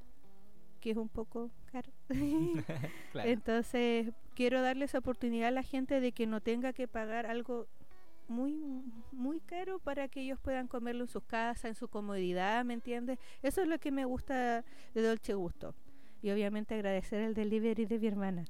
que 0.79 0.91
es 0.91 0.97
un 0.97 1.09
poco 1.09 1.51
caro. 1.70 1.91
claro. 3.12 3.29
Entonces, 3.29 4.12
quiero 4.35 4.62
darle 4.62 4.85
esa 4.87 4.99
oportunidad 4.99 5.49
a 5.49 5.53
la 5.53 5.62
gente 5.62 6.01
de 6.01 6.12
que 6.12 6.26
no 6.26 6.41
tenga 6.41 6.72
que 6.72 6.89
pagar 6.89 7.26
algo 7.26 7.66
muy 8.29 8.55
muy 9.11 9.41
caro 9.41 9.79
para 9.79 10.09
que 10.09 10.20
ellos 10.20 10.39
puedan 10.39 10.68
comerlo 10.68 11.05
en 11.05 11.09
sus 11.09 11.24
casas, 11.24 11.64
en 11.64 11.74
su 11.74 11.89
comodidad, 11.89 12.64
¿me 12.64 12.74
entiendes? 12.74 13.18
Eso 13.43 13.62
es 13.62 13.68
lo 13.68 13.79
que 13.79 13.91
me 13.91 14.05
gusta 14.05 14.64
de 14.95 15.03
Dolce 15.03 15.35
Gusto. 15.35 15.74
Y 16.20 16.31
obviamente 16.31 16.74
agradecer 16.74 17.20
el 17.22 17.35
delivery 17.35 17.87
de 17.87 17.99
mi 17.99 18.07
hermana. 18.09 18.45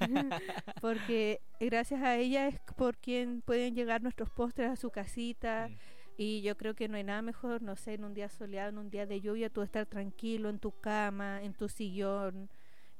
Porque 0.80 1.40
gracias 1.58 2.02
a 2.02 2.16
ella 2.16 2.48
es 2.48 2.60
por 2.76 2.98
quien 2.98 3.40
pueden 3.40 3.74
llegar 3.74 4.02
nuestros 4.02 4.28
postres 4.30 4.70
a 4.70 4.76
su 4.76 4.90
casita. 4.90 5.68
Mm. 5.70 5.93
Y 6.16 6.42
yo 6.42 6.56
creo 6.56 6.74
que 6.74 6.88
no 6.88 6.96
hay 6.96 7.04
nada 7.04 7.22
mejor, 7.22 7.60
no 7.62 7.74
sé, 7.76 7.94
en 7.94 8.04
un 8.04 8.14
día 8.14 8.28
soleado, 8.28 8.68
en 8.70 8.78
un 8.78 8.90
día 8.90 9.04
de 9.06 9.20
lluvia, 9.20 9.50
tú 9.50 9.62
estar 9.62 9.86
tranquilo 9.86 10.48
en 10.48 10.58
tu 10.60 10.70
cama, 10.80 11.42
en 11.42 11.54
tu 11.54 11.68
sillón, 11.68 12.48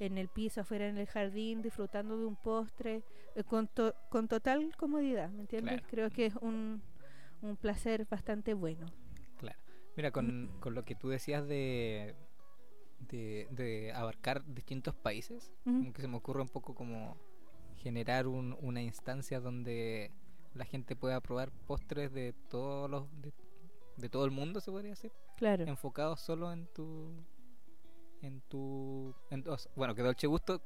en 0.00 0.18
el 0.18 0.28
piso, 0.28 0.62
afuera 0.62 0.88
en 0.88 0.98
el 0.98 1.06
jardín, 1.06 1.62
disfrutando 1.62 2.18
de 2.18 2.26
un 2.26 2.34
postre, 2.34 3.04
eh, 3.36 3.44
con, 3.44 3.68
to- 3.68 3.94
con 4.10 4.26
total 4.26 4.74
comodidad, 4.76 5.30
¿me 5.30 5.42
entiendes? 5.42 5.74
Claro. 5.74 5.86
Creo 5.90 6.10
que 6.10 6.26
es 6.26 6.34
un, 6.40 6.82
un 7.42 7.56
placer 7.56 8.04
bastante 8.10 8.52
bueno. 8.54 8.86
Claro. 9.38 9.58
Mira, 9.96 10.10
con, 10.10 10.50
con 10.58 10.74
lo 10.74 10.84
que 10.84 10.96
tú 10.96 11.08
decías 11.08 11.46
de, 11.46 12.16
de, 12.98 13.46
de 13.52 13.92
abarcar 13.92 14.44
distintos 14.52 14.96
países, 14.96 15.52
como 15.62 15.92
que 15.92 16.02
se 16.02 16.08
me 16.08 16.16
ocurre 16.16 16.42
un 16.42 16.48
poco 16.48 16.74
como 16.74 17.16
generar 17.76 18.26
un- 18.26 18.56
una 18.60 18.82
instancia 18.82 19.38
donde 19.38 20.10
la 20.54 20.64
gente 20.64 20.96
pueda 20.96 21.20
probar 21.20 21.50
postres 21.66 22.12
de 22.12 22.32
todos 22.48 22.88
los 22.90 23.06
de, 23.20 23.32
de 23.96 24.08
todo 24.08 24.24
el 24.24 24.30
mundo, 24.30 24.60
se 24.60 24.70
podría 24.70 24.90
decir, 24.90 25.12
Claro. 25.36 25.64
enfocados 25.64 26.20
solo 26.20 26.52
en 26.52 26.66
tu 26.74 27.12
en 28.22 28.40
tu 28.48 29.14
en- 29.30 29.44
bueno, 29.76 29.94
que 29.94 30.02
Dolce 30.02 30.26
Gusto 30.26 30.62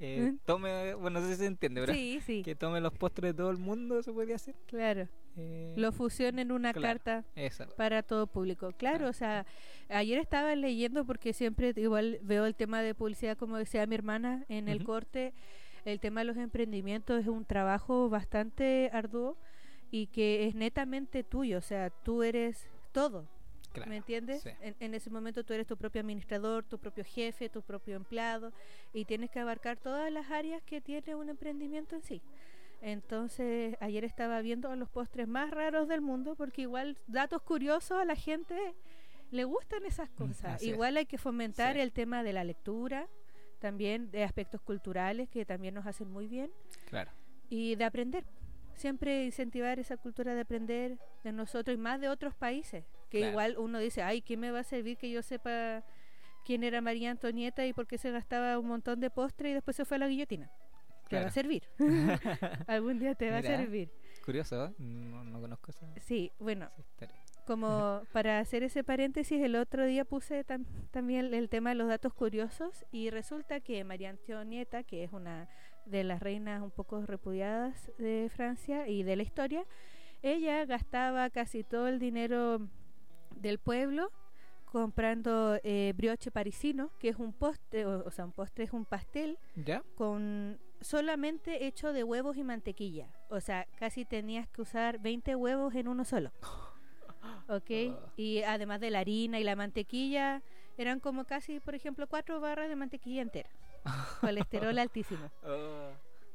eh, 0.00 0.36
tome, 0.46 0.94
bueno, 0.94 1.20
no 1.20 1.26
sé 1.26 1.32
si 1.34 1.40
se 1.40 1.46
entiende, 1.46 1.80
¿verdad? 1.80 1.94
Sí, 1.94 2.20
sí, 2.24 2.42
Que 2.42 2.54
tome 2.54 2.80
los 2.80 2.92
postres 2.92 3.32
de 3.32 3.36
todo 3.36 3.50
el 3.50 3.56
mundo, 3.58 4.02
se 4.02 4.12
podría 4.12 4.36
hacer. 4.36 4.54
claro. 4.66 5.08
Eh, 5.40 5.72
Lo 5.76 5.92
fusionen 5.92 6.40
en 6.48 6.52
una 6.52 6.72
claro. 6.72 6.98
carta 6.98 7.24
esa. 7.36 7.66
para 7.76 8.02
todo 8.02 8.26
público. 8.26 8.72
Claro, 8.76 9.06
Ah. 9.06 9.10
o 9.10 9.12
sea, 9.12 9.46
ayer 9.88 10.18
estaba 10.18 10.54
leyendo 10.56 11.04
porque 11.04 11.32
siempre 11.32 11.72
igual 11.76 12.18
veo 12.22 12.44
el 12.44 12.56
tema 12.56 12.82
de 12.82 12.92
publicidad, 12.94 13.36
como 13.36 13.56
decía 13.56 13.86
mi 13.86 13.94
hermana 13.94 14.44
en 14.48 14.68
el 14.68 14.82
corte, 14.82 15.32
el 15.92 16.00
tema 16.00 16.20
de 16.20 16.24
los 16.26 16.36
emprendimientos 16.36 17.20
es 17.20 17.26
un 17.28 17.44
trabajo 17.44 18.08
bastante 18.08 18.90
arduo 18.92 19.36
y 19.90 20.06
que 20.08 20.46
es 20.46 20.54
netamente 20.54 21.24
tuyo, 21.24 21.58
o 21.58 21.62
sea, 21.62 21.90
tú 21.90 22.22
eres 22.22 22.68
todo. 22.92 23.26
Claro, 23.72 23.90
¿Me 23.90 23.96
entiendes? 23.98 24.42
sí. 24.42 24.50
En, 24.62 24.74
en 24.80 24.94
ese 24.94 25.10
momento 25.10 25.44
tú 25.44 25.52
eres 25.52 25.66
tu 25.66 25.76
propio 25.76 26.00
administrador, 26.00 26.64
tu 26.64 26.78
propio 26.78 27.04
jefe, 27.04 27.48
tu 27.50 27.60
propio 27.62 27.96
empleado 27.96 28.52
y 28.94 29.04
tienes 29.04 29.30
que 29.30 29.40
abarcar 29.40 29.76
todas 29.76 30.10
las 30.10 30.30
áreas 30.30 30.62
que 30.62 30.80
tiene 30.80 31.14
un 31.14 31.28
emprendimiento 31.28 31.94
en 31.94 32.02
sí. 32.02 32.22
Entonces, 32.80 33.76
ayer 33.80 34.04
estaba 34.04 34.40
viendo 34.40 34.74
los 34.76 34.88
postres 34.88 35.26
más 35.28 35.50
raros 35.50 35.88
del 35.88 36.00
mundo 36.00 36.34
porque 36.36 36.62
igual 36.62 36.96
datos 37.06 37.42
curiosos 37.42 37.98
a 37.98 38.04
la 38.04 38.14
gente 38.14 38.56
le 39.30 39.44
gustan 39.44 39.84
esas 39.84 40.08
cosas. 40.10 40.52
Mm, 40.52 40.56
es. 40.56 40.62
igual 40.62 40.96
hay 40.96 41.06
que 41.06 41.18
fomentar 41.18 41.74
Sí. 41.74 41.80
el 41.80 41.92
tema 41.92 42.22
de 42.22 42.32
la 42.32 42.44
lectura, 42.44 43.06
también 43.58 44.10
de 44.10 44.24
aspectos 44.24 44.60
culturales 44.60 45.28
que 45.28 45.44
también 45.44 45.74
nos 45.74 45.86
hacen 45.86 46.10
muy 46.10 46.26
bien 46.26 46.50
Claro. 46.88 47.10
y 47.48 47.74
de 47.76 47.84
aprender. 47.84 48.24
Siempre 48.74 49.24
incentivar 49.24 49.78
esa 49.80 49.96
cultura 49.96 50.34
de 50.34 50.40
aprender 50.42 50.98
de 51.24 51.32
nosotros 51.32 51.74
y 51.76 51.78
más 51.80 52.00
de 52.00 52.08
otros 52.08 52.34
países. 52.34 52.84
Que 53.10 53.18
Claro. 53.18 53.30
igual 53.32 53.56
uno 53.58 53.78
dice, 53.78 54.02
ay, 54.02 54.22
¿qué 54.22 54.36
me 54.36 54.50
va 54.52 54.60
a 54.60 54.64
servir 54.64 54.96
que 54.98 55.10
yo 55.10 55.22
sepa 55.22 55.82
quién 56.44 56.62
era 56.62 56.80
María 56.80 57.10
Antonieta 57.10 57.66
y 57.66 57.72
por 57.72 57.86
qué 57.86 57.98
se 57.98 58.10
gastaba 58.12 58.58
un 58.58 58.66
montón 58.68 59.00
de 59.00 59.10
postre 59.10 59.50
y 59.50 59.54
después 59.54 59.76
se 59.76 59.84
fue 59.84 59.96
a 59.96 60.00
la 60.00 60.08
guillotina? 60.08 60.50
Te 61.08 61.18
va 61.20 61.26
a 61.26 61.30
servir. 61.30 61.64
Algún 62.66 62.98
día 62.98 63.14
te 63.14 63.30
va 63.30 63.38
a 63.38 63.42
servir. 63.42 63.90
Curioso, 64.24 64.66
¿eh? 64.66 64.74
no, 64.78 65.24
no 65.24 65.40
conozco 65.40 65.70
esa, 65.70 65.86
Sí, 66.00 66.30
bueno, 66.38 66.70
esa. 66.76 67.08
Como 67.48 68.02
para 68.12 68.38
hacer 68.38 68.62
ese 68.62 68.84
paréntesis, 68.84 69.40
el 69.42 69.56
otro 69.56 69.84
día 69.86 70.04
puse 70.04 70.44
tam- 70.46 70.66
también 70.90 71.32
el 71.34 71.48
tema 71.48 71.70
de 71.70 71.76
los 71.76 71.88
datos 71.88 72.12
curiosos 72.14 72.84
y 72.92 73.10
resulta 73.10 73.60
que 73.60 73.82
María 73.84 74.10
Antonieta, 74.10 74.82
que 74.84 75.02
es 75.04 75.12
una 75.12 75.48
de 75.86 76.04
las 76.04 76.20
reinas 76.20 76.62
un 76.62 76.70
poco 76.70 77.04
repudiadas 77.06 77.90
de 77.98 78.30
Francia 78.34 78.86
y 78.86 79.02
de 79.02 79.16
la 79.16 79.22
historia, 79.22 79.64
ella 80.22 80.64
gastaba 80.66 81.30
casi 81.30 81.64
todo 81.64 81.88
el 81.88 81.98
dinero 81.98 82.60
del 83.36 83.58
pueblo 83.58 84.10
comprando 84.66 85.58
eh, 85.64 85.94
brioche 85.96 86.30
parisino, 86.30 86.90
que 86.98 87.08
es 87.08 87.16
un 87.16 87.32
postre, 87.32 87.86
o, 87.86 88.04
o 88.04 88.10
sea, 88.10 88.26
un 88.26 88.32
postre 88.32 88.64
es 88.64 88.72
un 88.74 88.84
pastel 88.84 89.38
¿Ya? 89.56 89.82
con 89.94 90.60
solamente 90.82 91.66
hecho 91.66 91.92
de 91.94 92.04
huevos 92.04 92.36
y 92.36 92.44
mantequilla. 92.44 93.08
O 93.30 93.40
sea, 93.40 93.66
casi 93.78 94.04
tenías 94.04 94.46
que 94.48 94.60
usar 94.60 94.98
20 94.98 95.34
huevos 95.36 95.74
en 95.74 95.88
uno 95.88 96.04
solo. 96.04 96.30
¿Ok? 97.48 97.70
Y 98.16 98.42
además 98.42 98.80
de 98.80 98.90
la 98.90 99.00
harina 99.00 99.38
y 99.40 99.44
la 99.44 99.56
mantequilla, 99.56 100.42
eran 100.76 101.00
como 101.00 101.24
casi, 101.24 101.60
por 101.60 101.74
ejemplo, 101.74 102.06
cuatro 102.06 102.40
barras 102.40 102.68
de 102.68 102.76
mantequilla 102.76 103.22
entera. 103.22 103.50
Colesterol 104.20 104.78
altísimo. 104.78 105.30
Oh, 105.44 105.90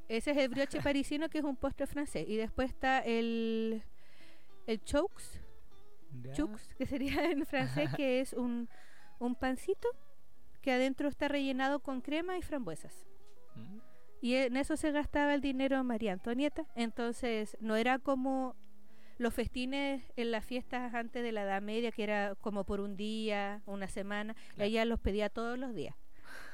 Ese 0.08 0.32
es 0.32 0.38
el 0.38 0.50
brioche 0.50 0.82
parisino, 0.82 1.30
que 1.30 1.40
es 1.40 1.44
un 1.44 1.56
postre 1.56 1.88
francés. 1.88 2.26
Y 2.28 2.36
después 2.36 2.70
está 2.72 3.00
el, 3.00 3.84
el 4.68 4.82
ya. 6.12 6.34
chux, 6.34 6.74
que 6.78 6.86
sería 6.86 7.32
en 7.32 7.46
francés, 7.46 7.90
que 7.96 8.20
es 8.22 8.34
un, 8.34 8.70
un 9.20 9.36
pancito 9.36 9.88
que 10.62 10.72
adentro 10.72 11.08
está 11.10 11.28
rellenado 11.28 11.80
con 11.80 12.02
crema 12.02 12.38
y 12.38 12.42
frambuesas. 12.42 13.06
Mm, 13.56 13.80
Y 14.22 14.36
en 14.36 14.58
eso 14.58 14.78
se 14.78 14.92
gastaba 14.92 15.34
el 15.34 15.42
dinero 15.42 15.84
María 15.84 16.14
Antonieta. 16.14 16.66
Entonces, 16.76 17.58
no 17.60 17.76
era 17.76 18.00
como 18.00 18.56
los 19.18 19.34
festines 19.34 20.04
en 20.16 20.32
las 20.32 20.46
fiestas 20.46 20.94
antes 20.94 21.24
de 21.24 21.32
la 21.32 21.44
Edad 21.44 21.62
Media, 21.62 21.92
que 21.92 22.04
era 22.04 22.36
como 22.42 22.64
por 22.64 22.80
un 22.80 22.96
día, 22.96 23.62
una 23.66 23.88
semana. 23.88 24.34
Claro. 24.56 24.64
Ella 24.64 24.86
los 24.86 25.00
pedía 25.00 25.30
todos 25.30 25.58
los 25.58 25.74
días. 25.74 25.96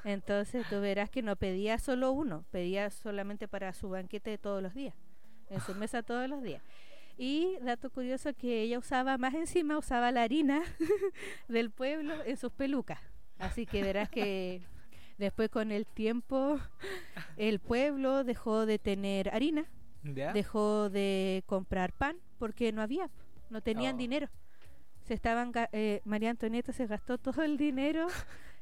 Entonces, 0.03 0.65
tú 0.69 0.79
verás 0.79 1.09
que 1.09 1.21
no 1.21 1.35
pedía 1.35 1.77
solo 1.77 2.11
uno, 2.11 2.45
pedía 2.51 2.89
solamente 2.89 3.47
para 3.47 3.73
su 3.73 3.89
banquete 3.89 4.37
todos 4.37 4.63
los 4.63 4.73
días, 4.73 4.95
en 5.49 5.59
su 5.61 5.75
mesa 5.75 6.03
todos 6.03 6.29
los 6.29 6.41
días. 6.41 6.61
Y 7.17 7.57
dato 7.61 7.89
curioso 7.89 8.33
que 8.33 8.61
ella 8.61 8.79
usaba 8.79 9.17
más 9.17 9.33
encima, 9.33 9.77
usaba 9.77 10.11
la 10.11 10.23
harina 10.23 10.61
del 11.49 11.69
pueblo 11.69 12.13
en 12.23 12.37
sus 12.37 12.51
pelucas. 12.51 12.99
Así 13.37 13.65
que 13.65 13.83
verás 13.83 14.09
que 14.09 14.61
después 15.17 15.49
con 15.49 15.71
el 15.71 15.85
tiempo 15.85 16.59
el 17.37 17.59
pueblo 17.59 18.23
dejó 18.23 18.65
de 18.65 18.79
tener 18.79 19.33
harina, 19.35 19.65
¿Ya? 20.03 20.31
dejó 20.33 20.89
de 20.89 21.43
comprar 21.45 21.93
pan 21.93 22.17
porque 22.37 22.71
no 22.71 22.81
había, 22.81 23.09
no 23.49 23.61
tenían 23.61 23.95
Oh. 23.95 23.97
dinero. 23.97 24.29
Se 25.03 25.13
estaban 25.13 25.51
eh, 25.71 26.01
María 26.05 26.29
Antonieta 26.31 26.71
se 26.73 26.87
gastó 26.87 27.17
todo 27.19 27.43
el 27.43 27.57
dinero 27.57 28.07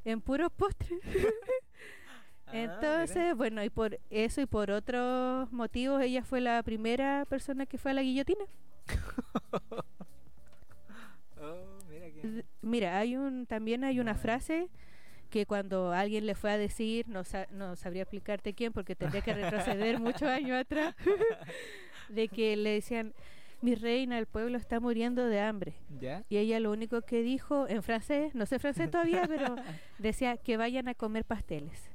en 0.05 0.21
puros 0.21 0.51
postres. 0.51 0.99
Ah, 2.49 2.53
Entonces, 2.55 3.35
bueno, 3.35 3.61
y 3.63 3.69
por 3.69 3.99
eso 4.09 4.39
y 4.39 4.45
por 4.45 4.71
otros 4.71 5.51
motivos 5.51 6.01
ella 6.01 6.23
fue 6.23 6.39
la 6.39 6.63
primera 6.63 7.25
persona 7.25 7.65
que 7.65 7.77
fue 7.77 7.91
a 7.91 7.93
la 7.95 8.01
guillotina. 8.03 8.45
mira. 8.87 9.83
Oh, 11.39 11.79
mira 11.89 12.07
que... 12.11 12.45
Mira, 12.61 12.97
hay 12.97 13.15
un 13.15 13.45
también 13.45 13.83
hay 13.83 13.99
una 13.99 14.15
frase 14.15 14.69
que 15.27 15.45
cuando 15.45 15.91
alguien 15.91 16.25
le 16.25 16.35
fue 16.35 16.51
a 16.51 16.57
decir, 16.57 17.07
no, 17.07 17.23
sa- 17.23 17.47
no 17.51 17.75
sabría 17.75 18.03
explicarte 18.03 18.53
quién 18.53 18.73
porque 18.73 18.95
tendría 18.95 19.21
que 19.21 19.33
retroceder 19.33 19.99
muchos 19.99 20.23
años 20.29 20.57
atrás, 20.59 20.95
de 22.09 22.27
que 22.27 22.55
le 22.55 22.71
decían, 22.71 23.13
mi 23.61 23.75
reina, 23.75 24.17
el 24.19 24.25
pueblo 24.27 24.57
está 24.57 24.79
muriendo 24.79 25.25
de 25.27 25.39
hambre. 25.41 25.73
¿Ya? 25.99 26.23
Y 26.29 26.37
ella 26.37 26.59
lo 26.59 26.71
único 26.71 27.01
que 27.01 27.21
dijo 27.23 27.67
en 27.67 27.81
francés, 27.83 28.35
no 28.35 28.45
sé 28.45 28.59
francés 28.59 28.89
todavía, 28.91 29.23
pero 29.27 29.55
decía 29.97 30.37
que 30.37 30.57
vayan 30.57 30.87
a 30.87 30.93
comer 30.93 31.25
pasteles. 31.25 31.89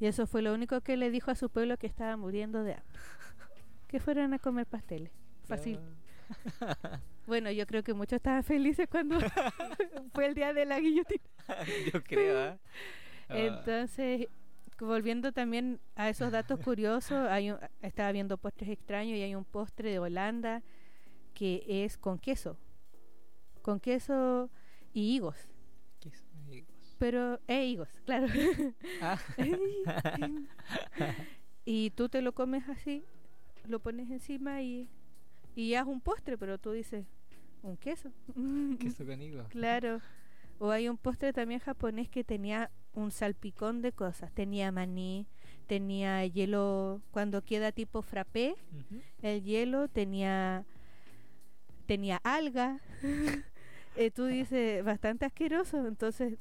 Y 0.00 0.06
eso 0.06 0.26
fue 0.26 0.42
lo 0.42 0.52
único 0.52 0.80
que 0.80 0.96
le 0.96 1.10
dijo 1.10 1.30
a 1.30 1.34
su 1.36 1.48
pueblo 1.50 1.76
que 1.76 1.86
estaba 1.86 2.16
muriendo 2.16 2.64
de 2.64 2.74
hambre. 2.74 2.98
Que 3.86 4.00
fueran 4.00 4.34
a 4.34 4.38
comer 4.40 4.66
pasteles. 4.66 5.12
Fácil. 5.44 5.78
Bueno, 7.26 7.50
yo 7.50 7.66
creo 7.66 7.82
que 7.82 7.94
muchos 7.94 8.16
estaban 8.18 8.44
felices 8.44 8.86
cuando 8.90 9.18
fue 10.12 10.26
el 10.26 10.34
día 10.34 10.52
de 10.52 10.66
la 10.66 10.78
guillotina. 10.78 11.24
Yo 11.92 12.02
creo. 12.04 12.38
Ah, 12.38 12.58
Entonces, 13.30 14.28
volviendo 14.78 15.32
también 15.32 15.80
a 15.96 16.10
esos 16.10 16.30
datos 16.30 16.60
curiosos, 16.60 17.26
hay 17.30 17.50
un- 17.50 17.58
estaba 17.80 18.12
viendo 18.12 18.36
postres 18.36 18.68
extraños 18.68 19.16
y 19.16 19.22
hay 19.22 19.34
un 19.34 19.44
postre 19.46 19.90
de 19.90 19.98
Holanda 20.00 20.62
que 21.32 21.64
es 21.66 21.96
con 21.96 22.18
queso. 22.18 22.58
Con 23.62 23.80
queso 23.80 24.50
y 24.92 25.14
higos. 25.16 25.48
¿qué 26.00 26.10
son 26.10 26.52
higos? 26.52 26.68
Pero, 26.98 27.40
eh, 27.48 27.64
higos, 27.64 27.88
claro. 28.04 28.26
Ah. 29.00 29.18
y 31.64 31.90
tú 31.90 32.08
te 32.10 32.20
lo 32.22 32.32
comes 32.34 32.68
así, 32.68 33.04
lo 33.66 33.80
pones 33.80 34.10
encima 34.10 34.60
y, 34.62 34.88
y 35.54 35.70
ya 35.70 35.80
es 35.80 35.86
un 35.86 36.00
postre, 36.00 36.36
pero 36.38 36.58
tú 36.58 36.72
dices, 36.72 37.04
un 37.62 37.76
queso. 37.76 38.12
Queso 38.78 39.04
con 39.06 39.20
higos. 39.20 39.48
Claro. 39.48 40.00
O 40.60 40.70
hay 40.70 40.88
un 40.88 40.96
postre 40.96 41.32
también 41.32 41.58
japonés 41.58 42.08
que 42.08 42.22
tenía 42.22 42.70
un 42.92 43.10
salpicón 43.10 43.82
de 43.82 43.90
cosas. 43.90 44.32
Tenía 44.32 44.70
maní, 44.70 45.26
tenía 45.66 46.24
hielo 46.26 47.02
cuando 47.10 47.42
queda 47.42 47.72
tipo 47.72 48.02
frappé, 48.02 48.54
el 49.20 49.42
hielo 49.42 49.88
tenía 49.88 50.64
tenía 51.86 52.18
alga. 52.22 52.78
Eh, 53.96 54.12
tú 54.12 54.26
dices, 54.26 54.84
bastante 54.84 55.26
asqueroso. 55.26 55.86
Entonces, 55.88 56.38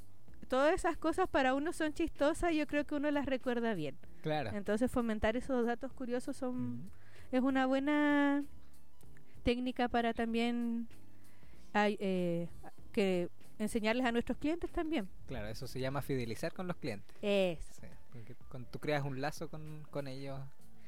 todas 0.48 0.76
esas 0.76 0.96
cosas 0.96 1.28
para 1.28 1.56
uno 1.56 1.74
son 1.74 1.94
chistosas 1.94 2.52
y 2.52 2.58
yo 2.58 2.68
creo 2.68 2.86
que 2.86 2.94
uno 2.94 3.10
las 3.10 3.26
recuerda 3.26 3.74
bien. 3.74 3.98
Claro. 4.22 4.52
Entonces, 4.54 4.92
fomentar 4.92 5.36
esos 5.36 5.66
datos 5.66 5.92
curiosos 5.92 6.38
son 6.38 6.92
es 7.32 7.42
una 7.42 7.66
buena 7.66 8.44
técnica 9.44 9.88
para 9.88 10.14
también 10.14 10.88
eh, 11.74 12.48
que 12.92 13.30
enseñarles 13.60 14.06
a 14.06 14.12
nuestros 14.12 14.38
clientes 14.38 14.72
también. 14.72 15.08
Claro, 15.28 15.48
eso 15.48 15.68
se 15.68 15.80
llama 15.80 16.02
fidelizar 16.02 16.54
con 16.54 16.68
los 16.68 16.78
clientes. 16.78 17.16
Eso. 17.22 17.82
Sí, 17.82 17.88
porque 18.12 18.36
cuando 18.50 18.70
tú 18.70 18.80
creas 18.80 19.04
un 19.04 19.22
lazo 19.22 19.50
con, 19.50 19.86
con 19.92 20.08
ellos, 20.08 20.40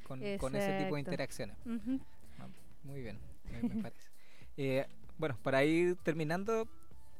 con, 0.04 0.20
con 0.38 0.54
ese 0.54 0.72
tipo 0.78 0.94
de 0.94 1.00
interacciones. 1.00 1.56
Ujú. 1.64 2.00
Ah, 2.38 2.48
Muy 2.84 3.02
bien, 3.02 3.18
me, 3.52 3.62
me 3.62 3.82
parece. 3.82 4.08
Eh, 4.58 4.86
bueno, 5.18 5.36
para 5.42 5.62
ir 5.64 5.96
terminando, 5.96 6.66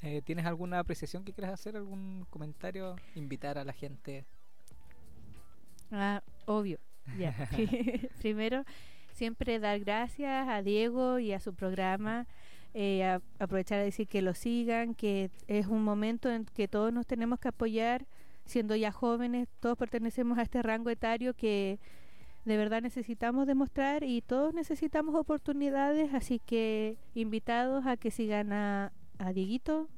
eh, 0.00 0.22
¿tienes 0.24 0.46
alguna 0.46 0.78
apreciación 0.78 1.22
que 1.22 1.34
quieras 1.34 1.52
hacer? 1.52 1.76
¿Algún 1.76 2.26
comentario? 2.30 2.96
¿Invitar 3.14 3.58
a 3.58 3.64
la 3.64 3.74
gente? 3.74 4.24
Ah, 5.92 6.22
obvio. 6.46 6.78
Ya. 7.18 7.34
Primero, 8.20 8.64
siempre 9.16 9.58
dar 9.58 9.80
gracias 9.80 10.48
a 10.48 10.62
Diego 10.62 11.18
y 11.18 11.32
a 11.32 11.40
su 11.40 11.54
programa. 11.54 12.26
eh, 12.78 13.04
a- 13.04 13.22
aprovechar 13.38 13.78
a 13.78 13.82
decir 13.84 14.06
que 14.06 14.20
lo 14.20 14.34
sigan, 14.34 14.94
que 14.94 15.30
es 15.48 15.66
un 15.66 15.82
momento 15.82 16.30
en 16.30 16.44
que 16.44 16.68
todos 16.68 16.92
nos 16.92 17.06
tenemos 17.06 17.38
que 17.40 17.48
apoyar, 17.48 18.04
siendo 18.44 18.76
ya 18.76 18.92
jóvenes, 18.92 19.48
todos 19.60 19.78
pertenecemos 19.78 20.36
a 20.36 20.42
este 20.42 20.60
rango 20.62 20.90
etario 20.90 21.32
que 21.32 21.78
de 22.44 22.56
verdad 22.58 22.82
necesitamos 22.82 23.46
demostrar 23.46 24.04
y 24.04 24.20
todos 24.20 24.52
necesitamos 24.52 25.14
oportunidades, 25.14 26.12
así 26.12 26.38
que 26.38 26.98
invitados 27.14 27.86
a 27.86 27.96
que 27.96 28.10
sigan 28.10 28.52
a, 28.52 28.92
a 29.18 29.32
Dieguito, 29.32 29.88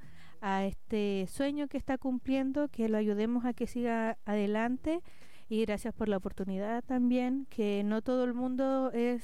a 0.41 0.65
este 0.65 1.27
sueño 1.29 1.67
que 1.67 1.79
está 1.79 1.99
cumpliendo, 1.99 2.69
que 2.69 2.89
lo 2.89 2.97
ayudemos 2.97 3.45
a 3.45 3.55
que 3.55 3.67
siga 3.67 4.19
adelante 4.25 5.01
y 5.49 5.65
gracias 5.65 5.95
por 5.95 6.09
la 6.09 6.19
oportunidad 6.19 6.85
también, 6.85 7.47
que 7.49 7.83
no 7.85 8.03
todo 8.03 8.25
el 8.25 8.35
mundo 8.35 8.91
es 8.93 9.23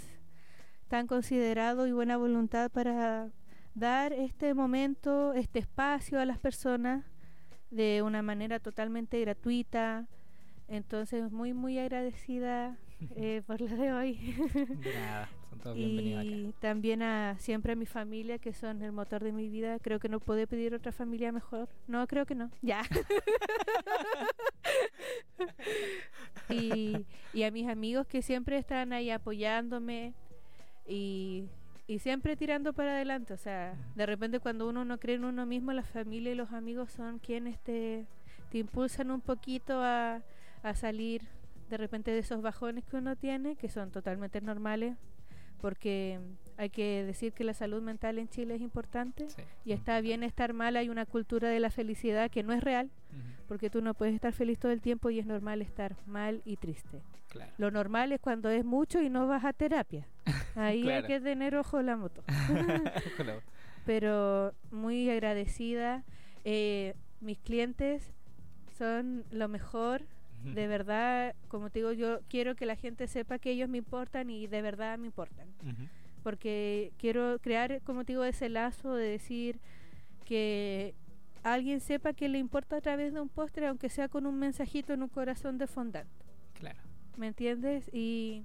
tan 0.89 1.07
considerado 1.07 1.87
y 1.87 1.93
buena 1.93 2.17
voluntad 2.17 2.71
para 2.71 3.31
dar 3.75 4.13
este 4.13 4.55
momento, 4.55 5.33
este 5.35 5.59
espacio 5.59 6.21
a 6.21 6.25
las 6.25 6.39
personas 6.39 7.05
de 7.71 8.03
una 8.03 8.23
manera 8.23 8.61
totalmente 8.61 9.21
gratuita. 9.21 10.07
Entonces, 10.69 11.31
muy, 11.31 11.53
muy 11.53 11.79
agradecida 11.79 12.79
eh, 13.17 13.43
por 13.47 13.61
la 13.61 13.75
de 13.75 13.93
hoy. 13.93 14.15
De 14.55 14.95
nada, 14.95 15.29
son 15.51 15.59
todos 15.59 15.77
bienvenidos 15.77 16.25
y 16.25 16.55
también 16.61 17.03
a 17.03 17.37
siempre 17.39 17.73
a 17.73 17.77
mi 17.77 17.87
familia, 17.87 18.39
que 18.39 18.55
son 18.55 18.83
el 18.83 18.93
motor 18.93 19.23
de 19.23 19.33
mi 19.33 19.49
vida. 19.49 19.79
Creo 19.81 19.99
que 19.99 20.09
no 20.09 20.21
puede 20.21 20.47
pedir 20.47 20.75
otra 20.75 20.93
familia 20.93 21.33
mejor. 21.33 21.69
No, 21.87 22.07
creo 22.07 22.25
que 22.25 22.35
no. 22.35 22.51
Ya. 22.63 22.83
y, 26.51 27.07
y 27.33 27.43
a 27.43 27.51
mis 27.51 27.69
amigos 27.69 28.07
que 28.07 28.23
siempre 28.23 28.59
están 28.59 28.93
ahí 28.93 29.11
apoyándome 29.11 30.15
y, 30.87 31.45
y 31.87 31.99
siempre 31.99 32.37
tirando 32.37 32.73
para 32.73 32.93
adelante. 32.93 33.33
O 33.35 33.39
sea, 33.39 33.75
de 33.95 34.07
repente 34.07 34.41
cuando 34.41 34.69
uno 34.69 34.85
no 34.85 34.99
cree 34.99 35.17
en 35.17 35.25
uno 35.25 35.47
mismo, 35.47 35.73
la 35.73 35.83
familia 35.83 36.33
y 36.33 36.37
los 36.37 36.53
amigos 36.53 36.91
son 36.91 37.19
quienes 37.19 37.59
te, 37.61 38.07
te 38.51 38.59
impulsan 38.59 39.11
un 39.11 39.21
poquito 39.21 39.81
a, 39.83 40.23
a 40.63 40.75
salir 40.75 41.23
de 41.71 41.77
repente 41.77 42.11
de 42.11 42.19
esos 42.19 42.43
bajones 42.43 42.85
que 42.85 42.97
uno 42.97 43.17
tiene, 43.17 43.57
que 43.57 43.69
son 43.69 43.91
totalmente 43.91 44.41
normales, 44.41 44.97
porque 45.61 46.21
hay 46.57 46.69
que 46.71 47.05
decir 47.05 47.33
que 47.33 47.43
la 47.43 47.55
salud 47.55 47.83
mental 47.83 48.19
en 48.19 48.29
Chile 48.29 48.55
es 48.55 48.61
importante. 48.61 49.29
Sí. 49.31 49.43
y 49.65 49.73
está 49.73 50.01
bien 50.01 50.23
estar 50.23 50.53
mal, 50.53 50.77
hay 50.77 50.89
una 50.89 51.07
cultura 51.07 51.49
de 51.49 51.59
la 51.59 51.71
felicidad 51.71 52.31
que 52.31 52.43
no 52.43 52.53
es 52.53 52.63
real, 52.63 52.91
porque 53.55 53.71
tú 53.71 53.81
no 53.81 53.95
puedes 53.95 54.17
estar 54.17 54.33
feliz 54.33 54.59
todo 54.59 54.73
el 54.73 54.81
tiempo 54.81 55.11
y 55.11 55.21
es 55.21 55.27
normal 55.27 55.63
estar 55.63 55.95
mal 56.07 56.43
y 56.45 56.57
triste. 56.57 57.03
Claro. 57.29 57.53
Lo 57.57 57.71
normal 57.71 58.11
es 58.11 58.19
cuando 58.21 58.51
es 58.51 58.65
mucho 58.65 59.01
y 59.01 59.09
no 59.09 59.29
vas 59.29 59.45
a 59.45 59.53
terapia. 59.53 60.09
Ahí 60.57 60.79
hay 60.81 61.03
Claro. 61.03 61.07
que 61.07 61.21
tener 61.21 61.55
ojo 61.55 61.79
en 61.79 61.87
la 61.87 61.97
moto. 61.97 62.25
Pero 63.87 64.53
muy 64.73 65.09
agradecida. 65.09 66.03
Eh, 66.45 66.95
mis 67.21 67.39
clientes 67.39 68.11
son 68.77 69.25
lo 69.31 69.47
mejor. 69.47 70.03
De 70.43 70.67
verdad, 70.67 71.37
como 71.47 71.71
te 71.71 71.79
digo, 71.79 71.93
yo 71.93 72.19
quiero 72.29 72.57
que 72.57 72.67
la 72.67 72.75
gente 72.75 73.07
sepa 73.07 73.39
que 73.39 73.53
ellos 73.53 73.69
me 73.69 73.79
importan 73.79 74.31
y 74.31 74.49
de 74.49 74.63
verdad 74.63 74.99
me 74.99 75.07
importan. 75.07 75.47
Ujú, 75.63 75.85
Porque 76.25 76.93
quiero 76.99 77.39
crear, 77.41 77.81
como 77.83 78.05
te 78.05 78.15
digo, 78.15 78.25
ese 78.25 78.49
lazo 78.49 78.95
de 78.95 79.09
decir 79.11 79.61
que 80.25 80.95
alguien 81.45 81.81
sepa 81.81 82.15
que 82.15 82.29
le 82.29 82.39
importa 82.39 82.77
a 82.77 82.81
través 82.81 83.13
de 83.13 83.21
un 83.21 83.29
postre, 83.29 83.67
aunque 83.67 83.89
sea 83.89 84.09
con 84.09 84.27
un 84.27 84.39
mensajito 84.39 84.93
en 84.93 85.03
un 85.03 85.09
corazón 85.09 85.59
de 85.59 85.67
fondant. 85.67 86.09
Claro. 86.55 86.81
¿Me 87.17 87.29
entiendes? 87.29 87.89
Y 87.93 88.45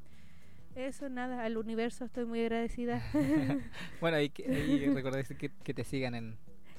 eso, 0.75 1.09
nada, 1.09 1.43
al 1.43 1.57
universo 1.57 2.05
estoy 2.05 2.25
muy 2.25 2.41
agradecida. 2.41 3.01
Bueno, 4.01 4.19
y, 4.19 4.25
y 4.25 4.31
que, 5.37 5.49
que 5.63 5.73
te 5.73 5.83
sigan 5.83 6.13
en. 6.13 6.37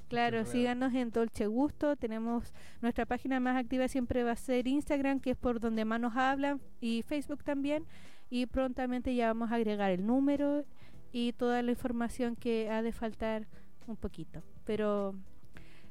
claro, 0.08 0.44
síganos 0.44 0.94
en 0.94 1.10
Dolce 1.10 1.46
Gusto. 1.46 1.96
Tenemos 1.96 2.52
nuestra 2.82 3.06
página 3.06 3.40
más 3.40 3.56
activa 3.56 3.88
siempre 3.88 4.22
va 4.22 4.32
a 4.32 4.36
ser 4.36 4.68
Instagram, 4.68 5.20
que 5.20 5.30
es 5.30 5.36
por 5.36 5.58
donde 5.58 5.84
más 5.84 6.00
nos 6.00 6.16
hablan, 6.16 6.60
y 6.80 7.02
Facebook 7.02 7.42
también. 7.42 7.84
Y 8.28 8.46
prontamente 8.46 9.14
ya 9.14 9.28
vamos 9.28 9.50
a 9.50 9.56
agregar 9.56 9.90
el 9.90 10.06
número 10.06 10.64
y 11.12 11.32
toda 11.32 11.62
la 11.62 11.72
información 11.72 12.36
que 12.36 12.70
ha 12.70 12.82
de 12.82 12.92
faltar 12.92 13.46
un 13.86 13.96
poquito. 13.96 14.42
Pero 14.64 15.16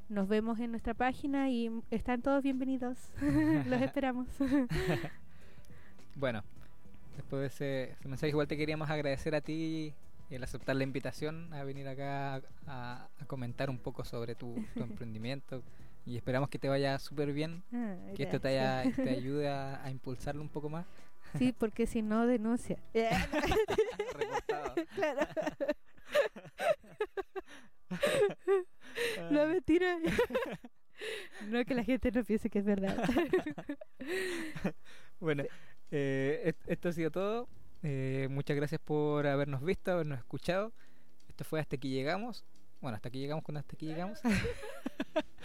nos 0.09 0.27
vemos 0.27 0.59
en 0.59 0.71
nuestra 0.71 0.93
página 0.93 1.49
y 1.49 1.71
están 1.91 2.21
todos 2.21 2.43
bienvenidos. 2.43 2.97
Los 3.67 3.81
esperamos. 3.81 4.27
Bueno, 6.15 6.43
después 7.15 7.39
de 7.39 7.47
ese, 7.47 7.91
ese 7.93 8.09
mensaje, 8.09 8.27
igual 8.31 8.45
te 8.45 8.57
queríamos 8.57 8.89
agradecer 8.89 9.35
a 9.35 9.39
ti 9.41 9.93
el 10.29 10.43
aceptar 10.43 10.75
la 10.75 10.83
invitación 10.83 11.53
a 11.53 11.63
venir 11.63 11.87
acá 11.87 12.41
a, 12.67 13.07
comentar 13.27 13.69
un 13.69 13.77
poco 13.77 14.03
sobre 14.03 14.35
tu, 14.35 14.53
tu 14.73 14.83
emprendimiento 14.83 15.63
y 16.05 16.17
esperamos 16.17 16.49
que 16.49 16.59
te 16.59 16.67
vaya 16.67 16.99
súper 16.99 17.31
bien, 17.31 17.63
Ah, 17.71 17.95
que 18.17 18.23
esto 18.23 18.41
te, 18.41 18.49
haya- 18.49 18.91
te 18.93 19.09
ayude 19.11 19.47
a, 19.47 19.81
a 19.81 19.89
impulsarlo 19.91 20.41
un 20.41 20.49
poco 20.49 20.67
más. 20.67 20.85
Sí, 21.37 21.53
porque 21.57 21.87
si 21.87 22.01
no 22.01 22.27
denuncia. 22.27 22.79
Claro. 24.43 24.75
No, 29.31 29.47
mentira. 29.47 29.97
No 31.47 31.63
que 31.63 31.73
la 31.75 31.83
gente 31.85 32.11
no 32.11 32.25
piense 32.25 32.49
que 32.49 32.59
es 32.59 32.65
verdad. 32.65 32.97
Bueno, 35.21 35.43
eh, 35.91 36.41
est- 36.45 36.67
esto 36.69 36.89
ha 36.89 36.91
sido 36.91 37.09
todo. 37.11 37.47
Eh, 37.83 38.27
muchas 38.29 38.57
gracias 38.57 38.81
por 38.81 39.25
habernos 39.27 39.63
visto, 39.63 39.91
habernos 39.91 40.19
escuchado. 40.19 40.73
Esto 41.29 41.43
fue 41.45 41.59
Hasta 41.61 41.75
aquí 41.77 41.89
llegamos. 41.89 42.43
Bueno, 42.81 42.95
hasta 42.95 43.07
aquí 43.09 43.19
llegamos 43.19 43.43
cuando 43.45 43.59
hasta 43.59 43.75
aquí 43.75 43.85
llegamos. 43.85 44.19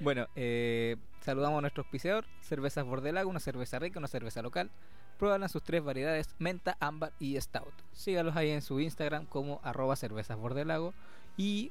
bueno, 0.00 0.26
eh, 0.36 0.96
saludamos 1.20 1.58
a 1.58 1.62
nuestro 1.62 1.82
auspiciador, 1.82 2.24
Cervezas 2.40 2.84
Bordelago, 2.84 3.30
una 3.30 3.40
cerveza 3.40 3.78
rica, 3.78 3.98
una 3.98 4.08
cerveza 4.08 4.42
local. 4.42 4.70
Prueban 5.18 5.48
sus 5.48 5.62
tres 5.62 5.84
variedades, 5.84 6.34
menta, 6.38 6.76
ámbar 6.80 7.12
y 7.18 7.40
stout. 7.40 7.72
Sígalos 7.92 8.36
ahí 8.36 8.50
en 8.50 8.62
su 8.62 8.80
Instagram 8.80 9.26
como 9.26 9.60
arroba 9.62 9.96
cervezas 9.96 10.36
bordelago 10.36 10.94
y 11.36 11.70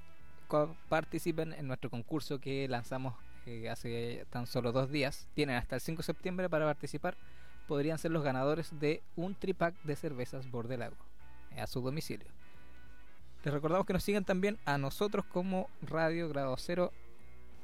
participen 0.89 1.53
en 1.53 1.67
nuestro 1.67 1.89
concurso 1.89 2.39
que 2.39 2.67
lanzamos 2.67 3.13
eh, 3.45 3.69
hace 3.69 4.25
tan 4.29 4.47
solo 4.47 4.71
dos 4.71 4.89
días. 4.91 5.27
Tienen 5.33 5.55
hasta 5.55 5.75
el 5.75 5.81
5 5.81 5.99
de 5.99 6.03
septiembre 6.03 6.49
para 6.49 6.65
participar. 6.65 7.17
Podrían 7.67 7.97
ser 7.97 8.11
los 8.11 8.23
ganadores 8.23 8.77
de 8.79 9.01
un 9.15 9.35
tripack 9.35 9.75
de 9.83 9.95
cervezas 9.95 10.49
Bordelago 10.49 10.97
a 11.57 11.67
su 11.67 11.81
domicilio. 11.81 12.27
Les 13.43 13.53
recordamos 13.53 13.85
que 13.87 13.93
nos 13.93 14.03
sigan 14.03 14.23
también 14.23 14.59
a 14.65 14.77
nosotros 14.77 15.25
como 15.25 15.69
Radio 15.81 16.29
Grado 16.29 16.55
Cero 16.57 16.91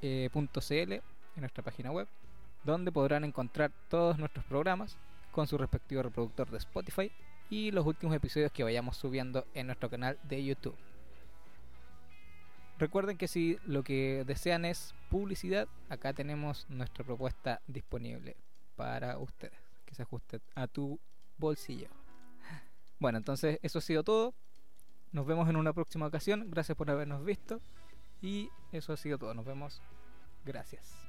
eh, 0.01 0.29
CL 0.31 0.93
en 0.93 1.01
nuestra 1.37 1.63
página 1.63 1.91
web, 1.91 2.07
donde 2.63 2.91
podrán 2.91 3.23
encontrar 3.23 3.71
todos 3.89 4.17
nuestros 4.17 4.43
programas 4.45 4.97
con 5.37 5.45
su 5.45 5.55
respectivo 5.55 6.01
reproductor 6.01 6.49
de 6.49 6.57
Spotify 6.57 7.11
y 7.51 7.69
los 7.69 7.85
últimos 7.85 8.15
episodios 8.15 8.51
que 8.51 8.63
vayamos 8.63 8.97
subiendo 8.97 9.45
en 9.53 9.67
nuestro 9.67 9.87
canal 9.87 10.17
de 10.23 10.43
YouTube. 10.43 10.75
Recuerden 12.79 13.19
que 13.19 13.27
si 13.27 13.59
lo 13.63 13.83
que 13.83 14.23
desean 14.25 14.65
es 14.65 14.95
publicidad, 15.11 15.67
acá 15.89 16.11
tenemos 16.13 16.65
nuestra 16.69 17.05
propuesta 17.05 17.61
disponible 17.67 18.35
para 18.75 19.19
ustedes, 19.19 19.59
que 19.85 19.93
se 19.93 20.01
ajuste 20.01 20.41
a 20.55 20.65
tu 20.65 20.99
bolsillo. 21.37 21.89
Bueno, 22.97 23.19
entonces 23.19 23.59
eso 23.61 23.77
ha 23.77 23.81
sido 23.83 24.01
todo. 24.01 24.33
Nos 25.11 25.27
vemos 25.27 25.47
en 25.49 25.55
una 25.55 25.71
próxima 25.71 26.07
ocasión. 26.07 26.49
Gracias 26.49 26.75
por 26.75 26.89
habernos 26.89 27.23
visto. 27.23 27.61
Y 28.23 28.49
eso 28.71 28.91
ha 28.91 28.97
sido 28.97 29.19
todo. 29.19 29.35
Nos 29.35 29.45
vemos. 29.45 29.83
Gracias. 30.45 31.06